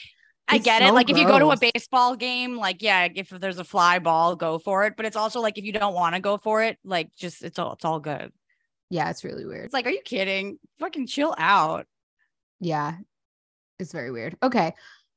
I 0.47 0.57
It's 0.57 0.65
get 0.65 0.81
it. 0.81 0.89
so 0.89 0.93
Like 0.93 1.09
if 1.09 1.17
you 1.17 1.25
go 1.25 1.39
to 1.39 1.51
a 1.51 1.57
baseball 1.57 2.15
game, 2.15 2.57
like 2.57 2.81
yeah, 2.81 3.07
if 3.13 3.29
there's 3.29 3.59
a 3.59 3.63
fly 3.63 3.99
ball, 3.99 4.35
go 4.35 4.59
for 4.59 4.83
it. 4.85 4.95
But 4.97 5.05
it's 5.05 5.15
also 5.15 5.39
like 5.39 5.57
if 5.57 5.63
you 5.63 5.71
don't 5.71 5.93
want 5.93 6.15
to 6.15 6.21
go 6.21 6.37
for 6.37 6.61
it, 6.61 6.77
like 6.83 7.15
just 7.15 7.43
it's 7.43 7.57
all 7.57 7.73
it's 7.73 7.85
all 7.85 7.99
good. 7.99 8.31
Yeah, 8.89 9.09
it's 9.09 9.23
really 9.23 9.45
weird. 9.45 9.65
It's 9.65 9.73
like, 9.73 9.85
are 9.85 9.91
you 9.91 10.01
kidding? 10.03 10.59
Fucking 10.79 11.07
chill 11.07 11.33
out. 11.37 11.87
Yeah, 12.59 12.95
it's 13.79 13.93
very 13.93 14.11
weird. 14.11 14.35
Okay. 14.43 14.73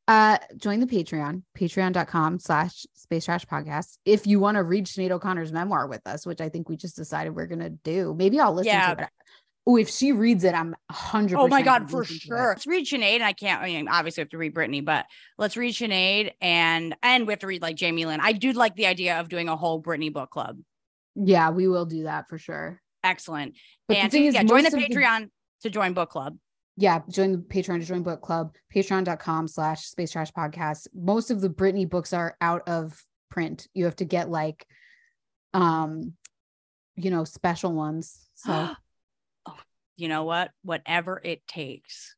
Uh, 0.07 0.37
join 0.57 0.81
the 0.81 0.87
Patreon, 0.87 1.43
patreon.com 1.59 2.39
slash 2.39 2.85
space 2.95 3.25
trash 3.25 3.47
podcast. 3.47 3.97
If 4.05 4.27
you 4.27 4.39
want 4.39 4.57
to 4.57 4.63
read 4.63 4.87
Sinead 4.87 5.11
O'Connor's 5.11 5.53
memoir 5.53 5.87
with 5.87 6.07
us, 6.07 6.27
which 6.27 6.41
I 6.43 6.51
think 6.51 6.69
we 6.69 6.77
just 6.77 6.95
decided 6.97 7.35
we're 7.35 7.47
gonna 7.47 7.71
do, 7.71 8.15
maybe 8.15 8.39
I'll 8.39 8.53
listen 8.53 8.73
Yeah. 8.73 8.95
to 8.95 9.03
it. 9.05 9.09
Oh, 9.67 9.77
if 9.79 9.89
she 9.89 10.13
reads 10.13 10.45
it, 10.45 10.53
I'm 10.55 10.77
hundred. 10.91 11.39
Oh 11.39 11.49
my 11.49 11.63
god, 11.63 11.91
for 11.91 12.05
sure. 12.05 12.49
Let's 12.49 12.67
read 12.67 12.85
Sinead, 12.87 13.15
and 13.15 13.25
I 13.25 13.33
can't. 13.33 13.63
I 13.63 13.67
mean, 13.67 13.89
obviously, 13.89 14.21
we 14.21 14.25
have 14.25 14.31
to 14.33 14.39
read 14.39 14.55
Britney, 14.55 14.85
but 14.85 15.07
let's 15.39 15.57
read 15.57 15.73
Sinead, 15.75 16.33
and 16.43 16.95
and 17.03 17.27
we 17.27 17.33
have 17.33 17.41
to 17.41 17.47
read 17.47 17.63
like 17.63 17.77
Jamie 17.77 18.05
Lynn. 18.05 18.21
I 18.21 18.33
do 18.33 18.53
like 18.53 18.77
the 18.77 18.85
idea 18.87 19.19
of 19.21 19.31
doing 19.31 19.49
a 19.49 19.57
whole 19.57 19.83
Britney 19.83 20.13
book 20.13 20.29
club. 20.29 20.59
Yeah, 21.15 21.49
we 21.49 21.67
will 21.67 21.87
do 21.87 22.03
that 22.03 22.29
for 22.29 22.37
sure. 22.37 22.83
Excellent. 23.03 23.55
But 23.89 23.97
and 23.97 24.07
the 24.07 24.11
thing 24.11 24.25
so, 24.25 24.29
is, 24.29 24.35
yeah, 24.35 24.43
join 24.43 24.63
the 24.65 24.67
of 24.69 24.73
the- 24.75 24.81
Patreon 24.81 25.31
to 25.63 25.71
join 25.71 25.95
book 25.95 26.11
club. 26.11 26.37
Yeah, 26.77 27.03
join 27.09 27.33
the 27.33 27.39
Patreon 27.39 27.81
to 27.81 27.87
join 27.87 28.03
book 28.03 28.21
club, 28.21 28.55
patreon.com 28.75 29.49
slash 29.49 29.87
space 29.87 30.11
trash 30.11 30.33
podcast. 30.33 30.89
Most 30.95 31.31
of 31.31 31.41
the 31.41 31.49
Britney 31.49 31.89
books 31.89 32.13
are 32.13 32.37
out 32.41 32.69
of 32.69 33.01
print. 33.31 33.69
You 33.75 33.85
have 33.85 33.97
to 33.97 34.05
get 34.05 34.29
like 34.29 34.67
um, 35.53 36.15
you 36.97 37.11
know, 37.11 37.25
special 37.25 37.73
ones. 37.73 38.19
So 38.35 38.71
You 39.97 40.09
know 40.09 40.25
what? 40.25 40.51
Whatever 40.63 41.21
it 41.23 41.47
takes. 41.47 42.17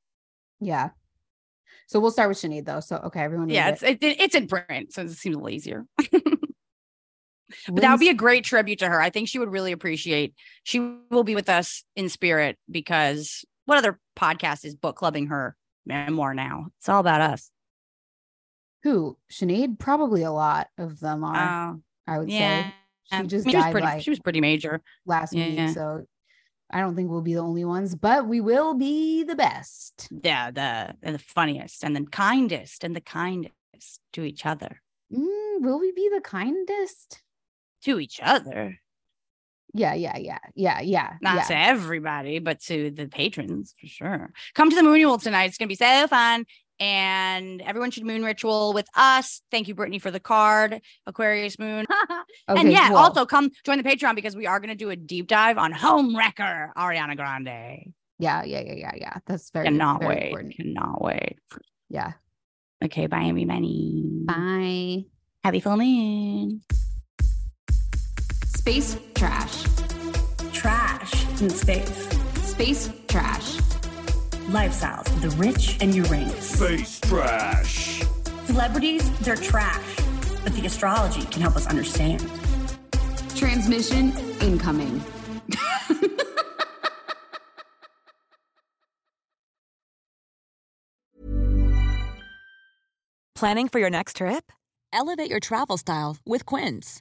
yeah. 0.61 0.91
So 1.89 2.01
we'll 2.01 2.11
start 2.11 2.31
with 2.31 2.39
Sinead 2.39 2.65
though. 2.65 2.81
So 2.81 2.97
okay, 2.97 3.20
everyone. 3.20 3.49
Yeah, 3.49 3.69
it's 3.69 3.83
it, 3.83 3.99
it's 4.01 4.35
in 4.35 4.49
print, 4.49 4.93
so 4.93 5.03
it 5.03 5.11
seems 5.11 5.37
a 5.37 5.39
little 5.39 5.51
easier. 5.51 5.85
But 7.69 7.83
that 7.83 7.93
would 7.93 8.01
be 8.01 8.09
a 8.09 8.15
great 8.15 8.45
tribute 8.45 8.81
to 8.81 8.89
her. 8.89 9.01
I 9.01 9.11
think 9.11 9.28
she 9.28 9.39
would 9.39 9.51
really 9.53 9.73
appreciate. 9.73 10.35
She 10.65 10.81
will 11.11 11.23
be 11.23 11.37
with 11.37 11.49
us 11.49 11.85
in 11.95 12.09
spirit 12.09 12.59
because 12.70 13.45
what 13.66 13.78
other 13.78 14.01
podcast 14.16 14.64
is 14.64 14.74
book 14.74 14.97
clubbing 14.97 15.26
her 15.26 15.56
memoir 15.84 16.34
now? 16.34 16.68
It's 16.78 16.88
all 16.88 17.01
about 17.01 17.20
us. 17.20 17.51
who 18.82 19.16
Sinead. 19.30 19.78
Probably 19.78 20.22
a 20.22 20.30
lot 20.32 20.68
of 20.78 20.98
them 21.01 21.22
are. 21.24 21.74
Oh, 21.74 21.80
I 22.06 22.18
would 22.18 22.30
yeah. 22.30 22.64
say 22.70 22.74
she 23.10 23.16
Um, 23.16 23.28
just 23.28 23.47
I 23.47 23.48
mean, 23.48 23.55
it 23.55 23.59
was 23.59 23.64
died 23.64 23.72
pretty. 23.72 23.86
like 23.86 24.02
she 24.02 24.10
was 24.10 24.20
pretty 24.20 24.40
major. 24.40 24.82
last 25.05 25.32
Yeah, 25.34 25.47
week, 25.47 25.56
yeah. 25.59 25.72
so 25.72 26.05
I 26.70 26.80
don't 26.80 26.97
think 26.97 27.10
we'll 27.10 27.20
be 27.22 27.34
the 27.34 27.40
only 27.40 27.64
ones, 27.64 27.94
but 27.94 28.26
we 28.26 28.40
will 28.40 28.74
be 28.74 29.22
the 29.24 29.36
best. 29.36 30.09
Yeah, 30.10 30.51
the 30.51 30.94
and 31.02 31.14
the 31.14 31.18
funniest 31.20 31.84
and 31.84 31.94
the 31.94 32.05
kindest 32.06 32.82
and 32.84 32.94
the 32.97 33.01
kindest 33.01 33.52
to 34.14 34.22
each 34.24 34.44
other. 34.47 34.82
Mm, 35.12 35.60
will 35.62 35.78
we 35.78 35.93
be 35.93 36.09
the 36.12 36.20
kindest? 36.20 37.22
To 37.82 38.01
each 38.01 38.18
other, 38.22 38.78
Yeah, 39.77 39.94
yeah, 39.94 40.16
yeah, 40.16 40.39
yeah, 40.55 40.81
yeah. 40.81 41.15
not 41.20 41.36
yeah. 41.36 41.43
to 41.43 41.57
everybody, 41.57 42.39
but 42.39 42.61
to 42.62 42.90
the 42.90 43.07
patrons 43.07 43.74
for 43.81 43.86
sure. 43.86 44.32
Come 44.55 44.70
to 44.70 44.77
the 44.77 44.82
Moon 44.82 44.94
Ritual 44.94 45.19
tonight. 45.19 45.44
It's 45.44 45.59
gonna 45.59 45.69
be 45.69 45.74
so 45.74 46.07
fun. 46.09 46.47
And 46.78 47.62
everyone 47.62 47.90
should 47.90 48.05
moon 48.05 48.23
ritual 48.23 48.74
with 48.74 48.86
us. 48.94 49.40
Thank 49.51 49.66
you, 49.66 49.74
Britney, 49.74 50.01
for 50.01 50.11
the 50.11 50.20
card, 50.20 50.82
Aquarius 51.07 51.59
Moon. 51.59 51.86
and 52.48 52.70
yeah, 52.70 52.89
cool. 52.89 52.98
also 52.98 53.24
come 53.24 53.51
join 53.65 53.78
the 53.78 53.85
Patreon 53.85 54.15
because 54.15 54.36
we 54.36 54.47
are 54.47 54.61
going 54.61 54.69
to 54.69 54.74
do 54.77 54.90
a 54.90 54.97
deep 54.97 55.27
dive 55.27 55.57
on 55.57 55.73
Home 55.73 56.15
Wrecker, 56.15 56.73
Ariana 56.77 57.16
Grande. 57.16 57.94
Yeah, 58.19 58.44
yeah, 58.44 58.61
yeah, 58.61 58.74
yeah, 58.74 58.93
yeah. 58.94 59.15
That's 59.27 59.51
very, 59.51 59.65
Cannot 59.65 60.01
very 60.01 60.15
wait. 60.15 60.27
important. 60.27 60.57
Cannot 60.57 61.03
wait. 61.03 61.39
Yeah. 61.89 62.12
Okay, 62.85 63.07
bye, 63.07 63.24
everybody. 63.24 64.03
Bye. 64.27 65.05
Happy 65.43 65.61
full 65.61 65.78
moon. 65.78 66.61
Space 68.66 68.98
trash. 69.14 69.62
Trash 70.52 71.40
in 71.40 71.48
space. 71.51 72.09
Space 72.43 72.90
trash. 73.06 73.59
Lifestyles 74.48 75.06
of 75.06 75.22
the 75.22 75.30
rich 75.36 75.78
and 75.80 75.94
Uranus. 75.94 76.51
Space 76.51 76.98
trash. 76.98 78.02
Celebrities, 78.47 79.09
they're 79.20 79.36
trash, 79.36 79.84
but 80.43 80.52
the 80.55 80.66
astrology 80.66 81.22
can 81.26 81.43
help 81.43 81.55
us 81.55 81.68
understand. 81.68 82.28
Transmission 83.36 84.12
incoming. 84.40 85.01
Planning 93.36 93.68
for 93.68 93.78
your 93.78 93.90
next 93.90 94.16
trip? 94.16 94.51
Elevate 94.93 95.30
your 95.30 95.38
travel 95.38 95.76
style 95.76 96.16
with 96.26 96.44
Quince. 96.44 97.01